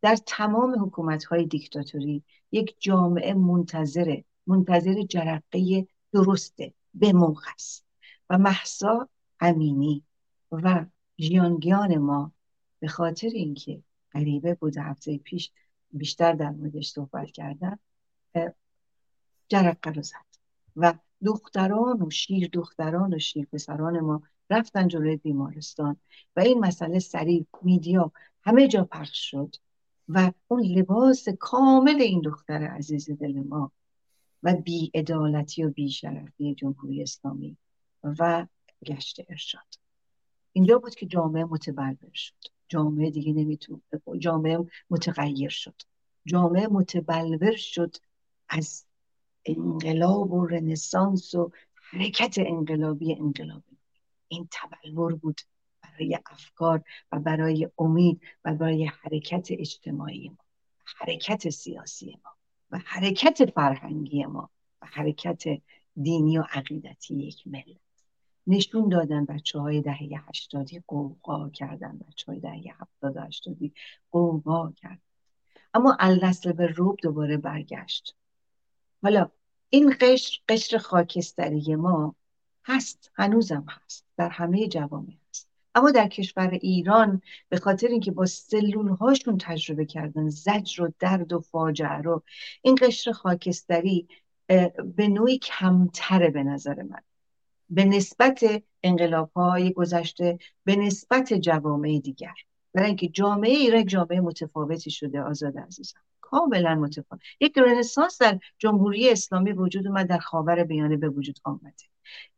در 0.03 0.17
تمام 0.17 0.85
حکومت 0.85 1.25
های 1.25 1.47
دیکتاتوری 1.47 2.23
یک 2.53 2.77
جامعه 2.79 3.35
منتظره 3.35 4.25
منتظر 4.47 5.03
جرقه 5.03 5.89
درسته 6.13 6.75
به 6.95 7.13
موقع 7.13 7.51
است. 7.55 7.86
و 8.31 8.39
محسا 8.39 9.09
امینی 9.41 10.05
و 10.53 10.87
جیانگیان 11.17 11.99
ما 11.99 12.33
به 12.81 12.89
خاطر 12.89 13.29
اینکه 13.29 13.83
غریبه 14.13 14.55
بود 14.55 14.77
هفته 14.77 15.19
پیش 15.19 15.53
بیشتر 15.93 16.33
در 16.33 16.51
موردش 16.51 16.91
صحبت 16.91 17.31
کردن 17.31 17.79
جرقه 19.49 19.91
رو 19.91 20.03
زد 20.03 20.27
و 20.77 20.95
دختران 21.25 22.03
و 22.03 22.11
شیر 22.11 22.49
دختران 22.53 23.15
و 23.15 23.19
شیر 23.19 23.47
پسران 23.53 24.01
ما 24.01 24.23
رفتن 24.51 24.89
جلوی 24.89 25.17
بیمارستان 25.17 25.97
و 26.37 26.41
این 26.41 26.59
مسئله 26.59 26.99
سریع 26.99 27.47
میدیا 27.63 28.13
همه 28.43 28.69
جا 28.69 28.85
پخش 28.85 29.31
شد 29.31 29.57
و 30.09 30.33
اون 30.49 30.63
لباس 30.63 31.29
کامل 31.29 32.01
این 32.01 32.21
دختر 32.21 32.63
عزیز 32.67 33.11
دل 33.11 33.41
ما 33.41 33.73
و 34.43 34.55
بی 34.55 34.91
ادالتی 34.95 35.65
و 35.65 35.71
بی 35.71 35.91
شرفی 35.91 36.55
جمهوری 36.55 37.03
اسلامی 37.03 37.57
و 38.03 38.47
گشت 38.87 39.21
ارشاد. 39.29 39.75
اینجا 40.53 40.79
بود 40.79 40.95
که 40.95 41.07
جامعه 41.07 41.45
متبلور 41.45 42.13
شد. 42.15 42.35
جامعه 42.69 43.11
دیگه 43.11 43.33
نمیتون 43.33 43.83
جامعه 44.19 44.59
متغیر 44.91 45.49
شد. 45.49 45.83
جامعه 46.27 46.67
متبلور 46.67 47.57
شد 47.57 47.97
از 48.49 48.87
انقلاب 49.45 50.33
و 50.33 50.47
رنسانس 50.47 51.35
و 51.35 51.51
حرکت 51.75 52.35
انقلابی 52.39 53.15
انقلابی 53.15 53.79
این 54.29 54.49
تبلور 54.51 55.15
بود 55.15 55.41
برای 55.83 56.19
افکار 56.27 56.83
و 57.13 57.19
برای 57.19 57.69
امید 57.79 58.21
و 58.45 58.55
برای 58.55 58.85
حرکت 58.85 59.49
اجتماعی 59.51 60.29
ما 60.29 60.39
حرکت 60.85 61.49
سیاسی 61.49 62.19
ما 62.25 62.31
و 62.71 62.79
حرکت 62.85 63.51
فرهنگی 63.51 64.25
ما 64.25 64.51
و 64.83 64.87
حرکت 64.87 65.45
دینی 66.03 66.39
و 66.39 66.45
عقیدتی 66.53 67.15
یک 67.15 67.47
ملت. 67.47 67.86
نشون 68.47 68.89
دادن 68.89 69.25
بچه 69.25 69.59
های 69.59 69.83
دهه 69.83 70.09
هشتادی 70.29 70.83
قوقا 70.87 71.49
کردن 71.49 71.99
بچه 72.09 72.33
های 72.33 72.41
دهه 72.41 72.75
هفتاد 72.81 73.17
هشتادی 73.17 73.73
قوقا 74.11 74.73
کردن. 74.73 74.99
اما 75.75 75.97
النسل 76.01 76.53
به 76.53 76.67
روب 76.67 76.97
دوباره 77.03 77.37
برگشت. 77.37 78.17
حالا 79.03 79.31
این 79.71 79.95
قشر 80.01 80.41
قشر 80.49 80.79
خاکستری 80.79 81.75
ما 81.75 82.17
هست 82.65 83.11
هنوزم 83.15 83.67
هست 83.69 84.07
در 84.17 84.29
همه 84.29 84.69
جوامع 84.69 85.13
هست. 85.31 85.49
اما 85.75 85.91
در 85.91 86.09
کشور 86.09 86.51
ایران 86.51 87.23
به 87.49 87.57
خاطر 87.57 87.87
اینکه 87.89 88.11
با 88.11 88.27
سلول 88.27 88.89
هاشون 88.89 89.39
تجربه 89.39 89.85
کردن 89.85 90.29
زجر 90.29 90.83
و 90.83 90.93
درد 90.99 91.33
و 91.33 91.41
فاجعه 91.41 91.99
رو 91.99 92.23
این 92.63 92.75
قشر 92.75 93.13
خاکستری 93.13 94.09
به 94.97 95.09
نوعی 95.09 95.39
کمتره 95.39 96.31
به 96.31 96.43
نظر 96.43 96.83
من. 96.83 97.03
به 97.71 97.85
نسبت 97.85 98.63
انقلاب 98.83 99.31
های 99.33 99.73
گذشته 99.73 100.39
به 100.65 100.77
نسبت 100.77 101.33
جوامع 101.33 102.01
دیگر. 102.01 102.35
برای 102.73 102.87
اینکه 102.87 103.09
جامعه 103.09 103.51
ایران 103.51 103.87
جامعه 103.87 104.21
متفاوتی 104.21 104.91
شده 104.91 105.21
آزاد 105.21 105.59
عزیزم. 105.59 106.01
کاملا 106.21 106.75
متفاوت. 106.75 107.23
یک 107.41 107.59
رنسانس 107.59 108.23
در 108.23 108.39
جمهوری 108.59 109.11
اسلامی 109.11 109.53
وجود 109.53 109.87
اومد 109.87 110.07
در 110.07 110.19
خاور 110.19 110.65
بیانه 110.65 110.97
به 110.97 111.09
وجود 111.09 111.39
آمده. 111.45 111.85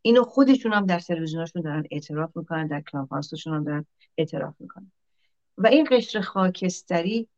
اینو 0.03 0.25
خودشون 0.25 0.73
هم 0.73 0.87
در 0.87 1.01
تلویزیونشون 1.01 1.63
دارن 1.63 1.85
اعتراف 1.91 2.37
می‌کنن 2.37 2.67
در 2.67 2.81
کلاب 2.81 3.09
هم 3.47 3.65
دارن 3.65 3.87
اعتراف 4.19 4.55
می‌کنن. 4.59 4.93
و 5.59 5.67
این 5.67 5.89
قشر 5.91 6.21
خاکستری 6.21 7.29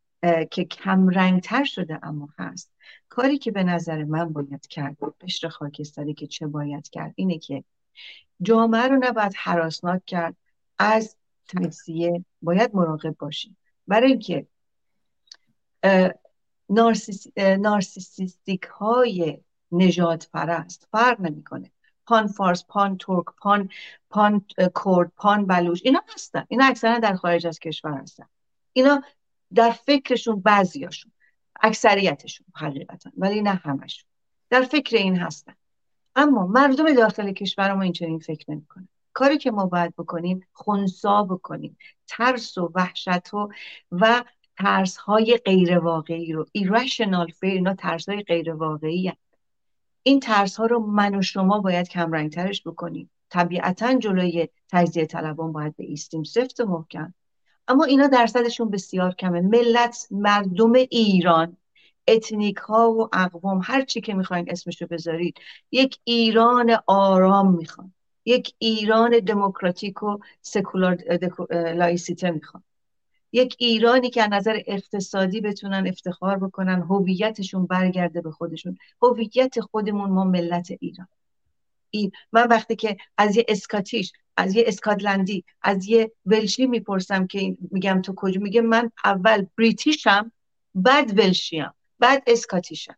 که 0.50 0.64
کم 0.64 1.08
رنگتر 1.08 1.64
شده 1.64 2.00
اما 2.02 2.28
هست. 2.38 2.72
کاری 3.08 3.38
که 3.38 3.50
به 3.50 3.62
نظر 3.62 4.04
من 4.04 4.32
باید 4.32 4.66
کرد 4.66 4.96
قشر 5.20 5.48
خاکستری 5.48 6.14
که 6.14 6.26
چه 6.26 6.46
باید 6.46 6.88
کرد 6.88 7.12
اینه 7.16 7.38
که 7.38 7.64
جامعه 8.42 8.82
رو 8.82 8.96
نباید 8.96 9.32
حراسناک 9.36 10.04
کرد. 10.04 10.36
از 10.78 11.16
تجزیه 11.48 12.24
باید 12.42 12.74
مراقب 12.74 13.16
باشیم. 13.18 13.56
برای 13.86 14.10
اینکه 14.10 14.46
نارسیسیستیک 17.58 18.62
های 18.62 19.38
نجات 19.72 20.28
پرست 20.32 20.88
فرق 20.90 21.20
نمی‌کنه. 21.20 21.70
پان 22.06 22.26
فارس 22.26 22.64
پان 22.64 22.98
ترک 22.98 23.24
پان 23.24 23.68
پان 24.10 24.44
کرد 24.58 25.12
پان 25.16 25.46
بلوش 25.46 25.80
اینا 25.84 26.02
هستن. 26.14 26.44
اینا 26.48 26.64
اکثرا 26.64 26.98
در 26.98 27.14
خارج 27.14 27.46
از 27.46 27.58
کشور 27.58 27.92
هستن. 27.92 28.26
اینا 28.72 29.02
در 29.54 29.70
فکرشون 29.70 30.40
بعضیاشون 30.40 31.12
اکثریتشون 31.60 32.46
حقیقتا 32.54 33.10
ولی 33.16 33.42
نه 33.42 33.50
همشون. 33.50 34.04
در 34.50 34.62
فکر 34.62 34.96
این 34.96 35.16
هستن. 35.16 35.54
اما 36.16 36.46
مردم 36.46 36.94
داخل 36.94 37.32
کشور 37.32 37.74
ما 37.74 37.82
این 37.82 37.92
چنین 37.92 38.18
فکر 38.18 38.50
نمی‌کنه 38.50 38.88
کاری 39.12 39.38
که 39.38 39.50
ما 39.50 39.66
باید 39.66 39.94
بکنیم 39.96 40.46
خونسا 40.52 41.22
بکنیم. 41.22 41.78
ترس 42.06 42.58
و 42.58 42.72
وحشت 42.74 43.34
و 43.34 43.48
و 43.90 44.24
ترس 44.58 44.96
های 44.96 45.40
غیر 45.44 45.78
واقعی 45.78 46.32
رو 46.32 46.46
irrational 46.58 47.28
fear 47.30 47.42
اینا 47.42 47.74
ترس 47.74 48.08
های 48.08 48.22
غیر 48.22 48.52
واقعی 48.52 49.12
این 50.02 50.20
ترس 50.20 50.56
ها 50.56 50.66
رو 50.66 50.86
من 50.86 51.14
و 51.14 51.22
شما 51.22 51.58
باید 51.58 51.88
کمرنگ 51.88 52.32
ترش 52.32 52.62
بکنیم. 52.66 53.10
طبیعتا 53.30 53.94
جلوی 53.94 54.48
تجزیه 54.70 55.06
طلبان 55.06 55.52
باید 55.52 55.76
به 55.76 55.84
ایستیم 55.84 56.22
سفت 56.22 56.60
و 56.60 56.66
محکم. 56.66 57.14
اما 57.68 57.84
اینا 57.84 58.06
درصدشون 58.06 58.70
بسیار 58.70 59.14
کمه. 59.14 59.40
ملت 59.40 60.06
مردم 60.10 60.72
ایران 60.72 61.56
ethnic 62.10 62.56
ها 62.56 62.92
و 62.92 63.08
اقوام 63.12 63.60
هر 63.64 63.84
چی 63.84 64.00
که 64.00 64.14
می‌خواین 64.14 64.50
اسمشو 64.50 64.86
بذارید 64.86 65.38
یک 65.72 65.98
ایران 66.04 66.76
آرام 66.86 67.54
می‌خوان. 67.54 67.94
یک 68.24 68.54
ایران 68.58 69.10
دموکراتیک 69.10 70.02
و 70.02 70.18
سکولار 70.42 70.96
laïcité 71.50 72.30
می‌خوان. 72.30 72.62
یک 73.32 73.56
ایرانی 73.58 74.10
که 74.10 74.22
از 74.22 74.28
نظر 74.32 74.60
اقتصادی 74.66 75.40
بتونن 75.40 75.86
افتخار 75.86 76.38
بکنن 76.38 76.80
هویتشون 76.80 77.66
برگرده 77.66 78.20
به 78.20 78.30
خودشون. 78.30 78.78
هویت 79.02 79.60
خودمون 79.60 80.10
ما 80.10 80.24
ملت 80.24 80.68
ایران. 80.80 81.08
این 81.90 82.12
من 82.32 82.48
وقتی 82.48 82.76
که 82.76 82.96
از 83.16 83.36
یه 83.36 83.44
اسکاتیش 83.48 84.12
از 84.36 84.56
یه 84.56 84.64
اسکاتلندی 84.66 85.44
از 85.62 85.88
یه 85.88 86.12
ولشی 86.26 86.66
می‌پرسم 86.66 87.26
که 87.26 87.56
میگم 87.70 88.02
تو 88.02 88.14
کجا؟ 88.16 88.40
میگه 88.40 88.60
من 88.60 88.90
اول 89.04 89.46
بریتیشم 89.58 90.32
بعد 90.74 91.18
ولشیم 91.18 91.70
بعد 92.00 92.22
اسکاتیشم 92.26 92.96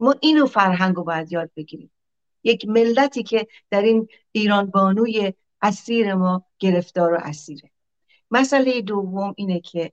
ما 0.00 0.14
اینو 0.20 0.46
فرهنگ 0.46 0.96
رو 0.96 1.04
باید 1.04 1.32
یاد 1.32 1.50
بگیریم. 1.56 1.90
یک 2.44 2.68
ملتی 2.68 3.22
که 3.22 3.46
در 3.70 3.82
این 3.82 4.08
ایران 4.32 4.66
بانوی 4.66 5.34
اسیر 5.62 6.14
ما 6.14 6.46
گرفتار 6.58 7.12
و 7.12 7.18
اسیره. 7.22 7.70
مسئله 8.30 8.80
دوم 8.80 9.34
اینه 9.36 9.60
که 9.60 9.92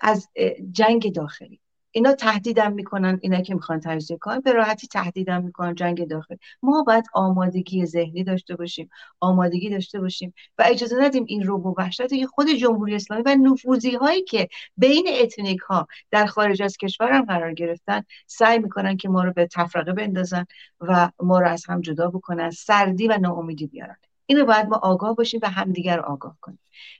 از 0.00 0.28
جنگ 0.72 1.14
داخلی. 1.14 1.60
اینا 1.96 2.12
تهدیدم 2.12 2.72
می‌کنن 2.72 3.18
اینا 3.22 3.40
که 3.40 3.54
می‌خوان 3.54 3.80
تجزیه 3.80 4.16
کنن 4.16 4.40
به 4.40 4.52
راحتی 4.52 4.86
تهدیدم 4.86 5.44
می‌کنن 5.44 5.74
جنگ 5.74 6.08
داخلی. 6.08 6.38
ما 6.62 6.82
باید 6.82 7.04
آمادگی 7.12 7.86
ذهنی 7.86 8.24
داشته 8.24 8.56
باشیم 8.56 8.90
آمادگی 9.20 9.70
داشته 9.70 10.00
باشیم 10.00 10.34
و 10.58 10.64
اجازه 10.66 10.96
ندیم 11.00 11.24
این 11.28 11.42
رو 11.42 11.74
وحشت 11.78 12.14
که 12.14 12.26
خود 12.26 12.48
جمهوری 12.48 12.94
اسلامی 12.94 13.22
و 13.26 13.36
نفوذی 13.36 13.90
هایی 13.90 14.22
که 14.22 14.48
بین 14.76 15.06
اتنیک 15.20 15.60
ها 15.60 15.86
در 16.10 16.26
خارج 16.26 16.62
از 16.62 16.76
کشور 16.76 17.12
هم 17.12 17.24
قرار 17.24 17.54
گرفتن 17.54 18.02
سعی 18.26 18.58
می‌کنن 18.58 18.96
که 18.96 19.08
ما 19.08 19.24
رو 19.24 19.32
به 19.32 19.46
تفرقه 19.46 19.92
بندازن 19.92 20.46
و 20.80 21.10
ما 21.22 21.40
رو 21.40 21.48
از 21.48 21.64
هم 21.68 21.80
جدا 21.80 22.10
بکنن 22.10 22.50
سردی 22.50 23.08
و 23.08 23.18
ناامیدی 23.18 23.66
بیارن. 23.66 23.96
اینو 24.26 24.44
باید 24.44 24.66
ما 24.66 24.76
آگاه 24.76 25.14
باشیم 25.14 25.40
و 25.42 25.50
همدیگر 25.50 26.00
آگاه 26.00 26.36
کنیم. 26.40 26.58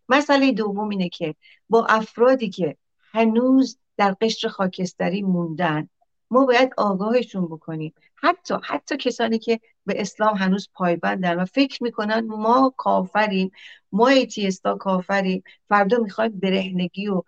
مسئله 0.08 0.52
دوم 0.52 0.88
اینه 0.88 1.08
که 1.08 1.34
با 1.68 1.86
افرادی 1.86 2.50
که 2.50 2.76
هنوز 3.12 3.78
در 3.96 4.16
قشر 4.20 4.48
خاکستری 4.48 5.22
موندن. 5.22 5.88
ما 6.30 6.46
باید 6.46 6.72
آگاهشون 6.76 7.46
بکنیم. 7.46 7.94
حتی 8.14 8.54
حتی 8.64 8.96
کسانی 8.96 9.38
که 9.38 9.60
به 9.86 10.00
اسلام 10.00 10.36
هنوز 10.36 10.68
پایبندن 10.74 11.40
و 11.40 11.44
فکر 11.44 11.82
می‌کنن 11.82 12.26
ما 12.26 12.74
کافریم 12.76 13.50
ما 13.92 14.08
ایتیستا 14.08 14.74
کافریم. 14.76 15.42
فردا 15.68 15.98
می‌خوایم 15.98 16.40
برهنگی 16.40 17.08
و 17.08 17.22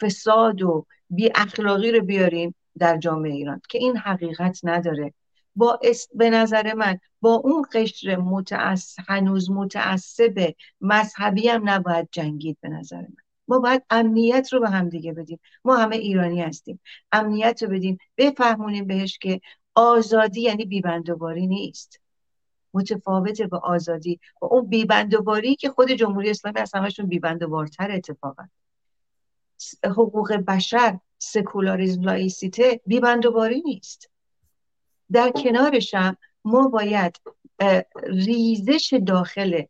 فساد 0.00 0.62
و 0.62 0.86
بی 1.10 1.30
اخلاقی 1.34 1.92
رو 1.92 2.04
بیاریم 2.04 2.54
در 2.78 2.96
جامعه 2.96 3.32
ایران 3.32 3.60
که 3.68 3.78
این 3.78 3.96
حقیقت 3.96 4.60
نداره. 4.62 5.14
با 5.56 5.80
به 6.14 6.30
نظر 6.30 6.74
من 6.74 6.98
با 7.20 7.34
اون 7.34 7.64
قشر 7.72 8.16
متعص... 8.16 8.96
هنوز 9.08 9.50
متعصب 9.50 10.54
مذهبی 10.80 11.48
هم 11.48 11.68
نباید 11.68 12.08
جنگید 12.12 12.58
به 12.60 12.68
نظر 12.68 13.00
من. 13.00 13.29
ما 13.50 13.58
باید 13.58 13.82
امنیت 13.90 14.52
رو 14.52 14.60
به 14.60 14.70
هم 14.70 14.88
دیگه 14.88 15.12
بدیم. 15.12 15.40
ما 15.64 15.76
همه 15.76 15.96
ایرانی 15.96 16.42
هستیم. 16.42 16.80
امنیت 17.12 17.62
رو 17.62 17.68
بدیم. 17.68 17.98
بفهمونیم 18.16 18.86
بهش 18.86 19.18
که 19.18 19.40
آزادی 19.74 20.40
یعنی 20.40 20.64
بیبندوباری 20.64 21.46
نیست. 21.46 22.00
متفاوته 22.74 23.46
به 23.46 23.58
آزادی. 23.58 24.20
و 24.42 24.44
اون 24.44 24.66
بیبندوباری 24.66 25.56
که 25.56 25.70
خود 25.70 25.90
جمهوری 25.90 26.30
اسلامی 26.30 26.60
از 26.60 26.74
همشون 26.74 27.06
بیبندوبارتر 27.06 27.90
اتفاقا. 27.90 28.44
حقوق 29.84 30.32
بشر 30.32 30.98
سکولاریزم 31.18 32.02
لایسیته 32.02 32.80
بیبندوباری 32.86 33.60
نیست. 33.60 34.10
در 35.12 35.30
کنارش 35.30 35.94
ما 36.44 36.68
باید 36.68 37.16
ریزش 38.02 39.00
داخل 39.06 39.62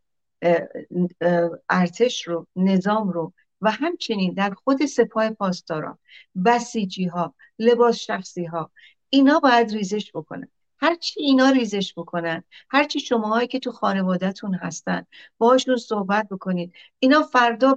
ارتش 1.71 2.29
رو 2.29 2.47
نظام 2.57 3.11
رو 3.11 3.33
و 3.61 3.71
همچنین 3.71 4.35
در 4.35 4.51
خود 4.51 4.87
سپاه 4.87 5.31
پاسداران 5.31 5.99
بسیجی 6.45 7.05
ها 7.05 7.35
لباس 7.59 7.97
شخصی 7.97 8.45
ها 8.45 8.71
اینا 9.11 9.41
باید 9.41 9.71
ریزش 9.71 10.11
بکنن. 10.15 10.49
هرچی 10.83 11.21
اینا 11.21 11.51
ریزش 11.51 11.95
بکنن 11.97 12.45
هرچی 12.71 13.01
شماهایی 13.01 13.49
که 13.49 13.59
تو 13.59 13.73
خانوادهتون 13.73 14.55
هستن 14.55 15.07
باشون 15.39 15.77
صحبت 15.77 16.29
بکنید. 16.29 16.73
اینا 16.99 17.23
فردا 17.23 17.77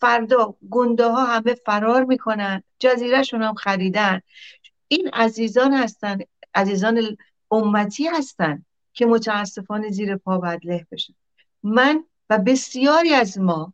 فردا 0.00 0.54
گنده 0.70 1.06
ها 1.06 1.24
همه 1.24 1.54
فرار 1.54 2.04
می‌کنن 2.04 2.62
جزیرهشون 2.78 3.42
هم 3.42 3.54
خریدن. 3.54 4.20
این 4.88 5.08
عزیزان 5.08 5.72
هستن 5.72 6.18
عزیزان 6.54 7.16
امتی 7.50 8.06
هستن 8.06 8.64
که 8.92 9.06
متاسفانه 9.06 9.90
زیر 9.90 10.16
پا 10.16 10.38
باید 10.38 10.66
له 10.66 10.86
بشن. 10.92 11.14
من 11.62 12.04
و 12.30 12.38
بسیاری 12.38 13.14
از 13.14 13.38
ما 13.38 13.72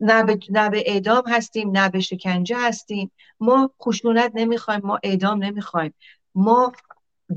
نه 0.00 0.24
به, 0.24 0.38
نه 0.50 0.70
به 0.70 0.82
اعدام 0.86 1.22
هستیم 1.26 1.70
نه 1.70 1.88
به 1.88 2.00
شکنجه 2.00 2.56
هستیم. 2.58 3.10
ما 3.40 3.70
خشونت 3.82 4.32
نمی‌خوایم 4.34 4.80
ما 4.84 4.98
اعدام 5.02 5.44
نمی‌خوایم. 5.44 5.94
ما 6.34 6.72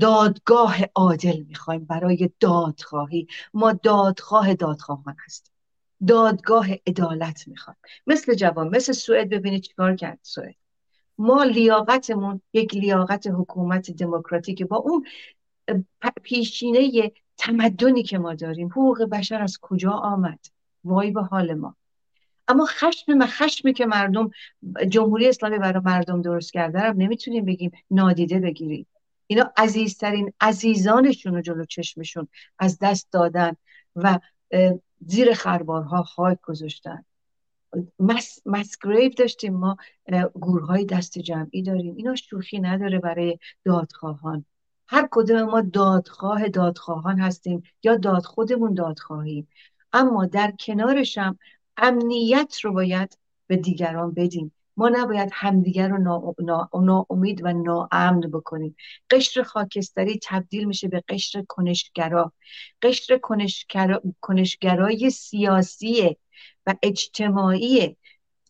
دادگاه 0.00 0.76
عادل 0.94 1.42
می‌خوایم 1.42 1.84
برای 1.84 2.30
دادخواهی. 2.40 3.26
ما 3.54 3.72
دادخواه 3.72 4.54
دادخواهان 4.54 5.16
هستیم. 5.24 5.52
دادگاه 6.06 6.66
عدالت 6.86 7.48
می‌خوایم. 7.48 7.78
مثل 8.06 8.34
جوان 8.34 8.68
مثل 8.68 8.92
سوئد 8.92 9.28
ببینید 9.28 9.62
چیکار 9.62 9.96
کرد 9.96 10.18
سوئد. 10.22 10.54
ما 11.18 11.44
لیاقتمون 11.44 12.40
یک 12.52 12.74
لیاقت 12.74 13.26
حکومت 13.26 13.90
دموکراتیک 13.90 14.62
با 14.62 14.76
اون 14.76 15.06
پیشینه 16.22 17.12
تمدنی 17.36 18.02
که 18.02 18.18
ما 18.18 18.34
داریم 18.34 18.68
حقوق 18.68 19.02
بشر 19.02 19.42
از 19.42 19.58
کجا 19.62 19.90
آمد؟ 19.90 20.38
وای 20.84 21.10
به 21.10 21.22
حال 21.22 21.54
ما. 21.54 21.76
اما 22.48 22.66
خشم 22.66 23.26
خشمی 23.26 23.72
که 23.72 23.86
مردم 23.86 24.30
جمهوری 24.88 25.28
اسلامی 25.28 25.58
برای 25.58 25.82
مردم 25.84 26.22
درست 26.22 26.52
کرده 26.52 26.80
رو 26.82 26.94
نمی‌تونیم 26.96 27.44
بگیم 27.44 27.70
نادیده 27.90 28.40
بگیریم. 28.40 28.86
اینا 29.26 29.52
عزیزترین 29.56 30.32
عزیزانشون 30.40 31.34
رو 31.34 31.40
جلو 31.40 31.64
چشمشون 31.64 32.28
از 32.58 32.78
دست 32.78 33.08
دادن 33.12 33.56
و 33.96 34.18
زیر 35.06 35.34
خربارها 35.34 36.02
خاک 36.02 36.38
گذاشتن. 36.42 37.04
مس، 38.46 38.78
داشتیم 39.18 39.54
ما 39.54 39.76
گورهای 40.34 40.84
دست 40.84 41.18
جمعی 41.18 41.62
داریم. 41.62 41.96
اینا 41.96 42.14
شوخی 42.14 42.60
نداره 42.60 42.98
برای 42.98 43.38
دادخواهان. 43.64 44.44
هر 44.88 45.08
کدوم 45.10 45.42
ما 45.42 45.60
دادخواه 45.60 46.48
دادخواهان 46.48 47.18
هستیم 47.18 47.62
یا 47.82 47.96
داد 47.96 48.22
خودمون 48.22 48.74
دادخواهیم. 48.74 49.48
اما 49.92 50.26
در 50.26 50.52
کنارشم 50.60 51.38
امنیت 51.76 52.60
رو 52.62 52.72
باید 52.72 53.18
به 53.46 53.56
دیگران 53.56 54.14
بدیم. 54.14 54.52
ما 54.76 54.88
نباید 54.88 55.30
همدیگر 55.32 55.88
رو 55.88 55.98
ناامید 56.80 57.44
و 57.44 57.52
ناامن 57.52 58.20
بکنیم. 58.20 58.76
قشر 59.10 59.42
خاکستری 59.42 60.20
تبدیل 60.22 60.64
میشه 60.64 60.88
به 60.88 61.02
قشر 61.08 61.44
کنشگرا. 61.48 62.32
قشر 62.82 63.18
کنشگرا، 63.18 64.02
کنشگرای 64.20 65.10
سیاسی 65.10 66.16
و 66.66 66.74
اجتماعی 66.82 67.96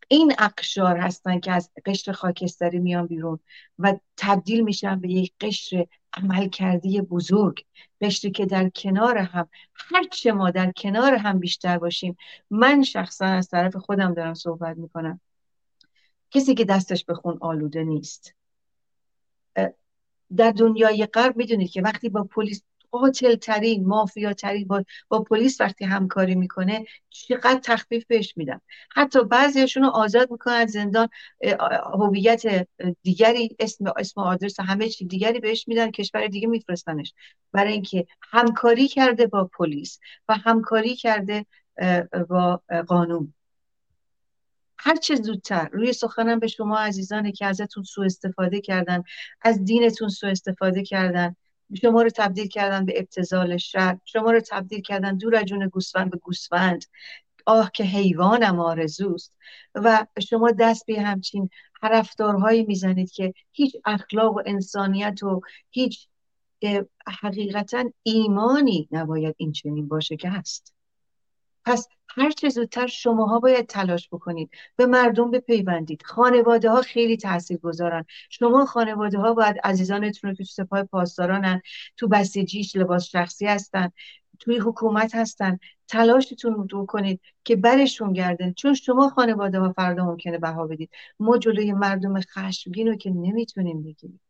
این 0.08 0.34
اقشار 0.38 0.96
هستن 0.96 1.40
که 1.40 1.52
از 1.52 1.70
قشر 1.86 2.12
خاکستری 2.12 2.78
میان 2.78 3.06
بیرون 3.06 3.38
و 3.78 3.94
تبدیل 4.16 4.60
میشن 4.60 5.00
به 5.00 5.08
یک 5.08 5.32
قشر 5.40 5.86
عمل 6.16 6.48
کردی 6.48 7.00
بزرگ. 7.00 7.64
قشری 8.00 8.30
که 8.30 8.46
در 8.46 8.68
کنار 8.68 9.18
هم 9.18 9.48
هرچه 9.74 10.32
ما 10.32 10.50
در 10.50 10.72
کنار 10.72 11.14
هم 11.14 11.38
بیشتر 11.38 11.78
باشیم. 11.78 12.16
من 12.50 12.82
شخصا 12.82 13.26
از 13.26 13.48
طرف 13.48 13.76
خودم 13.76 14.14
دارم 14.14 14.34
صحبت 14.34 14.76
می‌کنم. 14.76 15.20
کسی 16.30 16.54
که 16.54 16.64
دستش 16.64 17.04
به 17.04 17.14
خون 17.14 17.38
آلوده 17.40 17.84
نیست. 17.84 18.34
در 20.36 20.50
دنیای 20.50 21.06
غرب 21.06 21.36
می‌دونید 21.36 21.70
که 21.70 21.82
وقتی 21.82 22.08
با 22.08 22.24
پلیس 22.24 22.62
قاتل 22.90 23.34
ترین 23.34 23.86
مافیا 23.86 24.32
ترین 24.32 24.66
با, 24.66 24.84
با 25.08 25.22
پلیس 25.22 25.60
وقتی 25.60 25.84
همکاری 25.84 26.34
می‌کنه 26.34 26.84
چقدر 27.10 27.60
تخفیف 27.62 28.04
بهش 28.06 28.36
میدن. 28.36 28.60
حتی 28.90 29.24
بعضیشون 29.24 29.82
رو 29.82 29.88
آزاد 29.88 30.30
می‌کنن 30.30 30.66
زندان 30.66 31.08
هویت 31.94 32.68
دیگری 33.02 33.56
اسم 33.58 33.84
اسم 33.96 34.20
آدرس 34.20 34.60
همه 34.60 34.88
چی 34.88 35.04
دیگری 35.04 35.40
بهش 35.40 35.68
میدن 35.68 35.90
کشور 35.90 36.26
دیگه 36.26 36.48
میفرستنش. 36.48 37.14
برای 37.52 37.72
اینکه 37.72 38.06
همکاری 38.22 38.88
کرده 38.88 39.26
با 39.26 39.50
پلیس 39.58 39.98
و 40.28 40.34
همکاری 40.34 40.96
کرده 40.96 41.46
با 42.28 42.62
قانون. 42.86 43.32
هر 44.78 44.96
چه 44.96 45.14
زودتر. 45.14 45.68
روی 45.72 45.92
سخنم 45.92 46.38
به 46.38 46.46
شما 46.46 46.78
عزیزانی 46.78 47.32
که 47.32 47.46
ازتون 47.46 47.82
سوء 47.82 48.04
استفاده 48.04 48.60
کردن 48.60 49.02
از 49.42 49.64
دینتون 49.64 50.08
سوء 50.08 50.30
استفاده 50.30 50.82
کردن. 50.82 51.36
شما 51.74 52.02
رو 52.02 52.10
تبدیل 52.10 52.48
کردن 52.48 52.84
به 52.84 52.98
ابتزال 52.98 53.56
شر 53.56 53.98
شما 54.04 54.30
رو 54.30 54.40
تبدیل 54.40 54.80
کردن 54.80 55.16
دور 55.16 55.42
جون 55.42 55.68
گوسفند 55.68 56.10
به 56.10 56.18
گوسفند. 56.18 56.84
آه 57.46 57.70
که 57.74 57.84
حیوانم 57.84 58.60
آرزوست. 58.60 59.32
و 59.74 60.06
شما 60.28 60.50
دست 60.50 60.86
به 60.86 61.02
همچین 61.02 61.50
رفتارهایی 61.82 62.64
می‌زنید 62.64 63.10
که 63.10 63.34
هیچ 63.52 63.76
اخلاق 63.84 64.36
و 64.36 64.42
انسانیت 64.46 65.22
و 65.22 65.40
هیچ 65.70 66.08
حقیقتا 67.22 67.84
ایمانی 68.02 68.88
نباید 68.90 69.34
این 69.38 69.52
چنین 69.52 69.88
باشه 69.88 70.16
که 70.16 70.28
هست. 70.28 70.75
پس 71.66 71.88
هر 72.08 72.30
چه 72.30 72.48
زودتر 72.48 72.86
شماها 72.86 73.40
باید 73.40 73.66
تلاش 73.66 74.08
بکنید. 74.12 74.50
به 74.76 74.86
مردم 74.86 75.30
بپیوندید. 75.30 76.02
خانواده 76.02 76.70
ها 76.70 76.82
خیلی 76.82 77.16
تاثیر 77.16 77.58
گذارن 77.58 78.04
شما 78.30 78.66
خانواده 78.66 79.18
ها 79.18 79.34
باید 79.34 79.56
عزیزانتون 79.64 80.30
رو 80.30 80.36
که 80.36 80.44
تو 80.44 80.50
سپاه 80.50 80.82
پاسدارانن 80.82 81.62
تو 81.96 82.08
بسیجیش 82.08 82.76
لباس 82.76 83.04
شخصی 83.04 83.46
هستن 83.46 83.90
توی 84.38 84.58
حکومت 84.58 85.14
هستن 85.14 85.58
تلاشتون 85.88 86.68
رو 86.70 86.86
کنید 86.86 87.20
که 87.44 87.56
برشون 87.56 88.12
گردن. 88.12 88.52
چون 88.52 88.74
شما 88.74 89.08
خانواده 89.08 89.60
ها 89.60 89.72
فردا 89.72 90.04
ممکنه 90.04 90.38
بها 90.38 90.66
بدید. 90.66 90.90
ما 91.20 91.38
جلوی 91.38 91.72
مردم 91.72 92.20
خشمگین 92.20 92.88
رو 92.88 92.96
که 92.96 93.10
نمی‌تونیم 93.10 93.82
بگیریم. 93.82 94.20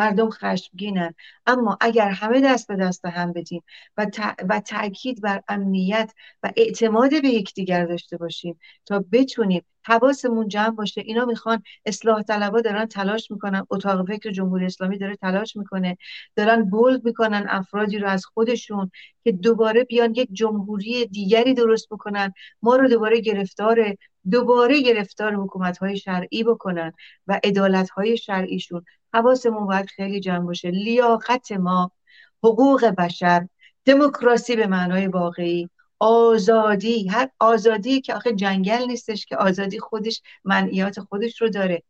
مردم 0.00 0.30
خشمگینن. 0.30 1.14
اما 1.46 1.78
اگر 1.80 2.08
همه 2.08 2.40
دست 2.40 2.68
به 2.68 2.76
دست 2.76 3.06
هم 3.06 3.32
بدیم 3.32 3.62
و, 3.96 4.06
و 4.48 4.60
تاکید 4.60 5.22
بر 5.22 5.42
امنیت 5.48 6.12
و 6.42 6.52
اعتماد 6.56 7.10
به 7.22 7.28
یکدیگر 7.28 7.86
داشته 7.86 8.16
باشیم 8.16 8.60
تا 8.86 9.04
بتونیم 9.12 9.62
حواسمون 9.84 10.48
جمع 10.48 10.70
باشه 10.70 11.00
اینا 11.00 11.24
می‌خوان 11.24 11.62
اصلاح 11.86 12.22
طلبا 12.22 12.60
دارن 12.60 12.86
تلاش 12.86 13.30
می‌کنن 13.30 13.66
اتاق 13.70 14.06
فکر 14.08 14.30
جمهوری 14.30 14.66
اسلامی 14.66 14.98
داره 14.98 15.16
تلاش 15.16 15.56
می‌کنه 15.56 15.96
دارن 16.36 16.64
بولد 16.64 17.04
می‌کنن 17.04 17.46
افرادی 17.48 17.98
رو 17.98 18.08
از 18.08 18.24
خودشون 18.26 18.90
که 19.24 19.32
دوباره 19.32 19.84
بیان 19.84 20.14
یک 20.14 20.28
جمهوری 20.32 21.06
دیگری 21.06 21.54
درست 21.54 21.88
بکنن 21.90 22.32
ما 22.62 22.76
رو 22.76 22.88
دوباره 22.88 23.20
گرفتار 23.20 23.96
دوباره 24.30 24.82
گرفتار 24.82 25.34
حکومت 25.34 25.78
های 25.78 25.96
شرعی 25.96 26.44
بکنن 26.44 26.92
و 27.26 27.40
عدالت 27.44 27.90
های 27.90 28.16
شرعیشون 28.16 28.84
حواسمون 29.14 29.66
باید 29.66 29.86
خیلی 29.86 30.20
جمع 30.20 30.46
باشه. 30.46 30.70
لیاقت 30.70 31.52
ما 31.52 31.92
حقوق 32.42 32.84
بشر 32.84 33.48
دموکراسی 33.84 34.56
به 34.56 34.66
معنای 34.66 35.06
واقعی 35.06 35.68
آزادی. 35.98 37.08
هر 37.08 37.30
آزادی 37.38 38.00
که 38.00 38.14
آخه 38.14 38.32
جنگل 38.32 38.84
نیستش 38.86 39.26
که 39.26 39.36
آزادی 39.36 39.78
خودش 39.78 40.22
منعیات 40.44 41.00
خودش 41.00 41.40
رو 41.42 41.48
داره. 41.48 41.82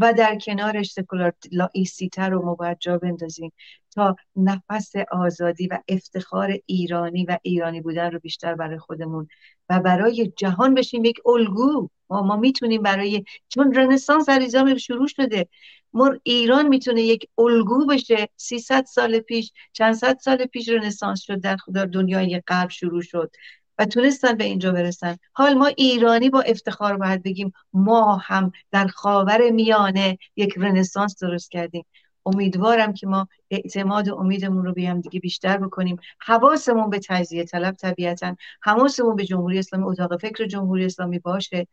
و 0.00 0.12
در 0.12 0.38
کنارش 0.38 0.92
سکولار 0.92 1.32
لایسیته 1.52 2.30
رو 2.30 2.44
ما 2.44 2.54
باید 2.54 2.78
جا 2.80 2.98
بندازیم 2.98 3.52
تا 3.94 4.16
نفس 4.36 4.92
آزادی 5.10 5.66
و 5.66 5.78
افتخار 5.88 6.58
ایرانی 6.66 7.24
و 7.24 7.38
ایرانی 7.42 7.80
بودن 7.80 8.10
رو 8.10 8.18
بیشتر 8.18 8.54
برای 8.54 8.78
خودمون 8.78 9.28
و 9.68 9.80
برای 9.80 10.32
جهان 10.36 10.74
بشیم 10.74 11.04
یک 11.04 11.20
الگو. 11.26 11.88
ما, 12.10 12.22
ما 12.22 12.36
می‌تونیم 12.36 12.82
برای 12.82 13.24
چون 13.48 13.74
رنسانس 13.74 14.28
در 14.28 14.76
شروع 14.76 15.06
شده. 15.08 15.48
مر 15.92 16.16
ایران 16.22 16.68
می‌تونه 16.68 17.02
یک 17.02 17.28
الگو 17.38 17.86
بشه. 17.86 18.28
300 18.36 18.84
سال 18.84 19.18
پیش 19.18 19.52
چند 19.72 19.94
صد 19.94 20.18
سال 20.18 20.46
پیش 20.46 20.68
رنسانس 20.68 21.20
شد 21.20 21.40
در 21.40 21.86
دنیای 21.86 22.42
غرب 22.46 22.70
شروع 22.70 23.02
شد. 23.02 23.30
و 23.78 23.84
تونستن 23.84 24.36
به 24.36 24.44
اینجا 24.44 24.72
برسن. 24.72 25.16
حال 25.32 25.54
ما 25.54 25.66
ایرانی 25.66 26.30
با 26.30 26.40
افتخار 26.40 26.96
باید 26.96 27.22
بگیم 27.22 27.52
ما 27.72 28.16
هم 28.16 28.52
در 28.70 28.86
خاور 28.86 29.50
میانه 29.50 30.18
یک 30.36 30.54
رنسانس 30.56 31.22
درست 31.22 31.50
کردیم. 31.50 31.84
امیدوارم 32.26 32.92
که 32.92 33.06
ما 33.06 33.28
اعتماد 33.50 34.08
و 34.08 34.14
امیدمون 34.16 34.64
رو 34.64 34.72
به 34.72 34.94
دیگه 34.94 35.20
بیشتر 35.20 35.56
بکنیم. 35.56 35.96
حواسمون 36.20 36.90
به 36.90 37.00
تجزیه 37.08 37.44
طلب 37.44 37.74
طبیعتا. 37.74 38.36
حواسمون 38.62 39.16
به 39.16 39.24
جمهوری 39.24 39.58
اسلامی 39.58 39.84
اتاق 39.84 40.20
فکر 40.20 40.46
جمهوری 40.46 40.84
اسلامی 40.84 41.18
باشه. 41.18 41.66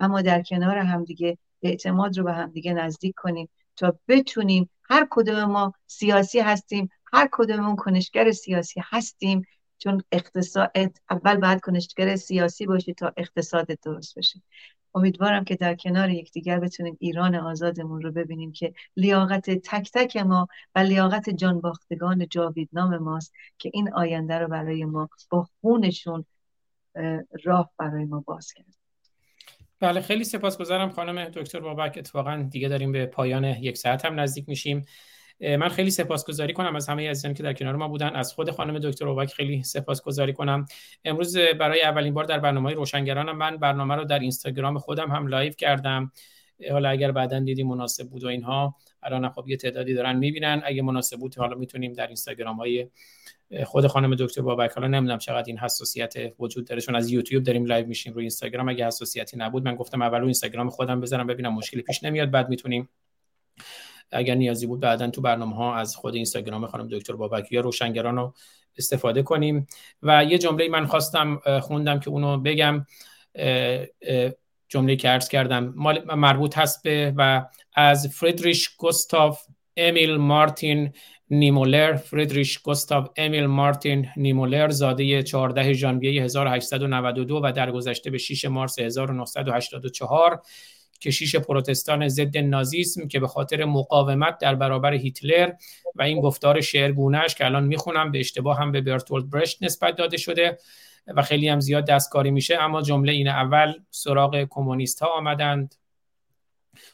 اما 0.00 0.22
در 0.22 0.42
کنار 0.42 0.78
همدیگه 0.78 1.38
اعتماد 1.62 2.18
رو 2.18 2.24
به 2.24 2.32
همدیگه 2.32 2.72
نزدیک 2.72 3.14
کنیم 3.16 3.48
تا 3.76 3.98
بتونیم 4.08 4.70
هر 4.90 5.06
کدوم 5.10 5.44
ما 5.44 5.72
سیاسی 5.86 6.40
هستیم 6.40 6.88
هر 7.12 7.28
کدوممون 7.32 7.76
کنشگر 7.76 8.32
سیاسی 8.32 8.82
هستیم. 8.84 9.42
چون 9.78 10.02
اقتصاد 10.12 10.70
اول 11.10 11.36
باید 11.36 11.60
کنشگر 11.60 12.16
سیاسی 12.16 12.66
باشه 12.66 12.92
تا 12.92 13.12
اقتصاد 13.16 13.66
درست 13.66 14.18
بشه. 14.18 14.42
امیدوارم 14.94 15.44
که 15.44 15.56
در 15.56 15.74
کنار 15.74 16.10
یکدیگر 16.10 16.60
بتونیم 16.60 16.96
ایران 17.00 17.34
آزادمون 17.34 18.02
رو 18.02 18.12
ببینیم 18.12 18.52
که 18.52 18.72
لیاقت 18.96 19.50
تک 19.50 19.90
تک 19.94 20.16
ما 20.16 20.48
و 20.74 20.78
لیاقت 20.78 21.30
جانباختگان 21.30 22.28
جاویدنام 22.28 22.98
ماست 22.98 23.32
که 23.58 23.70
این 23.74 23.92
آینده 23.92 24.38
رو 24.38 24.48
برای 24.48 24.84
ما 24.84 25.08
با 25.30 25.48
خونشون 25.60 26.24
راه 27.44 27.70
برای 27.78 28.04
ما 28.04 28.20
باز 28.26 28.52
کرد. 28.52 28.74
بله 29.80 30.00
خیلی 30.00 30.24
سپاسگزارم 30.24 30.90
خانم 30.90 31.24
دکتر 31.24 31.60
بابک. 31.60 31.94
اتفاقا 31.98 32.48
دیگه 32.50 32.68
داریم 32.68 32.92
به 32.92 33.06
پایان 33.06 33.44
یک 33.44 33.78
ساعت 33.78 34.04
هم 34.04 34.20
نزدیک 34.20 34.48
میشیم. 34.48 34.84
من 35.40 35.68
خیلی 35.68 35.90
سپاسگزاری 35.90 36.52
کنم 36.52 36.76
از 36.76 36.88
همه 36.88 37.10
عزیزانی 37.10 37.34
که 37.34 37.42
در 37.42 37.52
کنار 37.52 37.76
ما 37.76 37.88
بودن. 37.88 38.08
از 38.08 38.32
خود 38.32 38.50
خانم 38.50 38.78
دکتر 38.78 39.08
بابک 39.08 39.32
خیلی 39.32 39.62
سپاسگزاری 39.62 40.32
کنم. 40.32 40.66
امروز 41.04 41.36
برای 41.38 41.82
اولین 41.82 42.14
بار 42.14 42.24
در 42.24 42.38
برنامه 42.38 42.72
روشنگرانم 42.72 43.36
من 43.36 43.56
برنامه 43.56 43.94
رو 43.94 44.04
در 44.04 44.18
اینستاگرام 44.18 44.78
خودم 44.78 45.10
هم 45.10 45.26
live 45.26 45.52
کردم. 45.52 46.12
حالا 46.70 46.88
اگر 46.88 47.12
بعدا 47.12 47.38
دیدی 47.38 47.62
مناسب 47.62 48.08
بود 48.08 48.24
و 48.24 48.26
اینها 48.26 48.76
الان 49.02 49.28
خب 49.28 49.48
یه 49.48 49.56
تعدادی 49.56 49.94
دارن 49.94 50.16
می‌بینن. 50.16 50.62
اگه 50.64 50.82
مناسب 50.82 51.16
بود 51.16 51.38
حالا 51.38 51.56
می‌تونیم 51.56 51.92
در 51.92 52.06
اینستاگرام 52.06 52.56
های 52.56 52.88
خود 53.64 53.86
خانم 53.86 54.14
دکتر 54.14 54.42
بابک 54.42 54.72
حالا 54.72 54.88
نمی‌دونم 54.88 55.18
چقدر 55.18 55.44
این 55.46 55.58
حساسیت 55.58 56.14
وجود 56.38 56.66
داره 56.66 56.80
چون 56.80 56.94
از 56.94 57.10
یوتیوب 57.10 57.42
داریم 57.42 57.64
live 57.64 57.86
میشیم 57.86 58.12
روی 58.12 58.22
اینستاگرام. 58.22 58.68
اگه 58.68 58.86
حساسیتی 58.86 59.36
نبود 59.36 59.64
من 59.64 59.74
گفتم 59.74 60.02
اول 60.02 60.18
رو 60.18 60.24
اینستاگرام 60.24 60.70
خودم 60.70 61.00
بذارم 61.00 61.26
ببینم 61.26 61.54
مشکلی 61.54 61.82
پیش 61.82 62.02
نمیاد 62.02 62.30
بعد 62.30 62.48
می‌تونیم 62.48 62.88
اگر 64.10 64.34
نیازی 64.34 64.66
بود 64.66 64.80
بعدا 64.80 65.10
تو 65.10 65.20
برنامه 65.20 65.56
ها 65.56 65.76
از 65.76 65.96
خود 65.96 66.14
اینستاگرام 66.14 66.66
خانم 66.66 66.88
دکتر 66.88 67.12
بابک 67.12 67.52
یا 67.52 67.60
روشنگران 67.60 68.16
رو 68.16 68.34
استفاده 68.78 69.22
کنیم. 69.22 69.66
و 70.02 70.24
یه 70.24 70.38
جمله 70.38 70.68
من 70.68 70.86
خواستم 70.86 71.40
خوندم 71.60 72.00
که 72.00 72.10
اونو 72.10 72.38
بگم. 72.38 72.86
جمله 74.68 74.96
که 74.96 75.08
عرض 75.08 75.28
کردم 75.28 75.74
مربوط 76.16 76.58
هست 76.58 76.82
به 76.82 77.14
و 77.16 77.46
از 77.74 78.06
فریدریش 78.06 78.68
گوستاف 78.68 79.42
امیل 79.76 80.16
مارتین 80.16 80.92
نیمولر. 81.30 81.96
فریدریش 81.96 82.58
گوستاف 82.58 83.08
امیل 83.16 83.46
مارتین 83.46 84.08
نیمولر 84.16 84.68
زاده 84.68 85.22
14 85.22 85.72
ژانویه 85.72 86.22
1892 86.22 87.40
و 87.44 87.52
در 87.52 87.70
گذشته 87.70 88.10
به 88.10 88.18
6 88.18 88.44
مارس 88.44 88.78
1984 88.78 90.42
کشیش 91.00 91.36
پروتستان 91.36 92.08
ضد 92.08 92.38
نازیسم 92.38 93.08
که 93.08 93.20
به 93.20 93.26
خاطر 93.28 93.64
مقاومت 93.64 94.38
در 94.38 94.54
برابر 94.54 94.94
هیتلر 94.94 95.52
و 95.94 96.02
این 96.02 96.20
گفتار 96.20 96.60
شعرگونهش 96.60 97.34
که 97.34 97.44
الان 97.44 97.64
می‌خونم 97.64 98.12
به 98.12 98.20
اشتباه 98.20 98.58
هم 98.58 98.72
به 98.72 98.80
برتولد 98.80 99.30
برشت 99.30 99.62
نسبت 99.62 99.96
داده 99.96 100.16
شده 100.16 100.58
و 101.06 101.22
خیلی 101.22 101.48
هم 101.48 101.60
زیاد 101.60 101.86
دستکاری 101.86 102.30
میشه. 102.30 102.62
اما 102.62 102.82
جمله 102.82 103.12
این 103.12 103.28
اول 103.28 103.74
سراغ 103.90 104.44
کمونیست 104.50 105.02
ها 105.02 105.08
آمدند. 105.08 105.74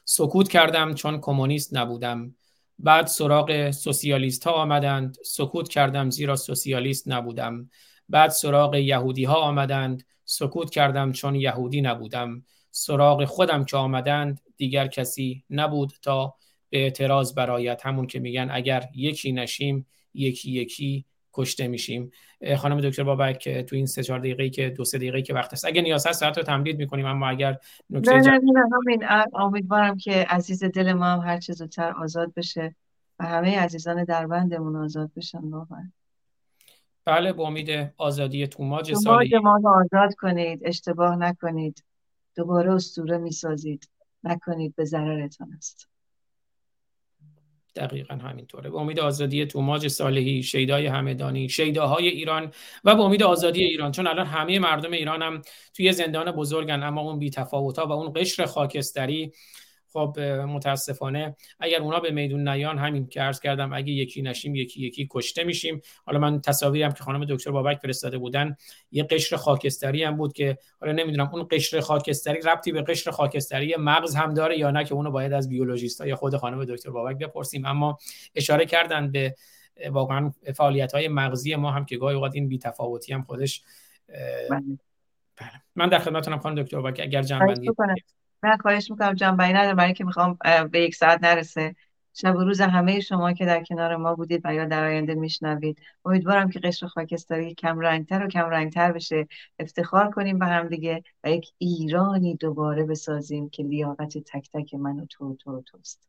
سکوت 0.05 0.49
کردم 0.49 0.95
چون 0.95 1.21
کمونیست 1.21 1.77
نبودم. 1.77 2.35
بعد 2.79 3.07
سراغ 3.07 3.71
سوسیالیست 3.71 4.45
ها 4.45 4.53
آمدند. 4.53 5.17
سکوت 5.25 5.69
کردم 5.69 6.11
زیرا 6.11 6.37
سوسیالیست 6.37 7.09
نبودم. 7.09 7.71
بعد 8.09 8.31
سراغ 8.31 8.75
یهودی 8.75 9.25
ها 9.25 9.35
آمدند. 9.35 10.07
سکوت 10.25 10.71
کردم 10.71 11.13
چون 11.13 11.35
یهودی 11.35 11.81
نبودم. 11.81 12.45
سراغ 12.77 13.25
خودم 13.25 13.65
که 13.65 13.77
آمدند 13.77 14.41
دیگر 14.57 14.87
کسی 14.87 15.45
نبود 15.51 15.93
تا 16.03 16.35
به 16.71 16.79
اعتراض 16.79 17.35
برایت 17.35 17.87
همون 17.87 18.07
که 18.07 18.21
میگن 18.21 18.49
اگر 18.51 18.89
یکی 18.95 19.33
نشیم 19.33 19.87
یکی 20.15 20.51
یکی 20.51 21.05
کشته 21.33 21.69
میشیم. 21.69 22.11
خانم 22.57 22.81
دکتر 22.81 23.03
بابک 23.03 23.49
تو 23.49 23.77
این 23.77 23.87
سه 23.87 24.03
چهار 24.03 24.19
دقیقه‌ای 24.19 24.51
که 24.51 24.71
دو 24.71 24.85
سه 24.85 24.99
دقیقه‌ای 24.99 25.23
که 25.23 25.35
وقت 25.35 25.53
هست 25.53 25.65
اگه 25.65 25.83
نیاز 25.83 26.07
هست 26.07 26.21
ساعت 26.21 26.39
رو 26.39 26.45
تمدید 26.45 26.79
می‌کنیم. 26.79 27.07
اما 27.07 27.29
اگر 27.29 27.59
نکته 27.91 28.15
نه 28.15 28.21
نه 28.21 28.63
همین. 28.73 29.05
امیدوارم 29.35 29.97
که 29.97 30.13
عزیز 30.13 30.65
دل 30.65 30.93
ما 30.93 31.05
هم 31.05 31.21
هر 31.21 31.39
چه 31.39 31.53
زودتر 31.53 31.93
آزاد 31.93 32.35
بشه 32.35 32.75
و 33.19 33.25
همه 33.25 33.59
عزیزان 33.59 34.05
در 34.05 34.27
بندمون 34.27 34.77
آزاد 34.77 35.11
بشن. 35.17 35.51
واقعا. 35.51 35.91
بله 37.05 37.33
با 37.33 37.47
امید 37.47 37.93
آزادی 37.97 38.47
توماج 38.47 38.93
توماج 38.93 39.35
ما 39.35 39.61
آزاد 39.65 40.15
کنید. 40.15 40.61
اشتباه 40.65 41.17
نکنید. 41.17 41.85
دوباره 42.37 42.73
اسطوره 42.73 43.19
می‌سازید. 43.19 43.89
نکنید 44.25 44.77
به 44.77 44.85
ضررتان 44.85 45.53
است. 45.57 45.89
دقیقا 47.77 48.15
همینطوره. 48.15 48.71
به 48.71 48.77
امید 48.77 49.01
آزادی 49.01 49.47
توماج 49.47 49.89
صالحی 49.89 50.43
شیدای 50.43 50.87
همدانی 50.87 51.49
شیداهای 51.49 52.09
ایران 52.09 52.53
و 52.85 52.95
به 52.95 53.03
امید 53.03 53.23
آزادی 53.23 53.63
ایران 53.65 53.93
چون 53.93 54.07
الان 54.07 54.27
همه 54.27 54.59
مردم 54.59 54.93
ایران 54.93 55.23
هم 55.23 55.43
توی 55.77 55.93
زندان 55.93 56.33
بزرگن 56.33 56.83
اما 56.83 57.01
اون 57.01 57.19
بی 57.19 57.31
ها 57.53 57.87
و 57.87 57.93
اون 57.93 58.13
قشر 58.17 58.47
خاکستری 58.47 59.33
خب 59.95 60.21
متاسفانه 60.21 61.37
اگر 61.61 61.81
اونا 61.81 62.01
به 62.01 62.11
میدون 62.11 62.49
نیان 62.49 62.79
همین 62.79 63.07
که 63.07 63.21
عرض 63.21 63.41
کردم 63.41 63.73
اگه 63.73 63.93
یکی 63.93 64.23
نشیم 64.23 64.55
یکی 64.55 64.83
یکی 64.83 65.09
کشته 65.11 65.45
میشیم 65.45 65.81
حالا 66.07 66.19
من 66.19 66.41
تصاویرم 66.41 66.93
که 66.93 67.05
خانم 67.05 67.25
دکتر 67.25 67.51
بابک 67.51 67.79
فرستاده 67.79 68.19
بودن 68.19 68.57
یه 68.91 69.05
قشر 69.05 69.37
خاکستری 69.37 70.05
هم 70.05 70.17
بود 70.17 70.33
که 70.33 70.59
حالا 70.81 70.93
نمی‌دونم 70.93 71.31
اون 71.33 71.47
قشر 71.51 71.81
خاکستری 71.81 72.41
ربطی 72.41 72.73
به 72.73 72.83
قشر 72.83 73.11
خاکستری 73.11 73.77
مغز 73.77 74.15
هم 74.15 74.35
داره 74.35 74.59
یا 74.59 74.71
نه 74.71 74.85
که 74.85 74.95
اونو 74.95 75.11
باید 75.11 75.33
از 75.33 75.49
بیولوژیست 75.49 76.01
یا 76.01 76.17
خود 76.17 76.37
خانم 76.37 76.65
دکتر 76.65 76.91
بابک 76.91 77.19
بپرسیم 77.19 77.67
اما 77.67 77.99
اشاره 78.35 78.67
کردن 78.67 79.11
به 79.11 79.35
واقعا 79.91 80.33
فعالیت 80.55 80.93
های 80.93 81.09
مغزی 81.09 81.57
ما 81.57 81.71
هم 81.71 81.85
که 81.85 81.97
گاهی 81.97 82.15
اوقات 82.15 82.35
این 82.35 82.49
بی‌تفاوتی 82.49 83.13
هم 83.13 83.23
خودش 83.23 83.63
بله. 84.51 84.79
بله. 85.37 85.51
من 85.77 85.89
در 85.89 85.99
خدمتتونم 85.99 86.39
خانم 86.39 86.63
دکتر 86.63 86.81
بابک 86.81 87.01
اگر 87.01 87.23
جنبندی 87.23 87.71
من 88.45 88.57
خواهش 88.57 88.91
می‌کنم 88.91 89.15
جنبایی 89.15 89.53
ندارم 89.53 89.77
برای 89.77 89.93
که 89.93 90.05
می‌خوام 90.05 90.39
به 90.71 90.81
یک 90.81 90.95
ساعت 90.95 91.25
نرسه. 91.25 91.77
شب 92.17 92.37
و 92.37 92.45
روز 92.45 92.61
همه 92.61 93.01
شما 93.01 93.33
که 93.33 93.47
در 93.47 93.63
کنار 93.63 93.97
ما 93.97 94.15
بودید 94.15 94.41
و 94.45 94.55
یا 94.55 94.65
در 94.65 94.85
آینده 94.85 95.15
میشنوید. 95.15 95.79
امیدوارم 96.05 96.51
که 96.51 96.61
قشر 96.61 96.87
خاکستری 96.87 97.55
کم 97.55 97.81
رنگتر 97.81 98.25
و 98.25 98.29
کم 98.29 98.51
رنگتر 98.51 98.93
بشه. 98.93 99.29
افتخار 99.59 100.11
کنیم 100.11 100.39
به 100.39 100.47
هم 100.47 100.69
دیگه 100.69 101.03
و 101.25 101.31
یک 101.31 101.47
ایرانی 101.59 102.37
دوباره 102.37 102.85
بسازیم 102.85 103.51
که 103.51 103.63
لیاقت 103.63 104.19
تک 104.19 104.51
تک 104.53 104.75
من 104.75 105.01
و 105.01 105.07
تو 105.07 105.37
تو 105.37 105.59
و 105.59 105.63
توست. 105.63 106.09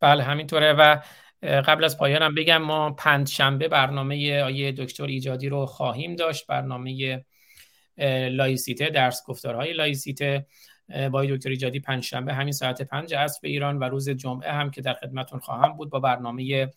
بله 0.00 0.22
همینطوره 0.22 0.72
و 0.72 0.96
قبل 1.42 1.84
از 1.84 1.98
پایانم 1.98 2.34
بگم 2.34 2.62
ما 2.62 2.90
پنج 2.90 3.28
شنبه 3.28 3.68
برنامه 3.68 4.42
آقای 4.42 4.72
دکتر 4.72 5.04
ایجادی 5.04 5.48
رو 5.48 5.66
خواهیم 5.66 6.16
داشت. 6.16 6.46
برنامه 6.46 7.24
لایسیته 8.30 8.90
درس 8.90 9.26
گفتارهای 9.26 9.72
لایسیته. 9.72 10.46
با 11.12 11.24
دکتر 11.24 11.48
ایجادی 11.48 11.80
پنجشنبه 11.80 12.34
همین 12.34 12.52
ساعت 12.52 12.82
پنج 12.82 13.14
عصر 13.14 13.38
به 13.42 13.48
ایران 13.48 13.78
و 13.78 13.84
روز 13.84 14.08
جمعه 14.08 14.52
هم 14.52 14.70
که 14.70 14.80
در 14.80 14.94
خدمتون 14.94 15.40
خواهم 15.40 15.76
بود 15.76 15.90
با 15.90 16.00
برنامه 16.00 16.70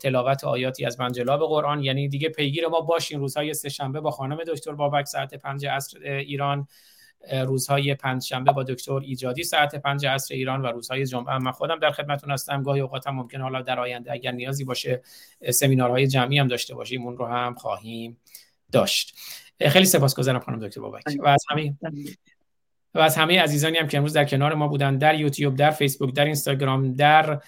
تلاوت 0.00 0.44
آیاتی 0.44 0.84
از 0.84 1.00
منجلاب 1.00 1.40
قرآن. 1.40 1.82
یعنی 1.82 2.08
دیگه 2.08 2.28
پیگیر 2.28 2.66
ما 2.66 2.80
باشین. 2.80 3.20
روزهای 3.20 3.54
سه 3.54 3.68
شنبه 3.68 4.00
با 4.00 4.10
خانم 4.10 4.38
دکتر 4.46 4.72
بابک 4.72 5.04
ساعت 5.04 5.34
پنج 5.34 5.66
عصر 5.66 5.98
ایران. 6.02 6.68
روزهای 7.46 7.94
پنج 7.94 8.22
شنبه 8.22 8.52
با 8.52 8.62
دکتر 8.62 8.92
ایجادی 8.92 9.42
ساعت 9.42 9.74
پنج 9.74 10.06
عصر 10.06 10.34
ایران 10.34 10.62
و 10.62 10.66
روزهای 10.66 11.06
جمعه 11.06 11.38
من 11.38 11.52
خودم 11.52 11.78
در 11.78 11.90
خدمتون 11.90 12.30
هستم. 12.30 12.62
گاهی 12.62 12.80
اوقات 12.80 13.06
هم 13.06 13.14
ممکن 13.14 13.40
حالا 13.40 13.62
در 13.62 13.80
آینده 13.80 14.12
اگر 14.12 14.32
نیازی 14.32 14.64
باشه 14.64 15.02
سمینارهای 15.50 16.06
جمعی 16.06 16.38
هم 16.38 16.48
داشته 16.48 16.74
باشیم. 16.74 17.06
اون 17.06 17.16
رو 17.16 17.26
هم 17.26 17.54
خواهیم 17.54 18.16
داشت. 18.72 19.14
خیلی 19.68 19.84
سپاسگزارم 19.84 20.40
خانم 20.40 20.66
دکتر 20.66 20.80
بابک. 20.80 21.02
و 21.18 21.28
از 21.28 21.44
همین 21.50 21.78
و 22.98 23.00
از 23.00 23.16
همه 23.16 23.40
عزیزانی 23.40 23.78
هم 23.78 23.88
که 23.88 23.96
امروز 23.98 24.12
در 24.12 24.24
کنار 24.24 24.54
ما 24.54 24.68
بودن 24.68 24.98
در 24.98 25.14
یوتیوب 25.14 25.56
در 25.56 25.70
فیسبوک 25.70 26.14
در 26.14 26.24
اینستاگرام 26.24 26.94
در 26.94 27.40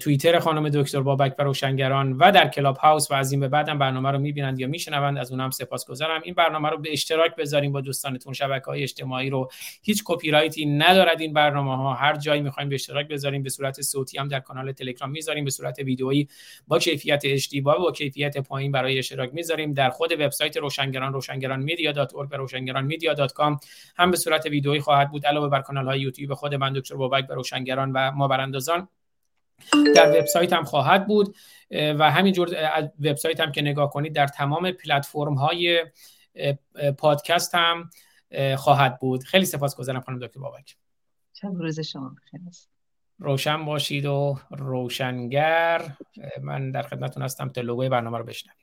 توییتر 0.00 0.38
خانم 0.38 0.68
دکتر 0.68 1.00
بابک 1.00 1.34
و 1.38 1.42
روشنگران 1.42 2.12
و 2.12 2.32
در 2.32 2.48
کلاب 2.48 2.76
هاوس 2.76 3.10
و 3.10 3.14
از 3.14 3.32
این 3.32 3.40
به 3.40 3.48
بعدم 3.48 3.78
برنامه 3.78 4.10
رو 4.10 4.18
می‌بینند 4.18 4.60
یا 4.60 4.66
میشنوند 4.66 5.18
از 5.18 5.30
اونم 5.32 5.50
سپاسگزارم. 5.50 6.20
این 6.24 6.34
برنامه 6.34 6.68
رو 6.70 6.78
به 6.78 6.92
اشتراک 6.92 7.36
بذاریم 7.36 7.72
با 7.72 7.80
دوستانتون. 7.80 8.32
شبکه 8.32 8.64
های 8.64 8.82
اجتماعی 8.82 9.30
رو 9.30 9.50
هیچ 9.82 10.02
کپی 10.06 10.30
رایتی 10.30 10.66
ندارد 10.66 11.20
این 11.20 11.32
برنامه 11.32 11.76
ها 11.76 11.94
هر 11.94 12.16
جایی 12.16 12.42
می‌خوایم 12.42 12.68
به 12.68 12.74
اشتراک 12.74 13.08
بذاریم 13.08 13.42
به 13.42 13.50
صورت 13.50 13.80
صوتی 13.80 14.18
هم 14.18 14.28
در 14.28 14.40
کانال 14.40 14.72
تلگرام 14.72 15.10
می‌ذاریم 15.10 15.44
به 15.44 15.50
صورت 15.50 15.78
ویدئویی 15.78 16.28
با 16.68 16.78
کیفیت 16.78 17.22
اچ 17.24 17.56
با 17.62 17.78
با 17.78 17.92
کیفیت 17.92 18.38
پایین 18.38 18.72
برای 18.72 18.98
اشتراک 18.98 19.30
می‌ذاریم. 19.34 19.72
در 19.72 19.90
خود 19.90 20.12
وبسایت 20.12 20.56
روشنگران 20.56 21.12
روشنگران 21.12 21.66
media.org 21.66 22.28
و 22.30 22.36
روشنگران 22.36 22.90
media.com 22.90 23.66
هم 23.96 24.10
به 24.10 24.16
صورت 24.16 24.46
ویدئویی 24.46 24.80
خواهد 24.80 25.10
بود. 25.10 25.26
علاوه 25.26 25.48
بر 25.48 25.60
کانال 25.60 25.86
های 25.86 26.00
یوتیوب 26.00 26.34
خود 26.34 26.54
من 26.54 26.72
دکتر 26.72 26.94
بابک 26.94 27.26
و 27.30 27.34
روشنگران 27.34 27.92
و 27.92 28.10
ما 28.10 28.28
براندازان 28.28 28.88
در 29.94 30.18
وبسایت 30.18 30.52
هم 30.52 30.64
خواهد 30.64 31.06
بود 31.06 31.36
و 31.70 32.10
همینجور 32.10 32.56
از 32.56 32.84
وبسایت 33.00 33.40
هم 33.40 33.52
که 33.52 33.62
نگاه 33.62 33.90
کنید 33.90 34.14
در 34.14 34.26
تمام 34.26 34.70
پلتفرم 34.70 35.34
های 35.34 35.86
پادکست 36.98 37.54
هم 37.54 37.90
خواهد 38.56 38.98
بود. 38.98 39.22
خیلی 39.22 39.44
سپاسگزارم 39.44 40.00
خانم 40.00 40.18
دکتر 40.18 40.40
بابک. 40.40 40.76
چه 41.32 41.48
روز 41.48 41.80
شما 41.80 42.14
خیلی 42.30 42.50
روشن 43.18 43.64
باشید 43.64 44.06
و 44.06 44.38
روشنگر. 44.50 45.96
من 46.42 46.70
در 46.70 46.82
خدمتتون 46.82 47.22
هستم 47.22 47.48
تا 47.48 47.60
لوگوی 47.60 47.88
برنامه 47.88 48.18
رو 48.18 48.24
بشنوید 48.24 48.62